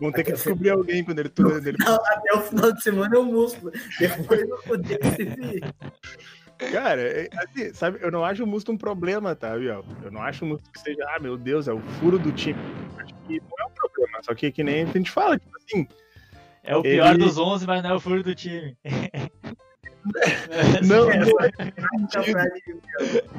Vão 0.00 0.10
ter 0.12 0.24
que 0.24 0.32
descobrir 0.32 0.70
alguém 0.70 1.04
quando 1.04 1.18
ele... 1.18 1.28
Quando 1.28 1.66
ele... 1.66 1.76
Não, 1.78 1.94
até 1.94 2.34
o 2.34 2.40
final 2.40 2.72
de 2.72 2.82
semana 2.82 3.14
é 3.14 3.18
o 3.18 3.24
músculo. 3.24 3.70
Depois 3.98 4.40
eu 4.40 4.62
vou 4.66 4.76
se 4.78 5.60
Cara, 6.72 7.00
é, 7.00 7.28
assim, 7.38 7.72
sabe, 7.72 7.98
eu 8.02 8.10
não 8.10 8.24
acho 8.24 8.44
o 8.44 8.46
Musto 8.46 8.70
um 8.72 8.76
problema, 8.76 9.34
tá, 9.34 9.56
Biel? 9.56 9.84
Eu 10.02 10.10
não 10.10 10.22
acho 10.22 10.44
o 10.44 10.48
Musto 10.48 10.70
que 10.70 10.80
seja, 10.80 11.06
ah, 11.08 11.18
meu 11.18 11.36
Deus, 11.36 11.68
é 11.68 11.72
o 11.72 11.80
furo 11.80 12.18
do 12.18 12.32
time. 12.32 12.58
Acho 12.98 13.14
que 13.26 13.40
não 13.40 13.56
é 13.60 13.66
um 13.66 13.70
problema, 13.70 14.22
só 14.22 14.34
que 14.34 14.50
que 14.50 14.62
nem 14.62 14.82
a 14.82 14.86
gente 14.86 15.10
fala, 15.10 15.38
tipo 15.38 15.56
assim. 15.56 15.88
É 16.62 16.76
o 16.76 16.82
pior 16.82 17.14
ele... 17.14 17.24
dos 17.24 17.38
11, 17.38 17.66
mas 17.66 17.82
não 17.82 17.90
é 17.90 17.94
o 17.94 18.00
furo 18.00 18.22
do 18.22 18.34
time. 18.34 18.76
não, 20.82 21.06
não, 21.06 21.40
é, 21.40 21.52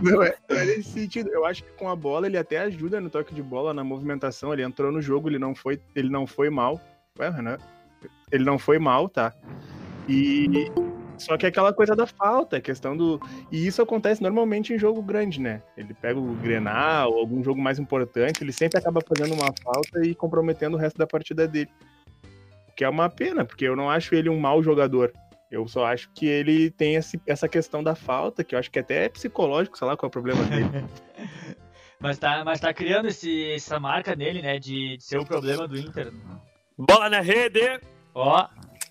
não 0.01 0.23
é, 0.23 0.35
é 0.49 0.65
nesse 0.65 0.91
sentido. 0.91 1.29
Eu 1.29 1.45
acho 1.45 1.63
que 1.63 1.71
com 1.73 1.89
a 1.89 1.95
bola 1.95 2.27
ele 2.27 2.37
até 2.37 2.59
ajuda 2.59 3.01
no 3.01 3.09
toque 3.09 3.33
de 3.33 3.41
bola, 3.41 3.73
na 3.73 3.83
movimentação. 3.83 4.53
Ele 4.53 4.63
entrou 4.63 4.91
no 4.91 5.01
jogo, 5.01 5.29
ele 5.29 5.39
não 5.39 5.55
foi, 5.55 5.79
ele 5.95 6.09
não 6.09 6.27
foi 6.27 6.49
mal. 6.49 6.79
Ué, 7.19 7.29
Renan? 7.29 7.57
Ele 8.31 8.43
não 8.43 8.57
foi 8.57 8.79
mal, 8.79 9.09
tá? 9.09 9.33
E 10.07 10.71
só 11.21 11.37
que 11.37 11.45
é 11.45 11.49
aquela 11.49 11.71
coisa 11.71 11.95
da 11.95 12.07
falta, 12.07 12.57
a 12.57 12.61
questão 12.61 12.97
do. 12.97 13.19
E 13.51 13.67
isso 13.67 13.81
acontece 13.81 14.23
normalmente 14.23 14.73
em 14.73 14.79
jogo 14.79 15.03
grande, 15.03 15.39
né? 15.39 15.61
Ele 15.77 15.93
pega 15.93 16.19
o 16.19 16.33
Grenal, 16.35 17.13
algum 17.13 17.43
jogo 17.43 17.61
mais 17.61 17.77
importante, 17.77 18.43
ele 18.43 18.51
sempre 18.51 18.79
acaba 18.79 19.01
fazendo 19.07 19.35
uma 19.35 19.53
falta 19.63 20.03
e 20.03 20.15
comprometendo 20.15 20.73
o 20.73 20.77
resto 20.77 20.97
da 20.97 21.05
partida 21.05 21.47
dele. 21.47 21.69
O 22.69 22.73
que 22.73 22.83
é 22.83 22.89
uma 22.89 23.07
pena, 23.07 23.45
porque 23.45 23.65
eu 23.65 23.75
não 23.75 23.89
acho 23.89 24.15
ele 24.15 24.29
um 24.29 24.39
mau 24.39 24.63
jogador. 24.63 25.13
Eu 25.51 25.67
só 25.67 25.85
acho 25.85 26.09
que 26.13 26.25
ele 26.25 26.71
tem 26.71 26.95
esse, 26.95 27.21
essa 27.27 27.47
questão 27.49 27.83
da 27.83 27.93
falta, 27.93 28.41
que 28.41 28.55
eu 28.55 28.59
acho 28.59 28.71
que 28.71 28.79
até 28.79 29.05
é 29.05 29.09
psicológico, 29.09 29.77
sei 29.77 29.85
lá 29.85 29.97
qual 29.97 30.07
é 30.07 30.09
o 30.09 30.11
problema 30.11 30.43
dele. 30.45 30.85
mas, 31.99 32.17
tá, 32.17 32.45
mas 32.45 32.61
tá 32.61 32.73
criando 32.73 33.09
esse, 33.09 33.51
essa 33.51 33.77
marca 33.77 34.15
nele, 34.15 34.41
né? 34.41 34.57
De, 34.57 34.95
de 34.95 35.03
ser 35.03 35.19
o 35.19 35.25
problema 35.25 35.67
do 35.67 35.77
Inter. 35.77 36.13
Bola 36.77 37.09
na 37.09 37.19
rede! 37.19 37.81
Ó, 38.15 38.47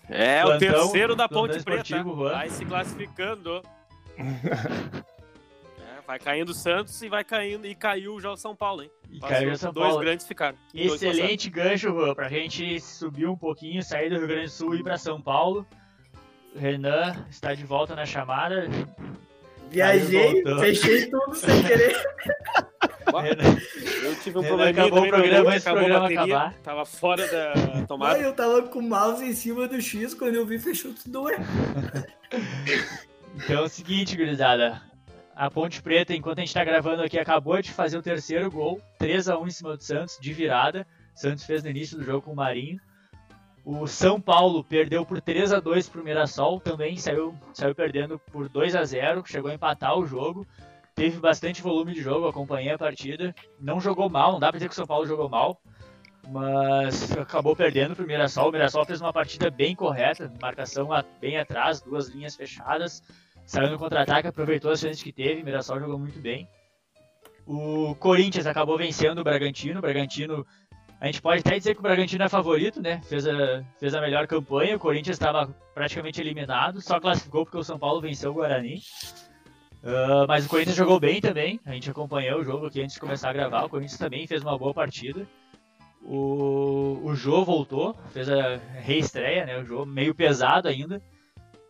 é, 0.07 0.43
Plantão, 0.43 0.55
o 0.55 0.59
terceiro 0.59 1.15
da 1.15 1.27
Ponte 1.27 1.63
Preta. 1.63 2.03
Vai 2.03 2.49
se 2.49 2.63
classificando. 2.63 3.63
é, 4.17 6.01
vai 6.05 6.19
caindo 6.19 6.49
o 6.49 6.53
Santos 6.53 7.01
e 7.01 7.09
vai 7.09 7.23
caindo. 7.23 7.65
E 7.65 7.73
caiu 7.73 8.19
já 8.19 8.29
o 8.29 8.37
São 8.37 8.55
Paulo, 8.55 8.83
hein? 8.83 8.91
E 9.09 9.19
caiu 9.19 9.51
o 9.51 9.57
São 9.57 9.73
dois 9.73 9.87
Paulo. 9.87 10.01
grandes 10.01 10.27
ficaram. 10.27 10.57
Excelente 10.75 11.49
gancho, 11.49 11.89
Juan, 11.89 12.13
pra 12.13 12.29
gente 12.29 12.79
subir 12.79 13.25
um 13.25 13.35
pouquinho, 13.35 13.81
sair 13.81 14.09
do 14.09 14.17
Rio 14.17 14.27
Grande 14.27 14.45
do 14.45 14.51
Sul 14.51 14.75
e 14.75 14.79
ir 14.79 14.83
pra 14.83 14.97
São 14.97 15.19
Paulo. 15.19 15.65
Renan 16.55 17.25
está 17.29 17.53
de 17.53 17.65
volta 17.65 17.95
na 17.95 18.05
chamada. 18.05 18.67
Viajei, 19.69 20.43
fechei 20.59 21.09
tudo 21.09 21.33
sem 21.33 21.63
querer. 21.63 21.95
Eu 24.03 24.15
tive 24.15 24.39
um 24.39 24.43
problema. 24.43 24.69
Acabou 24.69 25.03
o 25.03 25.07
programa, 25.07 25.55
esse 25.55 25.69
programa 25.69 26.07
acabar. 26.07 26.53
Tava 26.55 26.85
fora 26.85 27.27
da 27.27 27.85
tomada. 27.87 28.19
eu 28.19 28.33
tava 28.33 28.63
com 28.63 28.79
o 28.79 28.83
mouse 28.83 29.23
em 29.23 29.33
cima 29.33 29.67
do 29.67 29.81
X, 29.81 30.13
quando 30.13 30.35
eu 30.35 30.45
vi, 30.45 30.59
fechou 30.59 30.93
tudo. 30.93 31.29
Então 33.35 33.59
é 33.59 33.61
o 33.61 33.69
seguinte, 33.69 34.17
gurizada. 34.17 34.81
A 35.33 35.49
Ponte 35.49 35.81
Preta, 35.81 36.13
enquanto 36.13 36.39
a 36.39 36.41
gente 36.41 36.53
tá 36.53 36.63
gravando 36.63 37.01
aqui, 37.01 37.17
acabou 37.17 37.61
de 37.61 37.71
fazer 37.71 37.97
o 37.97 38.01
terceiro 38.01 38.51
gol. 38.51 38.81
3 38.99 39.29
a 39.29 39.37
1 39.39 39.47
em 39.47 39.51
cima 39.51 39.77
do 39.77 39.83
Santos, 39.83 40.17
de 40.19 40.33
virada. 40.33 40.85
O 41.15 41.19
Santos 41.19 41.45
fez 41.45 41.63
no 41.63 41.69
início 41.69 41.97
do 41.97 42.03
jogo 42.03 42.21
com 42.21 42.33
o 42.33 42.35
Marinho. 42.35 42.79
O 43.63 43.85
São 43.87 44.19
Paulo 44.19 44.63
perdeu 44.63 45.05
por 45.05 45.21
3 45.21 45.53
a 45.53 45.59
2 45.59 45.87
pro 45.89 46.03
Mirassol, 46.03 46.59
também 46.59 46.97
saiu, 46.97 47.35
saiu 47.53 47.75
perdendo 47.75 48.17
por 48.17 48.49
2 48.49 48.75
a 48.75 48.83
0 48.83 49.23
chegou 49.25 49.51
a 49.51 49.53
empatar 49.53 49.97
o 49.97 50.05
jogo 50.05 50.47
teve 50.95 51.19
bastante 51.19 51.61
volume 51.61 51.93
de 51.93 52.01
jogo, 52.01 52.27
acompanhei 52.27 52.71
a 52.71 52.77
partida. 52.77 53.33
Não 53.59 53.79
jogou 53.79 54.09
mal, 54.09 54.33
não 54.33 54.39
dá 54.39 54.49
pra 54.49 54.57
dizer 54.57 54.67
que 54.67 54.73
o 54.73 54.75
São 54.75 54.85
Paulo 54.85 55.07
jogou 55.07 55.29
mal, 55.29 55.61
mas 56.29 57.11
acabou 57.17 57.55
perdendo 57.55 57.95
pro 57.95 58.05
Mirassol. 58.05 58.49
O 58.49 58.51
Mirassol 58.51 58.85
fez 58.85 59.01
uma 59.01 59.13
partida 59.13 59.49
bem 59.49 59.75
correta, 59.75 60.31
marcação 60.41 60.89
bem 61.19 61.37
atrás, 61.37 61.81
duas 61.81 62.07
linhas 62.09 62.35
fechadas, 62.35 63.01
saiu 63.45 63.71
no 63.71 63.79
contra-ataque, 63.79 64.27
aproveitou 64.27 64.71
as 64.71 64.79
chances 64.79 65.01
que 65.01 65.11
teve. 65.11 65.41
O 65.41 65.45
Mirassol 65.45 65.79
jogou 65.79 65.97
muito 65.97 66.19
bem. 66.19 66.47
O 67.47 67.95
Corinthians 67.95 68.45
acabou 68.45 68.77
vencendo 68.77 69.19
o 69.19 69.23
Bragantino. 69.23 69.79
O 69.79 69.81
Bragantino, 69.81 70.45
a 71.01 71.07
gente 71.07 71.19
pode 71.19 71.39
até 71.39 71.57
dizer 71.57 71.73
que 71.73 71.79
o 71.79 71.83
Bragantino 71.83 72.23
é 72.23 72.29
favorito, 72.29 72.79
né? 72.79 73.01
Fez 73.01 73.27
a, 73.27 73.63
fez 73.79 73.95
a 73.95 73.99
melhor 73.99 74.27
campanha. 74.27 74.75
O 74.75 74.79
Corinthians 74.79 75.15
estava 75.15 75.47
praticamente 75.73 76.21
eliminado, 76.21 76.79
só 76.79 76.99
classificou 76.99 77.43
porque 77.43 77.57
o 77.57 77.63
São 77.63 77.79
Paulo 77.79 77.99
venceu 77.99 78.29
o 78.29 78.35
Guarani. 78.35 78.83
Uh, 79.83 80.27
mas 80.27 80.45
o 80.45 80.49
Corinthians 80.49 80.77
jogou 80.77 80.99
bem 80.99 81.19
também. 81.19 81.59
A 81.65 81.71
gente 81.71 81.89
acompanhou 81.89 82.39
o 82.39 82.43
jogo 82.43 82.67
aqui 82.67 82.83
antes 82.83 82.93
de 82.93 82.99
começar 82.99 83.31
a 83.31 83.33
gravar. 83.33 83.65
O 83.65 83.69
Corinthians 83.69 83.97
também 83.97 84.27
fez 84.27 84.43
uma 84.43 84.55
boa 84.55 84.75
partida. 84.75 85.27
O, 86.03 87.01
o 87.03 87.15
Jô 87.15 87.43
voltou, 87.43 87.95
fez 88.13 88.29
a 88.29 88.57
reestreia, 88.81 89.43
né? 89.43 89.57
O 89.57 89.65
Jô 89.65 89.83
meio 89.87 90.13
pesado 90.13 90.67
ainda, 90.67 91.01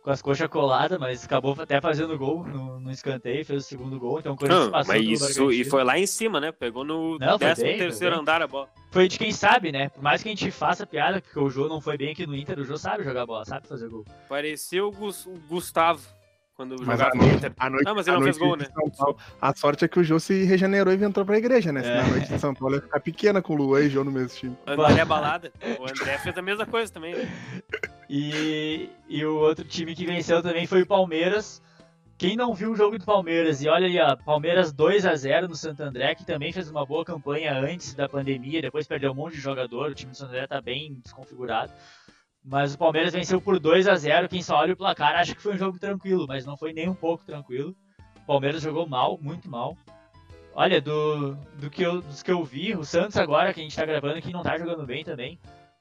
com 0.02 0.10
as 0.10 0.20
coxas 0.20 0.48
coladas, 0.48 0.98
mas 0.98 1.24
acabou 1.24 1.56
até 1.58 1.80
fazendo 1.80 2.18
gol 2.18 2.44
no, 2.44 2.80
no 2.80 2.90
escanteio, 2.90 3.44
fez 3.44 3.64
o 3.64 3.68
segundo 3.68 3.98
gol. 3.98 4.18
Então 4.18 4.32
o 4.32 4.36
Corinthians 4.36 4.64
Não, 4.64 4.72
passou 4.72 4.94
mas 4.94 5.02
isso, 5.04 5.52
E 5.52 5.64
foi 5.64 5.84
lá 5.84 5.98
em 5.98 6.06
cima, 6.06 6.40
né? 6.40 6.50
Pegou 6.50 6.84
no 6.84 7.18
13 7.38 7.62
terceiro 7.62 8.18
andar 8.18 8.42
a 8.42 8.46
bola. 8.46 8.68
Foi 8.90 9.06
de 9.06 9.18
quem 9.18 9.30
sabe, 9.30 9.70
né? 9.70 9.88
Por 9.90 10.02
mais 10.02 10.22
que 10.22 10.28
a 10.28 10.32
gente 10.32 10.50
faça 10.50 10.84
piada, 10.84 11.20
porque 11.20 11.38
o 11.38 11.48
Jô 11.48 11.68
não 11.68 11.80
foi 11.80 11.96
bem 11.96 12.10
aqui 12.10 12.26
no 12.26 12.34
Inter, 12.34 12.58
o 12.58 12.64
Jô 12.64 12.76
sabe 12.76 13.04
jogar 13.04 13.24
bola, 13.24 13.44
sabe 13.44 13.66
fazer 13.66 13.88
gol. 13.88 14.04
Pareceu 14.28 14.88
o 14.88 15.38
Gustavo 15.48 16.02
quando 16.54 16.76
mas 16.84 16.98
jogava 16.98 17.14
no 17.16 17.28
Inter. 17.28 17.52
A 17.58 17.70
noite, 17.70 17.84
não, 17.84 17.94
mas 17.94 18.06
ele 18.06 18.16
não 18.16 18.24
fez 18.24 18.38
gol, 18.38 18.56
né? 18.56 18.66
Paulo, 18.96 19.16
a 19.40 19.54
sorte 19.54 19.84
é 19.84 19.88
que 19.88 19.98
o 19.98 20.04
Jô 20.04 20.20
se 20.20 20.44
regenerou 20.44 20.92
e 20.92 21.02
entrou 21.02 21.24
pra 21.24 21.38
igreja, 21.38 21.72
né? 21.72 21.80
É. 21.80 21.84
Senão 21.84 22.00
a 22.00 22.08
noite 22.08 22.28
de 22.28 22.38
São 22.38 22.54
Paulo 22.54 22.76
ia 22.76 22.82
ficar 22.82 23.00
pequena 23.00 23.42
com 23.42 23.54
o 23.54 23.56
Luan 23.56 23.80
e 23.80 23.90
Jô 23.90 24.04
no 24.04 24.10
mesmo 24.10 24.36
time. 24.36 24.56
André 24.66 25.00
é 25.00 25.04
balada. 25.04 25.52
O 25.80 25.84
André 25.84 26.18
fez 26.18 26.36
a 26.36 26.42
mesma 26.42 26.66
coisa 26.66 26.92
também. 26.92 27.14
Né? 27.14 27.28
E, 28.08 28.90
e 29.08 29.24
o 29.24 29.36
outro 29.36 29.64
time 29.64 29.94
que 29.94 30.04
venceu 30.04 30.42
também 30.42 30.66
foi 30.66 30.82
o 30.82 30.86
Palmeiras. 30.86 31.62
Quem 32.18 32.36
não 32.36 32.54
viu 32.54 32.70
o 32.70 32.76
jogo 32.76 32.96
do 32.98 33.04
Palmeiras, 33.04 33.62
e 33.62 33.68
olha 33.68 33.86
ali, 33.86 33.98
ó, 33.98 34.14
Palmeiras 34.14 34.72
2 34.72 35.06
a 35.06 35.16
0 35.16 35.48
no 35.48 35.56
Santo 35.56 35.82
André, 35.82 36.14
que 36.14 36.24
também 36.24 36.52
fez 36.52 36.70
uma 36.70 36.86
boa 36.86 37.04
campanha 37.04 37.58
antes 37.58 37.94
da 37.94 38.08
pandemia, 38.08 38.62
depois 38.62 38.86
perdeu 38.86 39.10
um 39.10 39.14
monte 39.14 39.34
de 39.34 39.40
jogador, 39.40 39.90
o 39.90 39.94
time 39.94 40.12
do 40.12 40.16
Santo 40.16 40.28
André 40.28 40.46
tá 40.46 40.60
bem 40.60 41.00
desconfigurado. 41.02 41.72
Mas 42.44 42.74
o 42.74 42.78
Palmeiras 42.78 43.12
venceu 43.12 43.40
por 43.40 43.58
2 43.58 43.86
a 43.86 43.94
0 43.94 44.28
Quem 44.28 44.42
só 44.42 44.56
olha 44.56 44.72
o 44.72 44.76
placar 44.76 45.14
acha 45.14 45.34
que 45.34 45.42
foi 45.42 45.54
um 45.54 45.58
jogo 45.58 45.78
tranquilo, 45.78 46.26
mas 46.26 46.44
não 46.44 46.56
foi 46.56 46.72
nem 46.72 46.88
um 46.88 46.94
pouco 46.94 47.24
tranquilo. 47.24 47.74
O 48.22 48.26
Palmeiras 48.26 48.62
jogou 48.62 48.86
mal, 48.86 49.18
muito 49.20 49.48
mal. 49.48 49.76
Olha, 50.54 50.80
do, 50.80 51.34
do 51.58 51.70
que 51.70 51.82
eu, 51.82 52.02
dos 52.02 52.22
que 52.22 52.30
eu 52.30 52.44
vi, 52.44 52.74
o 52.74 52.84
Santos 52.84 53.16
agora, 53.16 53.54
que 53.54 53.60
a 53.60 53.62
gente 53.62 53.76
tá 53.76 53.86
gravando 53.86 54.18
aqui, 54.18 54.32
não 54.32 54.42
tá 54.42 54.58
jogando 54.58 54.84
bem 54.84 55.02
também. 55.02 55.38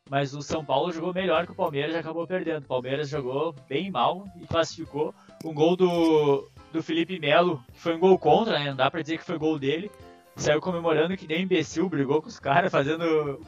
Mas 0.09 0.33
o 0.33 0.41
São 0.41 0.63
Paulo 0.63 0.91
jogou 0.91 1.13
melhor 1.13 1.45
que 1.45 1.51
o 1.51 1.55
Palmeiras 1.55 1.93
e 1.93 1.97
acabou 1.97 2.27
perdendo. 2.27 2.63
O 2.63 2.67
Palmeiras 2.67 3.09
jogou 3.09 3.55
bem 3.67 3.89
mal 3.89 4.25
e 4.41 4.45
classificou. 4.45 5.13
Um 5.43 5.53
gol 5.53 5.75
do, 5.75 6.49
do 6.71 6.83
Felipe 6.83 7.19
Melo, 7.19 7.63
que 7.73 7.79
foi 7.79 7.95
um 7.95 7.99
gol 7.99 8.17
contra, 8.19 8.59
né? 8.59 8.69
Não 8.69 8.75
dá 8.75 8.89
pra 8.89 9.01
dizer 9.01 9.17
que 9.17 9.25
foi 9.25 9.37
gol 9.37 9.57
dele. 9.57 9.91
Saiu 10.35 10.61
comemorando 10.61 11.17
que 11.17 11.27
nem 11.27 11.43
imbecil, 11.43 11.89
brigou 11.89 12.21
com 12.21 12.27
os 12.27 12.39
caras, 12.39 12.71
fazendo 12.71 13.39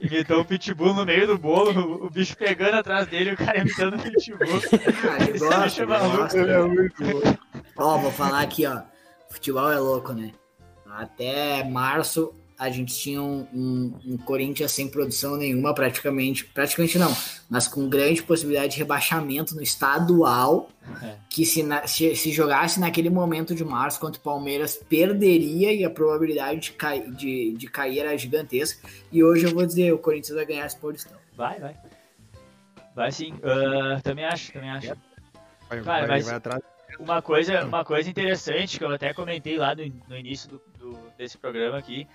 Imitou 0.00 0.40
o 0.40 0.44
Pitbull 0.44 0.94
no 0.94 1.04
meio 1.04 1.26
do 1.26 1.38
bolo, 1.38 2.04
o 2.06 2.10
bicho 2.10 2.36
pegando 2.36 2.76
atrás 2.76 3.06
dele, 3.06 3.32
o 3.32 3.36
cara 3.36 3.58
imitando 3.58 3.96
o 3.96 4.02
Pitbull. 4.02 4.60
Cara, 5.00 5.28
ele 5.28 5.38
gosta, 5.38 5.86
gosta. 5.86 6.38
Ele 6.38 6.52
é 6.52 6.62
muito 6.62 7.04
bom. 7.04 7.36
Ó, 7.76 7.98
vou 7.98 8.10
falar 8.10 8.42
aqui, 8.42 8.66
ó. 8.66 8.82
Futebol 9.30 9.70
é 9.70 9.78
louco, 9.78 10.12
né? 10.12 10.32
Até 10.86 11.64
março 11.64 12.34
a 12.62 12.70
gente 12.70 12.94
tinha 12.94 13.20
um, 13.20 13.44
um, 13.52 13.94
um, 14.06 14.16
Corinthians 14.16 14.70
sem 14.70 14.88
produção 14.88 15.36
nenhuma, 15.36 15.74
praticamente. 15.74 16.44
Praticamente 16.44 16.96
não, 16.96 17.12
mas 17.50 17.66
com 17.66 17.88
grande 17.88 18.22
possibilidade 18.22 18.74
de 18.74 18.78
rebaixamento 18.78 19.56
no 19.56 19.62
estadual. 19.62 20.70
É. 21.02 21.16
Que 21.28 21.44
se, 21.44 21.62
na, 21.62 21.86
se, 21.86 22.14
se, 22.14 22.30
jogasse 22.30 22.78
naquele 22.78 23.10
momento 23.10 23.52
de 23.52 23.64
março 23.64 23.98
contra 23.98 24.20
o 24.20 24.22
Palmeiras, 24.22 24.76
perderia 24.76 25.72
e 25.72 25.84
a 25.84 25.90
probabilidade 25.90 26.60
de, 26.60 26.72
cai, 26.72 27.00
de, 27.10 27.52
de 27.52 27.66
cair 27.66 28.00
era 28.00 28.16
gigantesca. 28.16 28.88
E 29.10 29.24
hoje 29.24 29.46
eu 29.46 29.52
vou 29.52 29.66
dizer: 29.66 29.92
o 29.92 29.98
Corinthians 29.98 30.36
vai 30.36 30.46
ganhar 30.46 30.66
esse 30.66 30.76
posição. 30.76 31.18
Vai, 31.36 31.58
vai. 31.58 31.76
Vai 32.94 33.10
sim. 33.10 33.32
Uh, 33.34 34.00
também 34.02 34.24
acho, 34.24 34.52
também 34.52 34.70
acho. 34.70 34.94
Vai, 35.68 35.80
vai, 35.80 36.06
vai, 36.06 36.22
vai 36.22 36.34
atrás. 36.34 36.62
Uma 37.00 37.22
coisa, 37.22 37.64
uma 37.64 37.84
coisa 37.84 38.08
interessante 38.08 38.78
que 38.78 38.84
eu 38.84 38.90
até 38.90 39.12
comentei 39.12 39.56
lá 39.56 39.74
no, 39.74 39.82
no 40.08 40.16
início 40.16 40.48
do, 40.48 40.62
do, 40.78 40.98
desse 41.16 41.38
programa 41.38 41.78
aqui 41.78 42.06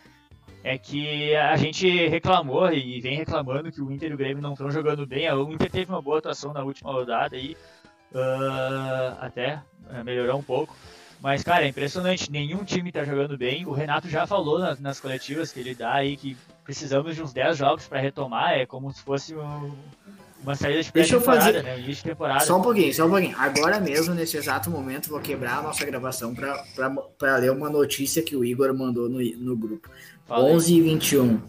é 0.64 0.78
que 0.78 1.36
a 1.36 1.56
gente 1.56 2.08
reclamou 2.08 2.72
e 2.72 3.00
vem 3.00 3.18
reclamando 3.18 3.72
que 3.72 3.82
o 3.82 3.92
Inter 3.92 4.12
e 4.12 4.14
o 4.14 4.18
Grêmio 4.18 4.42
não 4.42 4.54
estão 4.54 4.70
jogando 4.70 5.06
bem. 5.06 5.32
O 5.32 5.52
Inter 5.52 5.70
teve 5.70 5.92
uma 5.92 6.02
boa 6.02 6.20
atuação 6.20 6.54
na 6.54 6.64
última 6.64 6.92
rodada 6.92 7.36
aí, 7.36 7.56
uh, 8.12 9.18
até 9.20 9.62
uh, 9.90 10.04
melhorou 10.04 10.40
um 10.40 10.44
pouco. 10.44 10.76
Mas, 11.20 11.44
cara, 11.44 11.66
é 11.66 11.68
impressionante, 11.68 12.32
nenhum 12.32 12.64
time 12.64 12.90
está 12.90 13.04
jogando 13.04 13.38
bem. 13.38 13.66
O 13.66 13.72
Renato 13.72 14.08
já 14.08 14.28
falou 14.28 14.60
nas, 14.60 14.80
nas, 14.80 15.00
coletivas 15.00 15.52
que 15.52 15.60
ele 15.60 15.74
dá 15.74 15.94
aí 15.94 16.16
que 16.16 16.38
precisamos 16.64 17.16
de 17.16 17.24
uns 17.24 17.34
10 17.34 17.58
jogos 17.58 17.88
para 17.88 18.00
retomar, 18.00 18.54
é 18.54 18.66
como 18.66 18.92
se 18.92 19.02
fosse 19.02 19.34
um, 19.36 19.76
uma 20.44 20.56
saída 20.56 20.84
de 20.84 20.92
Deixa 20.92 21.16
eu 21.16 21.22
fazer. 21.22 21.64
Né? 21.64 21.78
De 21.78 22.04
temporada. 22.04 22.46
Só 22.46 22.58
um 22.58 22.62
pouquinho, 22.62 22.94
só 22.94 23.06
um 23.06 23.10
pouquinho. 23.10 23.36
Agora 23.38 23.80
mesmo, 23.80 24.14
nesse 24.14 24.38
exato 24.38 24.70
momento, 24.70 25.10
vou 25.10 25.20
quebrar 25.20 25.60
a 25.60 25.62
nossa 25.62 25.86
gravação 25.86 26.34
para 26.36 27.38
ler 27.38 27.52
uma 27.52 27.70
notícia 27.70 28.22
que 28.22 28.36
o 28.36 28.46
Igor 28.46 28.74
mandou 28.74 29.10
no, 29.10 29.20
no 29.20 29.58
grupo. 29.58 29.90
11 30.30 30.74
e 30.74 30.82
21. 30.82 31.42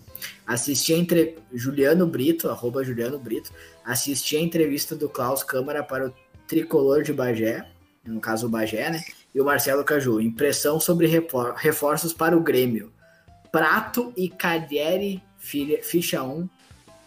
Assisti 0.46 0.94
a 0.94 0.96
entre... 0.96 1.36
Juliano 1.52 2.06
Brito, 2.06 2.48
arroba 2.48 2.82
Juliano 2.82 3.18
Brito, 3.18 3.52
assisti 3.84 4.36
a 4.36 4.40
entrevista 4.40 4.96
do 4.96 5.08
Klaus 5.08 5.42
Câmara 5.42 5.82
para 5.82 6.08
o 6.08 6.14
Tricolor 6.46 7.02
de 7.02 7.12
Bagé, 7.12 7.68
no 8.04 8.20
caso 8.20 8.46
o 8.46 8.50
Bagé, 8.50 8.90
né? 8.90 9.02
E 9.34 9.40
o 9.40 9.44
Marcelo 9.44 9.84
Caju. 9.84 10.20
Impressão 10.20 10.80
sobre 10.80 11.06
reforços 11.56 12.12
para 12.12 12.36
o 12.36 12.40
Grêmio. 12.40 12.92
Prato 13.52 14.12
e 14.16 14.28
Cadieri, 14.28 15.22
ficha 15.38 16.22
1. 16.22 16.48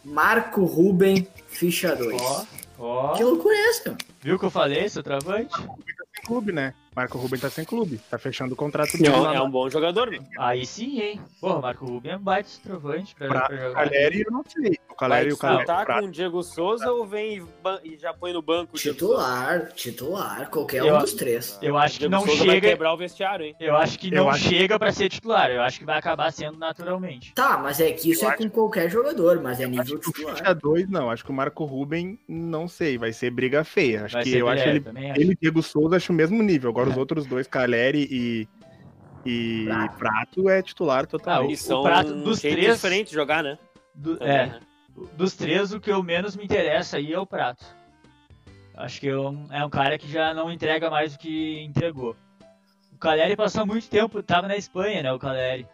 Marco 0.03 0.65
Ruben, 0.65 1.27
ficha 1.47 1.95
2. 1.95 2.21
Ó, 2.21 2.45
ó. 2.79 3.13
Que 3.13 3.23
loucura 3.23 3.55
é 3.55 3.69
essa? 3.69 3.97
Viu 4.21 4.35
o 4.35 4.39
que 4.39 4.45
eu 4.45 4.51
falei, 4.51 4.89
seu 4.89 5.03
travante? 5.03 5.55
Sem 5.55 6.25
clube, 6.25 6.51
né? 6.51 6.73
Marco 6.93 7.17
Ruben 7.17 7.39
tá 7.39 7.49
sem 7.49 7.63
clube. 7.63 8.01
Tá 8.09 8.17
fechando 8.17 8.53
o 8.53 8.57
contrato 8.57 8.97
dele. 8.97 9.09
Não, 9.09 9.33
é 9.33 9.41
um 9.41 9.49
bom 9.49 9.69
jogador, 9.69 10.11
mano. 10.11 10.27
Aí 10.37 10.65
sim, 10.65 10.99
hein? 10.99 11.21
Porra, 11.39 11.61
Marco 11.61 11.85
Ruben 11.85 12.11
é 12.11 12.17
um 12.17 12.19
baita 12.19 12.49
centroavante 12.49 13.15
pra, 13.15 13.27
pra, 13.29 13.41
pra 13.47 13.57
jogar. 13.57 13.83
Caleri, 13.85 14.21
eu 14.21 14.31
não 14.31 14.43
sei. 14.45 14.77
O 14.89 14.95
Caleri 14.95 15.29
e 15.29 15.33
o 15.33 15.37
Caleri. 15.37 15.65
tá 15.65 15.85
com 15.85 16.05
o 16.05 16.11
Diego 16.11 16.43
Souza 16.43 16.91
ou 16.91 17.07
vem 17.07 17.47
e 17.83 17.97
já 17.97 18.13
põe 18.13 18.33
no 18.33 18.41
banco? 18.41 18.77
Titular, 18.77 19.71
titular, 19.71 20.49
qualquer 20.49 20.85
eu, 20.85 20.97
um 20.97 20.99
dos 20.99 21.13
três. 21.13 21.57
Eu 21.61 21.77
acho 21.77 21.97
que 21.97 22.09
não 22.09 22.25
Souza 22.25 22.39
chega. 22.39 22.51
Vai 22.51 22.61
quebrar 22.61 22.93
o 22.93 22.97
vestiário, 22.97 23.45
hein? 23.45 23.55
Eu 23.57 23.77
acho 23.77 23.97
que 23.97 24.11
não 24.11 24.29
acho... 24.29 24.49
chega 24.49 24.77
pra 24.77 24.91
ser 24.91 25.07
titular. 25.07 25.49
Eu 25.49 25.61
acho 25.61 25.79
que 25.79 25.85
vai 25.85 25.97
acabar 25.97 26.29
sendo 26.33 26.57
naturalmente. 26.57 27.33
Tá, 27.33 27.57
mas 27.57 27.79
é 27.79 27.89
que 27.91 28.11
isso 28.11 28.25
eu 28.25 28.29
é 28.29 28.33
acho... 28.33 28.43
com 28.43 28.49
qualquer 28.49 28.89
jogador, 28.89 29.41
mas 29.41 29.61
é 29.61 29.65
nível 29.65 29.81
acho 29.81 30.11
titular. 30.11 30.35
Que 30.35 30.49
o 30.49 30.55
dois, 30.55 30.89
não. 30.89 31.09
Acho 31.09 31.23
que 31.23 31.31
o 31.31 31.33
Marco 31.33 31.63
Ruben, 31.63 32.19
não 32.27 32.67
sei, 32.67 32.97
vai 32.97 33.13
ser 33.13 33.31
briga 33.31 33.63
feia. 33.63 34.03
Acho 34.03 34.15
vai 34.15 34.23
que 34.23 34.35
eu 34.35 34.49
acho 34.49 34.67
ele, 34.67 34.83
acho. 34.85 35.21
ele 35.21 35.31
e 35.31 35.37
Diego 35.41 35.63
Souza 35.63 35.95
acho 35.95 36.11
o 36.11 36.15
mesmo 36.15 36.43
nível. 36.43 36.73
Agora 36.81 36.89
os 36.89 36.97
outros 36.97 37.25
dois, 37.25 37.47
Caleri 37.47 38.07
e 38.09 38.47
e 39.25 39.65
Prato, 39.65 39.97
Prato 39.97 40.49
é 40.49 40.61
titular 40.61 41.05
total. 41.05 41.43
Ah, 41.43 41.51
e 41.51 41.55
são 41.55 41.81
o 41.81 41.83
Prato 41.83 42.13
dos 42.15 42.41
três 42.41 42.75
diferentes 42.75 43.13
jogar, 43.13 43.43
né? 43.43 43.57
Do, 43.93 44.17
Também, 44.17 44.33
é. 44.33 44.45
Né? 44.47 44.59
Dos 45.15 45.35
três, 45.35 45.73
o 45.73 45.79
que 45.79 45.91
eu 45.91 46.01
menos 46.03 46.35
me 46.35 46.43
interessa 46.43 46.97
aí 46.97 47.13
é 47.13 47.19
o 47.19 47.25
Prato. 47.25 47.63
Acho 48.75 48.99
que 48.99 49.07
eu, 49.07 49.35
é 49.51 49.63
um 49.63 49.69
cara 49.69 49.97
que 49.97 50.11
já 50.11 50.33
não 50.33 50.51
entrega 50.51 50.89
mais 50.89 51.13
do 51.13 51.19
que 51.19 51.61
entregou. 51.61 52.15
O 52.93 52.97
Caleri 52.97 53.35
passou 53.35 53.65
muito 53.65 53.87
tempo, 53.89 54.23
tava 54.23 54.47
na 54.47 54.55
Espanha, 54.55 55.03
né? 55.03 55.13
O 55.13 55.19
Caleri. 55.19 55.67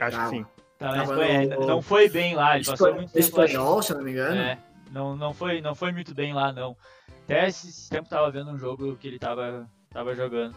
Acho 0.00 0.18
que 0.18 0.28
sim. 0.28 0.46
Tava, 0.78 0.96
na 0.96 1.04
Espanha, 1.04 1.56
no... 1.56 1.66
não 1.66 1.82
foi 1.82 2.08
bem 2.08 2.34
lá, 2.34 2.56
ele 2.56 2.64
passou 2.64 2.94
muito 2.94 3.12
tempo. 3.12 3.18
Espanhol, 3.18 3.82
se 3.82 3.92
eu 3.92 3.96
não 3.96 4.04
me 4.04 4.12
engano. 4.12 4.40
É, 4.40 4.58
não, 4.90 5.16
não, 5.16 5.34
foi, 5.34 5.60
não 5.60 5.74
foi 5.74 5.92
muito 5.92 6.14
bem 6.14 6.32
lá, 6.32 6.52
não. 6.52 6.76
Até 7.24 7.48
esse 7.48 7.88
tempo 7.88 8.08
tava 8.08 8.30
vendo 8.30 8.50
um 8.50 8.58
jogo 8.58 8.96
que 8.96 9.08
ele 9.08 9.18
tava, 9.18 9.68
tava 9.90 10.14
jogando. 10.14 10.54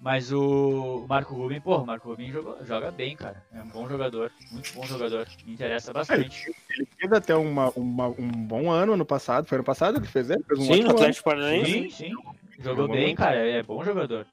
Mas 0.00 0.32
o 0.32 1.06
Marco 1.08 1.34
Rubin, 1.34 1.60
pô, 1.60 1.78
o 1.78 1.86
Marco 1.86 2.08
Rubin 2.08 2.30
joga, 2.30 2.64
joga 2.64 2.90
bem, 2.90 3.16
cara. 3.16 3.42
É 3.52 3.62
um 3.62 3.68
bom 3.68 3.88
jogador, 3.88 4.30
muito 4.52 4.72
bom 4.74 4.84
jogador. 4.84 5.26
Me 5.46 5.54
interessa 5.54 5.92
bastante. 5.92 6.44
Ele, 6.46 6.56
ele 6.76 6.88
fez 6.98 7.12
até 7.12 7.34
uma, 7.34 7.70
uma, 7.70 8.08
um 8.08 8.30
bom 8.30 8.70
ano 8.70 8.92
ano 8.92 9.06
passado. 9.06 9.46
Foi 9.46 9.56
ano 9.56 9.64
passado 9.64 10.00
que 10.00 10.06
fez 10.06 10.30
ele? 10.30 10.42
Fez 10.44 10.60
um 10.60 10.62
sim, 10.62 10.82
no 10.82 10.90
Atlético 10.90 11.30
Paranaense. 11.30 11.72
Sim, 11.72 11.90
sim. 11.90 12.10
Jogou 12.60 12.86
bem, 12.86 13.14
cara. 13.14 13.36
É 13.36 13.62
bom 13.62 13.82
jogador. 13.82 14.26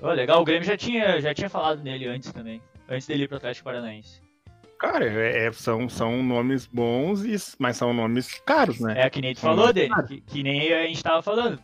Oh, 0.00 0.10
legal, 0.10 0.40
o 0.40 0.44
Grêmio 0.44 0.64
já 0.64 0.76
tinha, 0.76 1.20
já 1.20 1.34
tinha 1.34 1.50
falado 1.50 1.82
nele 1.82 2.06
antes 2.06 2.32
também. 2.32 2.62
Antes 2.88 3.06
dele 3.06 3.24
ir 3.24 3.28
pro 3.28 3.36
Atlético 3.36 3.64
Paranaense. 3.64 4.23
Cara, 4.78 5.04
é, 5.04 5.46
é, 5.46 5.52
são, 5.52 5.88
são 5.88 6.22
nomes 6.22 6.66
bons, 6.66 7.56
mas 7.58 7.76
são 7.76 7.92
nomes 7.92 8.40
caros, 8.44 8.80
né? 8.80 9.02
É, 9.02 9.10
que 9.10 9.20
nem 9.20 9.34
tu 9.34 9.40
falou 9.40 9.72
dele, 9.72 9.94
que, 10.06 10.20
que 10.20 10.42
nem 10.42 10.72
a 10.72 10.86
gente 10.86 11.02
tava 11.02 11.22
falando. 11.22 11.58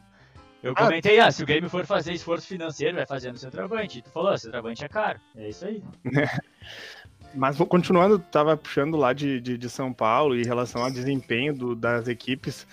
Eu 0.62 0.72
ah, 0.76 0.84
comentei, 0.84 1.18
ah, 1.18 1.30
se 1.30 1.42
o 1.42 1.46
Grêmio 1.46 1.70
for 1.70 1.86
fazer 1.86 2.12
esforço 2.12 2.46
financeiro, 2.46 2.96
vai 2.96 3.06
fazendo 3.06 3.38
centroavante. 3.38 3.98
E 3.98 4.02
tu 4.02 4.10
falou, 4.10 4.36
centroavante 4.36 4.84
é 4.84 4.88
caro. 4.88 5.18
É 5.34 5.48
isso 5.48 5.64
aí. 5.64 5.82
Mas 7.34 7.56
continuando, 7.58 8.18
tava 8.18 8.56
puxando 8.56 8.96
lá 8.96 9.12
de, 9.12 9.40
de, 9.40 9.56
de, 9.56 9.70
São 9.70 9.92
Paulo 9.92 10.36
em 10.36 10.44
relação 10.44 10.82
ao 10.82 10.90
desempenho 10.90 11.54
do, 11.54 11.74
das 11.74 12.08
equipes. 12.08 12.66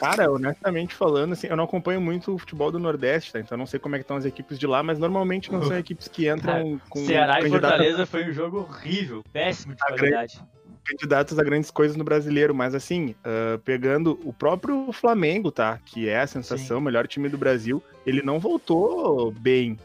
Cara, 0.00 0.30
honestamente 0.30 0.94
falando, 0.94 1.32
assim, 1.32 1.46
eu 1.46 1.56
não 1.56 1.64
acompanho 1.64 2.00
muito 2.00 2.34
o 2.34 2.38
futebol 2.38 2.72
do 2.72 2.78
Nordeste, 2.78 3.32
tá? 3.32 3.40
Então 3.40 3.58
não 3.58 3.66
sei 3.66 3.78
como 3.78 3.94
é 3.94 3.98
que 3.98 4.02
estão 4.02 4.16
as 4.16 4.24
equipes 4.24 4.58
de 4.58 4.66
lá, 4.66 4.82
mas 4.82 4.98
normalmente 4.98 5.52
não 5.52 5.62
são 5.62 5.76
equipes 5.78 6.08
que 6.08 6.28
entram 6.28 6.52
Cara, 6.52 6.80
com. 6.88 7.04
Ceará 7.04 7.40
e 7.40 7.48
Fortaleza 7.48 8.06
foi 8.06 8.28
um 8.28 8.32
jogo 8.32 8.60
horrível, 8.60 9.22
péssimo 9.32 9.74
de 9.74 9.82
qualidade 9.82 10.42
candidatos 10.82 11.38
a 11.38 11.44
grandes 11.44 11.70
coisas 11.70 11.96
no 11.96 12.02
brasileiro, 12.02 12.54
mas 12.54 12.74
assim, 12.74 13.14
uh, 13.20 13.58
pegando 13.60 14.18
o 14.24 14.32
próprio 14.32 14.90
Flamengo, 14.92 15.52
tá? 15.52 15.78
Que 15.84 16.08
é 16.08 16.20
a 16.20 16.26
sensação, 16.26 16.78
Sim. 16.78 16.84
melhor 16.84 17.06
time 17.06 17.28
do 17.28 17.38
Brasil, 17.38 17.82
ele 18.04 18.22
não 18.22 18.40
voltou 18.40 19.30
bem. 19.30 19.78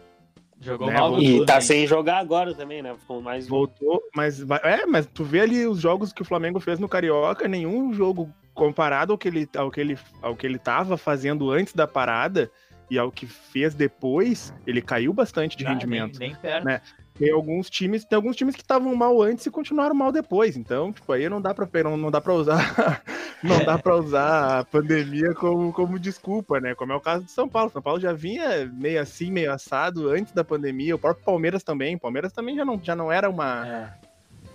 Jogou 0.60 0.88
né? 0.88 0.94
mal 0.94 1.20
E 1.20 1.34
tudo, 1.34 1.46
tá 1.46 1.56
né? 1.56 1.62
sem 1.62 1.86
jogar 1.86 2.18
agora 2.18 2.56
também, 2.56 2.82
né? 2.82 2.96
Ficou 2.98 3.22
mais. 3.22 3.48
Voltou, 3.48 4.02
mas. 4.16 4.42
É, 4.64 4.86
mas 4.86 5.06
tu 5.06 5.24
vê 5.24 5.42
ali 5.42 5.68
os 5.68 5.80
jogos 5.80 6.12
que 6.12 6.22
o 6.22 6.26
Flamengo 6.26 6.60
fez 6.60 6.80
no 6.80 6.90
Carioca, 6.90 7.48
nenhum 7.48 7.94
jogo 7.94 8.34
comparado 8.56 9.12
ao 9.12 9.18
que 9.18 9.28
ele, 9.28 9.48
ao 9.56 9.70
que 9.70 9.82
ele, 9.82 10.00
ao 10.22 10.36
que 10.36 10.48
ele 10.48 10.58
tava 10.58 10.98
fazendo 10.98 11.52
antes 11.52 11.74
da 11.74 11.86
parada 11.86 12.50
e 12.90 12.98
ao 12.98 13.12
que 13.12 13.28
fez 13.28 13.76
depois, 13.76 14.54
ele 14.66 14.82
caiu 14.82 15.14
bastante 15.14 15.58
de 15.58 15.66
ah, 15.66 15.70
rendimento. 15.70 16.18
Nem, 16.18 16.30
nem 16.30 16.38
perto. 16.38 16.66
Né? 16.66 16.82
Tem 17.18 17.32
alguns 17.32 17.70
times, 17.70 18.04
tem 18.04 18.16
alguns 18.16 18.36
times 18.36 18.56
que 18.56 18.62
estavam 18.62 18.94
mal 18.94 19.22
antes 19.22 19.46
e 19.46 19.52
continuaram 19.52 19.96
mal 19.96 20.12
depois. 20.12 20.58
Então, 20.58 20.92
tipo, 20.92 21.12
aí 21.12 21.28
não 21.30 21.42
dá 21.42 21.54
para 21.54 21.84
não, 21.84 21.96
não 21.96 22.12
dá 22.12 22.20
para 22.20 22.34
usar 22.34 23.02
não 23.42 23.64
dá 23.64 23.78
para 23.78 23.96
usar 23.96 24.60
a 24.60 24.66
pandemia 24.66 25.34
como, 25.34 25.72
como 25.72 25.98
desculpa, 25.98 26.60
né? 26.60 26.76
Como 26.76 26.92
é 26.92 26.96
o 26.96 27.02
caso 27.02 27.24
de 27.24 27.32
São 27.32 27.48
Paulo. 27.48 27.72
São 27.72 27.82
Paulo 27.82 28.02
já 28.02 28.12
vinha 28.12 28.66
meio 28.66 29.02
assim, 29.02 29.32
meio 29.32 29.52
assado 29.54 30.10
antes 30.10 30.34
da 30.34 30.44
pandemia. 30.44 30.96
O 30.96 31.00
próprio 31.00 31.26
Palmeiras 31.26 31.64
também. 31.64 31.96
O 31.96 32.00
Palmeiras 32.00 32.34
também 32.34 32.56
já 32.56 32.66
não, 32.66 32.80
já 32.84 32.96
não 32.96 33.10
era 33.10 33.30
uma 33.30 33.66
é. 33.66 33.94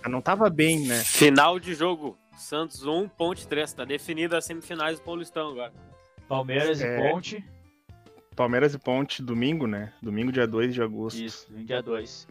já 0.03 0.09
não 0.09 0.21
tava 0.21 0.47
bem, 0.47 0.85
né? 0.85 0.99
Final 0.99 1.59
de 1.59 1.73
jogo. 1.73 2.20
Santos 2.35 2.85
1, 2.85 3.09
Ponte 3.09 3.47
3. 3.47 3.73
Tá 3.73 3.85
definido 3.85 4.35
as 4.35 4.45
semifinais 4.45 4.99
do 4.99 5.03
Paulistão 5.03 5.51
agora. 5.51 5.73
Palmeiras 6.27 6.81
é... 6.81 6.97
e 6.97 7.11
Ponte. 7.11 7.45
Palmeiras 8.35 8.73
e 8.73 8.79
Ponte, 8.79 9.21
domingo, 9.21 9.67
né? 9.67 9.93
Domingo, 10.01 10.31
dia 10.31 10.47
2 10.47 10.73
de 10.73 10.81
agosto. 10.81 11.21
Isso, 11.21 11.47
domingo, 11.47 11.67
dia 11.67 11.81
2. 11.81 12.27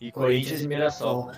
E 0.00 0.12
Corinthians, 0.12 0.62
e 0.62 0.68
Mirassol. 0.68 1.32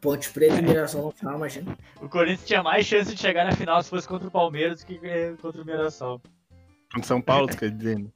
Ponte 0.00 0.30
Preta 0.30 0.58
e 0.58 0.62
Mirassol 0.62 1.06
no 1.06 1.10
final, 1.10 1.36
imagina. 1.36 1.76
O 2.00 2.08
Corinthians 2.08 2.46
tinha 2.46 2.62
mais 2.62 2.86
chance 2.86 3.14
de 3.14 3.20
chegar 3.20 3.44
na 3.44 3.52
final 3.52 3.82
se 3.82 3.90
fosse 3.90 4.06
contra 4.06 4.28
o 4.28 4.30
Palmeiras 4.30 4.80
do 4.80 4.86
que 4.86 5.36
contra 5.40 5.62
o 5.62 5.64
Mirassol. 5.64 6.20
Contra 6.92 7.08
São 7.08 7.20
Paulo, 7.20 7.48
quer 7.48 7.70
dizer, 7.70 7.98
né? 7.98 8.08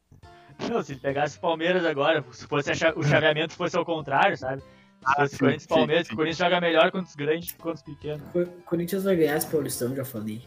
Não, 0.71 0.83
se 0.83 0.95
pegasse 0.95 1.39
o 1.39 1.41
Palmeiras 1.41 1.85
agora, 1.85 2.25
se 2.33 2.47
fosse 2.47 2.71
o 2.95 3.03
chaveamento 3.03 3.55
fosse 3.55 3.77
ao 3.77 3.85
contrário, 3.85 4.37
sabe? 4.37 4.63
Ah, 5.05 5.15
fosse 5.17 5.39
Corinthians 5.39 5.67
Palmeiras, 5.67 6.07
sim, 6.07 6.09
sim. 6.09 6.15
o 6.15 6.17
Corinthians 6.17 6.39
joga 6.39 6.61
melhor 6.61 6.91
contra 6.91 7.09
os 7.09 7.17
grandes 7.17 7.53
que 7.53 7.59
contra 7.59 7.75
os 7.75 7.83
pequenos. 7.83 8.23
O 8.35 8.47
Corinthians 8.65 9.05
vai 9.05 9.17
ganhar 9.17 9.37
esse 9.37 9.47
Paulistão, 9.47 9.95
já 9.95 10.05
falei. 10.05 10.43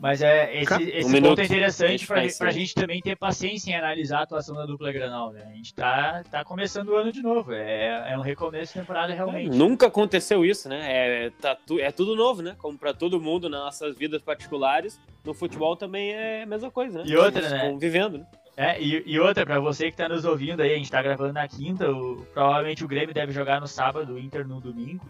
Mas 0.00 0.22
é, 0.22 0.62
esse, 0.62 0.82
esse 0.84 1.16
um 1.16 1.22
ponto 1.22 1.40
é 1.40 1.44
interessante 1.44 2.06
para 2.06 2.48
a 2.48 2.50
gente 2.50 2.74
também 2.74 3.00
ter 3.00 3.16
paciência 3.16 3.70
em 3.70 3.74
analisar 3.74 4.20
a 4.20 4.22
atuação 4.22 4.54
da 4.54 4.64
dupla 4.64 4.92
Granal. 4.92 5.32
Né? 5.32 5.44
A 5.50 5.54
gente 5.54 5.74
tá, 5.74 6.22
tá 6.30 6.44
começando 6.44 6.90
o 6.90 6.96
ano 6.96 7.10
de 7.10 7.20
novo. 7.22 7.52
É, 7.52 8.12
é 8.12 8.18
um 8.18 8.22
recomeço 8.22 8.74
de 8.74 8.80
temporada 8.80 9.12
realmente. 9.12 9.56
Nunca 9.56 9.88
aconteceu 9.88 10.44
isso, 10.44 10.68
né? 10.68 10.80
É, 10.82 11.30
tá 11.30 11.56
tu, 11.56 11.80
é 11.80 11.90
tudo 11.90 12.14
novo, 12.14 12.40
né? 12.40 12.54
Como 12.58 12.78
para 12.78 12.94
todo 12.94 13.20
mundo 13.20 13.48
nas 13.48 13.60
nossas 13.60 13.96
vidas 13.96 14.22
particulares, 14.22 15.00
no 15.24 15.34
futebol 15.34 15.74
também 15.76 16.12
é 16.12 16.42
a 16.42 16.46
mesma 16.46 16.70
coisa, 16.70 17.00
né? 17.00 17.04
E 17.06 17.16
outra, 17.16 17.48
né? 17.48 17.70
Convivendo, 17.70 18.18
né? 18.18 18.26
É, 18.60 18.82
e, 18.82 19.04
e 19.06 19.20
outra, 19.20 19.46
para 19.46 19.60
você 19.60 19.84
que 19.84 19.90
está 19.92 20.08
nos 20.08 20.24
ouvindo 20.24 20.60
aí, 20.60 20.72
a 20.72 20.74
gente 20.74 20.86
está 20.86 21.00
gravando 21.00 21.32
na 21.32 21.46
quinta, 21.46 21.88
o, 21.88 22.26
provavelmente 22.34 22.84
o 22.84 22.88
Grêmio 22.88 23.14
deve 23.14 23.30
jogar 23.30 23.60
no 23.60 23.68
sábado, 23.68 24.14
o 24.14 24.18
Inter 24.18 24.44
no 24.44 24.60
domingo. 24.60 25.08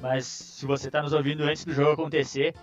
Mas 0.00 0.26
se 0.26 0.64
você 0.64 0.86
está 0.86 1.02
nos 1.02 1.12
ouvindo 1.12 1.42
antes 1.42 1.64
do 1.64 1.74
jogo 1.74 1.90
acontecer, 1.90 2.54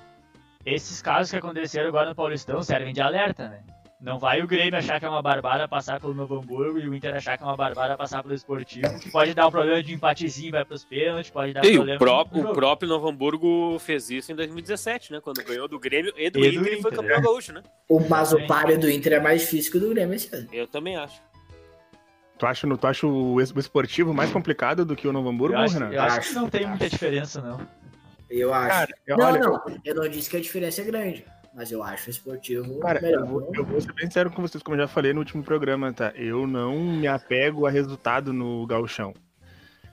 esses 0.66 1.02
casos 1.02 1.32
que 1.32 1.36
aconteceram 1.38 1.90
agora 1.90 2.08
no 2.08 2.16
Paulistão 2.16 2.64
servem 2.64 2.94
de 2.94 3.02
alerta, 3.02 3.50
né? 3.50 3.62
Não 4.02 4.18
vai 4.18 4.42
o 4.42 4.48
Grêmio 4.48 4.76
achar 4.80 5.00
que 5.00 5.06
é 5.06 5.10
uma 5.10 5.22
barbada 5.22 5.68
passar 5.68 6.00
pelo 6.00 6.16
Novo 6.16 6.40
Hamburgo 6.40 6.80
e 6.80 6.90
o 6.90 6.96
Inter 6.96 7.16
achar 7.16 7.38
que 7.38 7.44
é 7.44 7.46
uma 7.46 7.56
barbada 7.56 7.96
passar 7.96 8.24
pelo 8.24 8.34
Esportivo, 8.34 9.00
que 9.00 9.12
pode 9.12 9.36
dar 9.36 9.48
um 9.48 9.52
problema 9.52 9.84
de 9.84 9.94
empatezinho, 9.94 10.52
vai 10.52 10.66
pros 10.66 10.84
pênaltis, 10.84 11.30
pode 11.30 11.54
dar 11.54 11.64
e 11.64 11.76
problema... 11.76 11.96
O, 11.96 12.00
próprio, 12.00 12.50
o 12.50 12.54
próprio 12.54 12.90
Novo 12.90 13.08
Hamburgo 13.08 13.78
fez 13.78 14.10
isso 14.10 14.32
em 14.32 14.36
2017, 14.36 15.12
né? 15.12 15.22
Quando 15.22 15.44
ganhou 15.44 15.68
do 15.68 15.80
Grêmio 15.80 16.12
e 16.18 16.32
do, 16.32 16.40
e 16.40 16.48
Inter, 16.48 16.60
do 16.60 16.68
Inter 16.68 16.80
e 16.80 16.82
foi 16.82 16.92
campeão 16.92 17.18
é. 17.18 17.22
gaúcho, 17.22 17.54
né? 17.54 17.62
O, 17.88 18.00
mas 18.00 18.34
o 18.34 18.48
páreo 18.48 18.80
do 18.80 18.90
Inter 18.90 19.14
é 19.14 19.20
mais 19.20 19.42
difícil 19.42 19.72
que 19.72 19.78
o 19.78 19.82
do 19.82 19.90
Grêmio 19.90 20.16
esse 20.16 20.36
ano. 20.36 20.48
Eu 20.52 20.66
também 20.66 20.98
acho. 20.98 21.22
Tu 22.40 22.46
acha, 22.48 22.68
tu 22.76 22.88
acha 22.88 23.06
o 23.06 23.40
esportivo 23.40 24.16
mais 24.16 24.32
complicado 24.32 24.84
do 24.84 24.96
que 24.96 25.08
o 25.08 25.14
Novo 25.14 25.30
Hamburgo, 25.30 25.56
eu 25.56 25.60
acho, 25.60 25.76
Renan? 25.76 25.92
Eu 25.92 26.02
acho 26.02 26.30
que 26.30 26.36
não 26.36 26.50
tem 26.50 26.66
muita 26.66 26.90
diferença, 26.90 27.40
não. 27.40 27.62
Eu 28.28 28.52
acho. 28.52 28.68
Cara, 28.68 28.96
eu, 29.06 29.18
não, 29.18 29.26
olha, 29.28 29.40
não, 29.42 29.64
eu 29.86 29.94
não 29.94 30.10
disse 30.10 30.28
que 30.28 30.38
a 30.38 30.42
diferença 30.42 30.82
é 30.82 30.86
grande, 30.86 31.24
mas 31.54 31.72
eu 31.72 31.84
acho 31.84 32.08
o 32.08 32.10
esportivo 32.12 32.80
cara, 32.80 33.02
melhor. 33.02 33.22
Eu 33.22 33.28
vou, 33.28 33.52
eu 33.54 33.66
vou 33.66 33.82
ser 33.82 33.94
bem 33.94 34.10
sério 34.10 34.32
com 34.32 34.42
vocês, 34.42 34.64
como 34.64 34.76
eu 34.76 34.82
já 34.82 34.88
falei 34.88 35.14
no 35.14 35.20
último 35.20 35.44
programa, 35.44 35.92
tá? 35.92 36.14
Eu 36.16 36.48
não 36.48 36.80
me 36.80 37.08
apego 37.08 37.66
a 37.66 37.70
resultado 37.70 38.32
no 38.32 38.66
gauchão. 38.66 39.14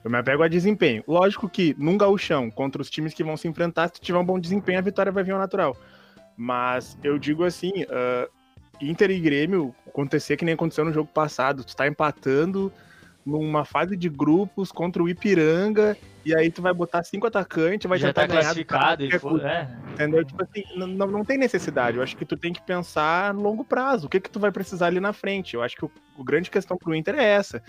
Eu 0.03 0.09
me 0.09 0.17
apego 0.17 0.43
a 0.43 0.47
desempenho. 0.47 1.03
Lógico 1.07 1.49
que 1.49 1.75
num 1.77 1.97
gauchão, 1.97 2.49
contra 2.49 2.81
os 2.81 2.89
times 2.89 3.13
que 3.13 3.23
vão 3.23 3.35
se 3.35 3.47
enfrentar, 3.47 3.87
se 3.87 3.95
tu 3.95 4.01
tiver 4.01 4.17
um 4.17 4.25
bom 4.25 4.39
desempenho, 4.39 4.79
a 4.79 4.81
vitória 4.81 5.11
vai 5.11 5.23
vir 5.23 5.31
ao 5.31 5.39
natural. 5.39 5.75
Mas 6.37 6.97
eu 7.03 7.19
digo 7.19 7.43
assim, 7.43 7.83
uh, 7.83 8.29
Inter 8.79 9.11
e 9.11 9.19
Grêmio 9.19 9.75
acontecer 9.85 10.37
que 10.37 10.45
nem 10.45 10.53
aconteceu 10.53 10.85
no 10.85 10.93
jogo 10.93 11.09
passado. 11.13 11.65
Tu 11.65 11.75
tá 11.75 11.85
empatando 11.85 12.71
numa 13.29 13.63
fase 13.63 13.95
de 13.95 14.09
grupos 14.09 14.71
contra 14.71 15.01
o 15.01 15.07
Ipiranga, 15.07 15.95
e 16.25 16.35
aí 16.35 16.51
tu 16.51 16.61
vai 16.61 16.73
botar 16.73 17.03
cinco 17.03 17.27
atacantes, 17.27 17.87
vai 17.87 17.97
Já 17.97 18.07
tentar 18.07 18.21
tá 18.21 18.27
ganhar 18.27 18.41
classificado 18.41 19.03
e 19.03 19.09
qualquer 19.09 19.19
fo- 19.19 19.29
custo. 19.29 19.47
é. 19.47 19.69
Entendeu? 19.93 20.25
Tipo 20.25 20.43
assim, 20.43 20.63
não, 20.75 21.07
não 21.07 21.25
tem 21.25 21.37
necessidade. 21.37 21.97
Eu 21.97 22.03
acho 22.03 22.15
que 22.15 22.25
tu 22.25 22.35
tem 22.37 22.51
que 22.53 22.61
pensar 22.61 23.33
no 23.33 23.41
longo 23.41 23.63
prazo. 23.63 24.07
O 24.07 24.09
que 24.09 24.19
que 24.19 24.29
tu 24.29 24.39
vai 24.39 24.51
precisar 24.51 24.87
ali 24.87 24.99
na 24.99 25.13
frente? 25.13 25.55
Eu 25.55 25.61
acho 25.61 25.75
que 25.75 25.85
o, 25.85 25.91
o 26.17 26.23
grande 26.23 26.49
questão 26.49 26.77
pro 26.77 26.93
Inter 26.95 27.15
é 27.15 27.23
essa. 27.23 27.61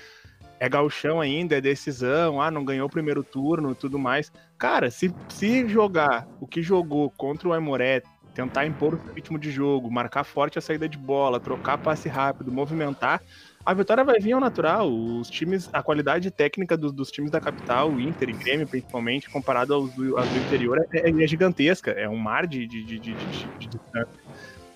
É 0.58 0.68
gauchão 0.68 1.20
ainda, 1.20 1.56
é 1.56 1.61
decisão, 1.61 2.40
ah, 2.40 2.50
não 2.50 2.64
ganhou 2.64 2.86
o 2.86 2.90
primeiro 2.90 3.22
turno 3.24 3.72
e 3.72 3.74
tudo 3.74 3.98
mais. 3.98 4.30
Cara, 4.58 4.90
se, 4.90 5.14
se 5.30 5.66
jogar 5.66 6.28
o 6.38 6.46
que 6.46 6.61
jogou 6.62 7.08
contra 7.11 7.48
o 7.48 7.52
Aimoré, 7.54 8.02
tentar 8.34 8.66
impor 8.66 8.94
o 8.94 9.12
ritmo 9.14 9.38
de 9.38 9.50
jogo, 9.50 9.90
marcar 9.90 10.22
forte 10.22 10.58
a 10.58 10.62
saída 10.62 10.88
de 10.88 10.98
bola, 10.98 11.40
trocar 11.40 11.78
passe 11.78 12.08
rápido, 12.08 12.52
movimentar, 12.52 13.22
a 13.64 13.74
vitória 13.74 14.02
vai 14.02 14.18
vir 14.18 14.32
ao 14.32 14.40
natural. 14.40 14.90
Os 14.90 15.28
times, 15.28 15.68
a 15.72 15.82
qualidade 15.82 16.30
técnica 16.30 16.76
dos, 16.76 16.92
dos 16.92 17.11
times 17.11 17.30
da 17.30 17.40
capital, 17.40 18.00
Inter 18.00 18.30
e 18.30 18.32
Grêmio 18.32 18.66
principalmente, 18.66 19.28
comparado 19.28 19.74
aos 19.74 19.92
do, 19.92 20.16
aos 20.16 20.28
do 20.28 20.38
interior, 20.38 20.86
é, 20.92 21.11
é 21.11 21.26
gigantesca. 21.26 21.90
É 21.90 22.08
um 22.08 22.16
mar 22.16 22.46
de, 22.46 22.66
de, 22.66 22.82
de, 22.82 22.98
de, 22.98 23.14
de-. 23.14 23.80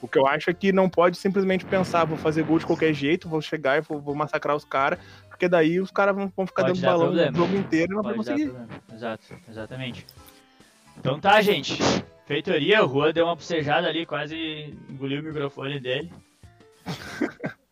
O 0.02 0.08
que 0.08 0.18
eu 0.18 0.26
acho 0.26 0.50
é 0.50 0.54
que 0.54 0.70
não 0.70 0.88
pode 0.88 1.16
simplesmente 1.16 1.64
pensar, 1.64 2.04
vou 2.04 2.18
fazer 2.18 2.42
gol 2.42 2.58
de 2.58 2.66
qualquer 2.66 2.92
jeito, 2.92 3.26
vou 3.26 3.40
chegar 3.40 3.78
e 3.78 3.80
vou, 3.80 3.98
vou 3.98 4.14
massacrar 4.14 4.54
os 4.54 4.64
caras, 4.64 4.98
porque 5.30 5.48
daí 5.48 5.80
os 5.80 5.90
caras 5.90 6.14
vão, 6.14 6.30
vão 6.36 6.46
ficar 6.46 6.64
Pode 6.64 6.78
dando 6.78 6.90
balão 6.90 7.06
problema. 7.06 7.32
o 7.32 7.36
jogo 7.36 7.56
inteiro 7.56 7.92
e 7.92 7.96
não 7.96 8.02
vai 8.02 8.14
Pode 8.14 8.28
conseguir. 8.28 8.54
Exato, 8.92 9.24
exatamente. 9.48 10.06
Então 10.98 11.18
tá, 11.18 11.40
gente. 11.40 11.78
Feitoria, 12.26 12.84
o 12.84 12.88
Juan 12.88 13.12
deu 13.12 13.24
uma 13.24 13.34
bocejada 13.34 13.88
ali, 13.88 14.04
quase 14.04 14.76
engoliu 14.90 15.20
o 15.20 15.24
microfone 15.24 15.80
dele. 15.80 16.12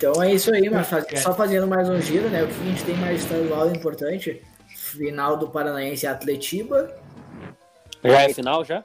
Então 0.00 0.22
é 0.22 0.32
isso 0.32 0.50
aí, 0.50 0.70
mas 0.70 0.88
faz- 0.88 1.04
É. 1.10 1.16
só 1.16 1.34
fazendo 1.34 1.66
mais 1.66 1.86
um 1.86 2.00
giro, 2.00 2.30
né? 2.30 2.42
O 2.42 2.46
que 2.48 2.54
a 2.54 2.64
gente 2.64 2.84
tem 2.84 2.96
mais 2.96 3.20
estadual 3.22 3.70
importante? 3.70 4.40
Final 4.66 5.36
do 5.36 5.50
Paranaense 5.50 6.06
e 6.06 6.08
Atletiba. 6.08 6.90
Já 8.02 8.22
é 8.22 8.32
final, 8.32 8.64
já? 8.64 8.82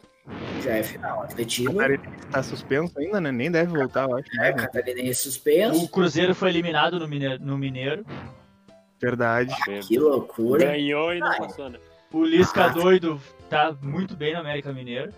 Já 0.61 0.71
é 0.75 0.83
final. 0.83 1.19
O 1.19 1.23
Atletiba. 1.23 1.71
Catarinense 1.73 2.27
tá 2.29 2.43
suspenso 2.43 2.99
ainda, 2.99 3.21
né? 3.21 3.31
Nem 3.31 3.49
deve 3.49 3.71
voltar, 3.71 4.09
eu 4.09 4.17
acho. 4.17 4.27
É, 4.41 4.53
né? 4.53 4.53
Catarinense 4.67 5.21
O 5.21 5.31
suspenso. 5.31 5.87
Cruzeiro 5.89 6.35
foi 6.35 6.49
eliminado 6.49 6.99
no 6.99 7.07
Mineiro. 7.07 7.41
No 7.41 7.57
Mineiro. 7.57 8.05
Verdade. 9.01 9.55
Que 9.87 9.97
loucura. 9.97 10.65
Ganhou 10.65 11.13
e 11.13 11.19
não 11.21 11.27
Ai. 11.27 11.37
passou, 11.37 11.69
né? 11.69 11.79
O 12.11 12.25
Lisca 12.25 12.67
doido 12.71 13.21
tá 13.49 13.73
muito 13.81 14.17
bem 14.17 14.33
no 14.33 14.41
América 14.41 14.73
Mineiro. 14.73 15.13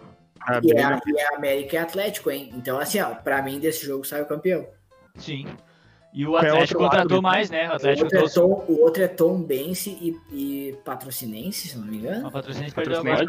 Tá 0.46 0.62
E 0.64 0.72
é, 0.74 0.76
né? 0.76 1.00
e 1.08 1.20
é 1.20 1.36
América 1.36 1.76
e 1.76 1.80
Atlético, 1.80 2.30
hein? 2.30 2.52
Então, 2.56 2.80
assim, 2.80 3.02
ó, 3.02 3.16
pra 3.16 3.42
mim 3.42 3.60
desse 3.60 3.84
jogo 3.84 4.06
sai 4.06 4.22
o 4.22 4.28
campeão. 4.28 4.68
Sim. 5.16 5.48
E 6.20 6.26
o 6.26 6.32
Qual 6.32 6.42
é 6.44 6.48
o 6.48 6.54
Atlético 6.54 6.82
lado 6.82 6.90
contratou 6.92 7.18
do- 7.20 7.22
mais, 7.22 7.50
né? 7.52 7.68
O 7.68 7.72
O 7.72 7.76
Atlético 7.76 8.06
outro, 8.06 8.18
é 8.18 8.30
Tom, 8.34 8.66
o 8.68 8.82
outro 8.82 9.04
é 9.04 9.08
Tom 9.08 9.42
Bense 9.44 9.90
e, 10.02 10.18
e 10.34 10.76
Patrocinense, 10.84 11.68
se 11.68 11.78
não 11.78 11.86
me 11.86 11.98
engano. 11.98 12.22
uma 12.22 12.32
patrocinante 12.32 12.74
perdeu 12.74 13.00
agora 13.00 13.26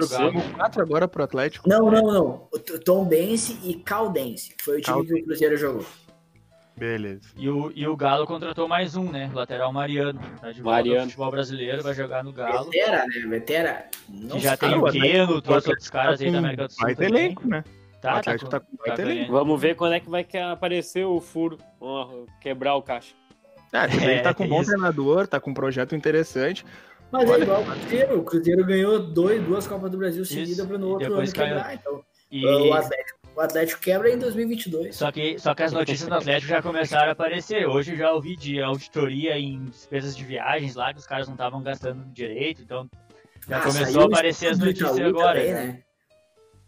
quatro 0.56 0.82
agora 0.82 1.06
pro 1.06 1.22
Atlético. 1.22 1.68
Não, 1.68 1.90
não, 1.90 2.02
não. 2.10 2.48
O 2.50 2.58
Tom 2.58 3.04
Bense 3.04 3.58
e 3.62 3.74
Caldense. 3.74 4.54
Foi 4.62 4.78
o 4.78 4.80
time 4.80 4.94
Caldense. 4.94 5.14
que 5.16 5.20
o 5.20 5.24
Cruzeiro 5.26 5.56
jogou. 5.58 5.84
Beleza. 6.78 7.22
E 7.36 7.48
o, 7.50 7.72
e 7.74 7.86
o 7.88 7.96
Galo 7.96 8.24
contratou 8.24 8.68
mais 8.68 8.94
um, 8.96 9.10
né? 9.10 9.30
Lateral 9.34 9.72
Mariano. 9.72 10.20
Tá 10.40 10.52
de 10.52 10.62
Mariano. 10.62 11.00
no 11.00 11.04
futebol 11.06 11.30
brasileiro, 11.32 11.82
vai 11.82 11.92
jogar 11.92 12.22
no 12.24 12.32
Galo. 12.32 12.70
Vetera, 12.70 13.04
né? 13.04 13.26
Vetera. 13.28 13.86
Já 14.36 14.56
tem 14.56 14.74
o 14.76 14.82
o 14.82 14.86
Atlético- 14.86 15.12
Keno, 15.12 15.32
o 15.34 15.42
trouxe 15.42 15.70
Atlético 15.70 15.70
outros 15.72 15.90
caras 15.90 16.18
tá 16.20 16.24
aí 16.24 16.30
da 16.32 16.38
América 16.38 16.66
do 16.68 16.72
Sul. 16.72 16.94
Também. 16.94 17.08
elenco, 17.08 17.48
né? 17.48 17.64
Tá, 18.00 18.14
O 18.14 18.18
Atlético 18.18 18.50
tá 18.50 18.60
com 18.60 18.76
ganhando. 18.84 19.00
elenco. 19.00 19.32
Vamos 19.32 19.60
ver 19.60 19.74
quando 19.74 19.94
é 19.94 20.00
que 20.00 20.08
vai 20.08 20.26
aparecer 20.52 21.04
o 21.04 21.20
furo. 21.20 21.58
Quebrar 22.40 22.74
o 22.76 22.82
caixa. 22.82 23.14
Ah, 23.72 23.86
ele 23.86 24.04
É, 24.12 24.20
tá 24.20 24.32
com 24.32 24.44
um 24.44 24.48
bom 24.48 24.60
isso. 24.62 24.70
treinador, 24.70 25.26
tá 25.26 25.40
com 25.40 25.50
um 25.50 25.54
projeto 25.54 25.94
interessante. 25.96 26.64
Mas 27.10 27.28
Olha- 27.28 27.40
é 27.40 27.42
igual 27.42 27.62
o 27.62 27.64
Cruzeiro. 27.64 28.18
O 28.18 28.22
Cruzeiro 28.22 28.64
ganhou 28.64 28.98
dois, 29.00 29.42
duas 29.42 29.66
Copas 29.66 29.90
do 29.90 29.98
Brasil 29.98 30.24
seguidas 30.24 30.66
para 30.66 30.78
no 30.78 30.88
outro 30.90 31.12
ano 31.14 31.32
caiu. 31.32 31.54
quebrar. 31.54 31.74
Então, 31.74 32.02
E... 32.30 32.46
o, 32.46 32.72
Atlético, 32.74 33.18
o 33.34 33.40
Atlético 33.40 33.80
quebra 33.80 34.10
em 34.10 34.18
2022. 34.18 34.94
Só 34.94 35.10
que, 35.10 35.38
só 35.38 35.54
que 35.54 35.62
as 35.62 35.72
notícias 35.72 36.08
do 36.08 36.14
Atlético 36.14 36.48
já 36.50 36.62
começaram 36.62 37.08
a 37.08 37.12
aparecer. 37.12 37.66
Hoje 37.66 37.92
eu 37.92 37.96
já 37.96 38.12
ouvi 38.12 38.36
de 38.36 38.60
auditoria 38.62 39.38
em 39.38 39.64
despesas 39.64 40.14
de 40.16 40.22
viagens 40.24 40.74
lá, 40.74 40.92
que 40.92 41.00
os 41.00 41.06
caras 41.06 41.26
não 41.26 41.34
estavam 41.34 41.62
gastando 41.62 42.04
direito, 42.12 42.62
então 42.62 42.88
já 43.48 43.58
Ah, 43.58 43.62
começou 43.62 44.02
a 44.02 44.06
aparecer 44.06 44.48
as 44.48 44.58
notícias 44.58 44.98
agora. 45.00 45.40
também, 45.40 45.52
né? 45.54 45.82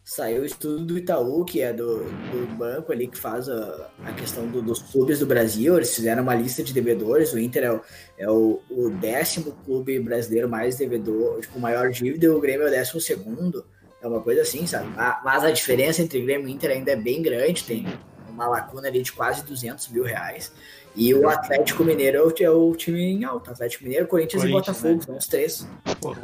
Saiu 0.03 0.43
o 0.43 0.45
estudo 0.45 0.85
do 0.85 0.99
Itaú, 0.99 1.45
que 1.45 1.61
é 1.61 1.73
do, 1.73 1.99
do 2.05 2.57
banco 2.57 2.91
ali 2.91 3.07
que 3.07 3.17
faz 3.17 3.49
a, 3.49 3.91
a 4.05 4.13
questão 4.13 4.47
do- 4.49 4.61
dos 4.63 4.81
clubes 4.83 5.21
do 5.21 5.27
Brasil. 5.27 5.77
Eles 5.77 5.95
fizeram 5.95 6.23
uma 6.23 6.35
lista 6.35 6.65
de 6.65 6.73
devedores. 6.73 7.33
O 7.33 7.39
Inter 7.39 7.63
é 7.65 7.73
o, 7.73 7.81
é 8.19 8.31
o, 8.31 8.61
o 8.71 8.91
décimo 8.91 9.53
clube 9.65 10.01
brasileiro 10.01 10.49
mais 10.49 10.77
devedor, 10.77 11.41
tipo, 11.41 11.61
maior 11.61 11.91
dívida, 11.91 12.27
e 12.27 12.29
o 12.29 12.41
Grêmio 12.41 12.65
é 12.67 12.69
o 12.69 12.71
décimo 12.71 13.01
segundo. 13.01 13.65
É 14.03 14.09
uma 14.09 14.21
coisa 14.21 14.41
assim, 14.41 14.67
sabe? 14.67 14.89
Ma- 14.97 15.21
Mas 15.23 15.45
a 15.45 15.51
diferença 15.53 16.03
entre 16.03 16.21
Grêmio 16.23 16.49
e 16.49 16.53
Inter 16.53 16.71
ainda 16.73 16.91
é 16.91 16.97
bem 16.97 17.23
grande. 17.23 17.63
Tem 17.63 17.87
uma 18.29 18.49
lacuna 18.49 18.89
ali 18.89 19.03
de 19.03 19.13
quase 19.13 19.45
200 19.45 19.89
mil 19.91 20.03
reais. 20.03 20.51
E 20.97 21.15
o 21.15 21.29
Atlético 21.29 21.85
Mineiro 21.85 22.19
é 22.19 22.23
o, 22.23 22.35
é 22.41 22.51
o 22.51 22.75
time 22.75 23.01
em 23.01 23.25
alta. 23.25 23.53
Atlético 23.53 23.85
Mineiro, 23.85 24.07
Corinthians, 24.09 24.43
Corinthians, 24.43 24.67
e 24.67 24.71
Botafogo, 24.73 24.95
né? 24.97 25.03
são 25.07 25.17
os 25.17 25.27
três. 25.29 25.69
Pô, 26.01 26.15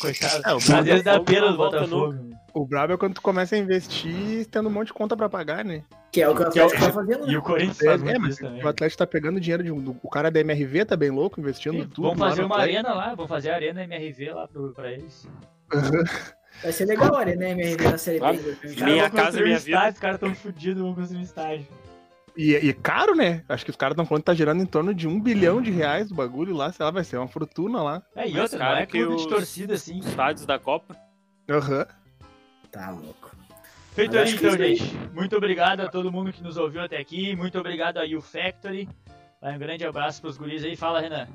coitado. 0.00 0.42
É, 0.46 0.52
o 0.54 0.56
Às 0.56 0.64
vezes 0.84 1.02
dá 1.02 1.18
Botafogo 1.18 1.24
pena 1.24 1.50
do 1.52 1.56
volta 1.56 1.80
Botafogo. 1.80 2.36
O 2.54 2.64
brabo 2.66 2.94
é 2.94 2.96
quando 2.96 3.12
tu 3.14 3.20
começa 3.20 3.54
a 3.54 3.58
investir 3.58 4.46
tendo 4.46 4.70
um 4.70 4.72
monte 4.72 4.86
de 4.86 4.94
conta 4.94 5.14
pra 5.14 5.28
pagar, 5.28 5.62
né? 5.62 5.82
Que 6.10 6.22
é 6.22 6.28
o 6.28 6.34
que 6.34 6.42
o 6.42 6.50
Que 6.50 6.58
é 6.58 6.62
o- 6.62 6.66
Atlético 6.66 6.86
tá 6.86 6.92
fazendo. 6.94 7.28
E 7.28 7.32
né? 7.32 7.38
o 7.38 7.42
Corinthians 7.42 7.82
É, 7.82 7.84
faz 7.84 8.02
é, 8.02 8.18
mas 8.18 8.36
também. 8.38 8.64
o 8.64 8.68
Atlético 8.68 8.98
tá 8.98 9.06
pegando 9.06 9.38
dinheiro 9.38 9.62
de 9.62 9.70
um. 9.70 9.78
do- 9.80 9.96
O 10.02 10.08
cara 10.08 10.30
da 10.30 10.40
MRV 10.40 10.86
tá 10.86 10.96
bem 10.96 11.10
louco, 11.10 11.38
investindo 11.38 11.82
Sim, 11.82 11.88
tudo. 11.88 12.08
Vamos 12.08 12.18
fazer 12.18 12.42
uma 12.44 12.54
Atlético. 12.56 12.78
arena 12.86 12.94
lá, 12.94 13.14
vamos 13.14 13.28
fazer 13.28 13.50
a 13.50 13.54
arena 13.54 13.84
MRV 13.84 14.30
lá 14.32 14.48
pro, 14.48 14.72
pra 14.72 14.90
eles. 14.90 15.28
Vai 16.62 16.72
ser 16.72 16.86
legal 16.86 17.14
a 17.14 17.18
Arena 17.20 17.50
MRV 17.50 17.84
na 17.90 17.98
Série 17.98 18.18
B. 18.18 18.24
Ah, 18.24 18.32
em 18.32 18.38
2020. 18.38 18.84
Minha 18.84 19.10
casa, 19.10 19.42
minha 19.42 19.56
estádio, 19.56 19.92
Os 19.92 19.98
caras 19.98 20.20
tão 20.20 20.34
fodidos, 20.34 20.82
vão 20.82 20.94
construir 20.94 21.18
um 21.18 21.22
estádio. 21.22 21.66
E, 22.36 22.54
e 22.54 22.72
caro, 22.74 23.14
né? 23.14 23.42
Acho 23.48 23.64
que 23.64 23.70
os 23.70 23.76
caras 23.76 23.94
estão 23.94 24.04
falando 24.04 24.22
que 24.22 24.26
tá 24.26 24.34
gerando 24.34 24.62
em 24.62 24.66
torno 24.66 24.92
de 24.94 25.08
um 25.08 25.18
bilhão 25.20 25.62
de 25.62 25.70
reais 25.70 26.08
do 26.10 26.14
bagulho 26.14 26.54
lá, 26.54 26.70
sei 26.70 26.84
lá, 26.84 26.90
vai 26.90 27.02
ser 27.02 27.16
uma 27.16 27.26
fortuna 27.28 27.82
lá. 27.82 28.02
É, 28.14 28.28
e 28.28 28.38
outra, 28.38 28.58
não 28.58 28.66
caro 28.66 28.78
é 28.80 28.86
que 28.86 28.98
clube 28.98 29.16
de 29.16 29.22
os- 29.22 29.26
torcida 29.26 29.74
assim. 29.74 29.98
Estádios 30.00 30.44
da 30.44 30.58
Copa. 30.58 30.96
Aham. 31.48 31.86
Tá 32.70 32.90
louco. 32.90 33.34
Feito 33.94 34.14
Mas 34.14 34.28
aí, 34.28 34.34
então, 34.34 34.48
isso 34.50 34.62
aí- 34.62 34.76
gente. 34.76 34.96
Muito 35.14 35.34
obrigado 35.36 35.80
a 35.80 35.88
todo 35.88 36.12
mundo 36.12 36.30
que 36.32 36.42
nos 36.42 36.58
ouviu 36.58 36.82
até 36.82 36.98
aqui. 36.98 37.34
Muito 37.34 37.58
obrigado 37.58 37.96
a 37.96 38.04
U 38.04 38.20
Factory. 38.20 38.86
Um 39.42 39.58
grande 39.58 39.86
abraço 39.86 40.20
pros 40.20 40.36
guris 40.36 40.62
aí. 40.64 40.76
Fala, 40.76 41.00
Renan. 41.00 41.26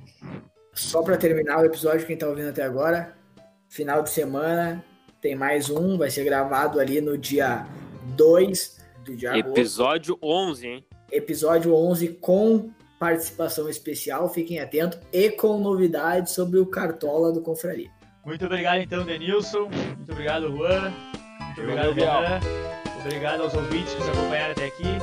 Só 0.74 1.02
pra 1.02 1.18
terminar 1.18 1.60
o 1.62 1.66
episódio, 1.66 2.06
quem 2.06 2.16
tá 2.18 2.28
ouvindo 2.28 2.50
até 2.50 2.64
agora, 2.64 3.16
final 3.68 4.04
de 4.04 4.10
semana, 4.12 4.84
tem 5.20 5.34
mais 5.36 5.70
um, 5.70 5.98
vai 5.98 6.12
ser 6.12 6.24
gravado 6.24 6.80
ali 6.80 7.02
no 7.02 7.18
dia 7.18 7.66
2 8.16 8.80
do 9.04 9.16
dia 9.16 9.32
agosto. 9.32 9.48
Episódio 9.58 10.20
11, 10.22 10.68
hein? 10.68 10.86
Episódio 11.12 11.76
11 11.76 12.08
com 12.22 12.72
participação 13.00 13.68
especial, 13.68 14.30
fiquem 14.30 14.60
atentos, 14.60 15.00
e 15.12 15.30
com 15.32 15.58
novidades 15.58 16.34
sobre 16.34 16.60
o 16.60 16.66
Cartola 16.68 17.32
do 17.32 17.42
Confraria. 17.42 17.90
Muito 18.24 18.46
obrigado, 18.46 18.80
então, 18.80 19.04
Denilson. 19.04 19.70
Muito 19.98 20.12
obrigado, 20.12 20.56
Juan. 20.56 20.94
Muito 21.40 21.62
obrigado. 21.62 21.94
Renan. 21.94 22.40
Obrigado 23.04 23.42
aos 23.42 23.54
ouvintes 23.56 23.94
que 23.94 24.00
nos 24.00 24.10
acompanharam 24.10 24.52
até 24.52 24.66
aqui. 24.68 25.00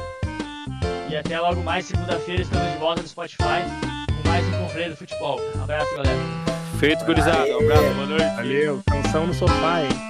E 1.11 1.17
até 1.17 1.41
logo 1.41 1.61
mais, 1.63 1.87
segunda-feira, 1.87 2.43
estamos 2.43 2.73
de 2.73 2.79
volta 2.79 3.03
no 3.03 3.09
Spotify 3.09 3.65
com 4.23 4.29
mais 4.29 4.47
um 4.47 4.63
Confreio 4.63 4.91
do 4.91 4.97
Futebol. 4.97 5.41
Um 5.57 5.65
abraço, 5.65 5.97
galera. 5.97 6.19
Feito, 6.79 7.05
gurizada. 7.05 7.59
Um 7.59 7.65
abraço, 7.65 7.95
boa 7.95 8.07
noite. 8.07 8.37
Valeu, 8.37 8.83
canção 8.87 9.27
no 9.27 9.35
sofá, 9.35 9.83
hein? 9.83 10.08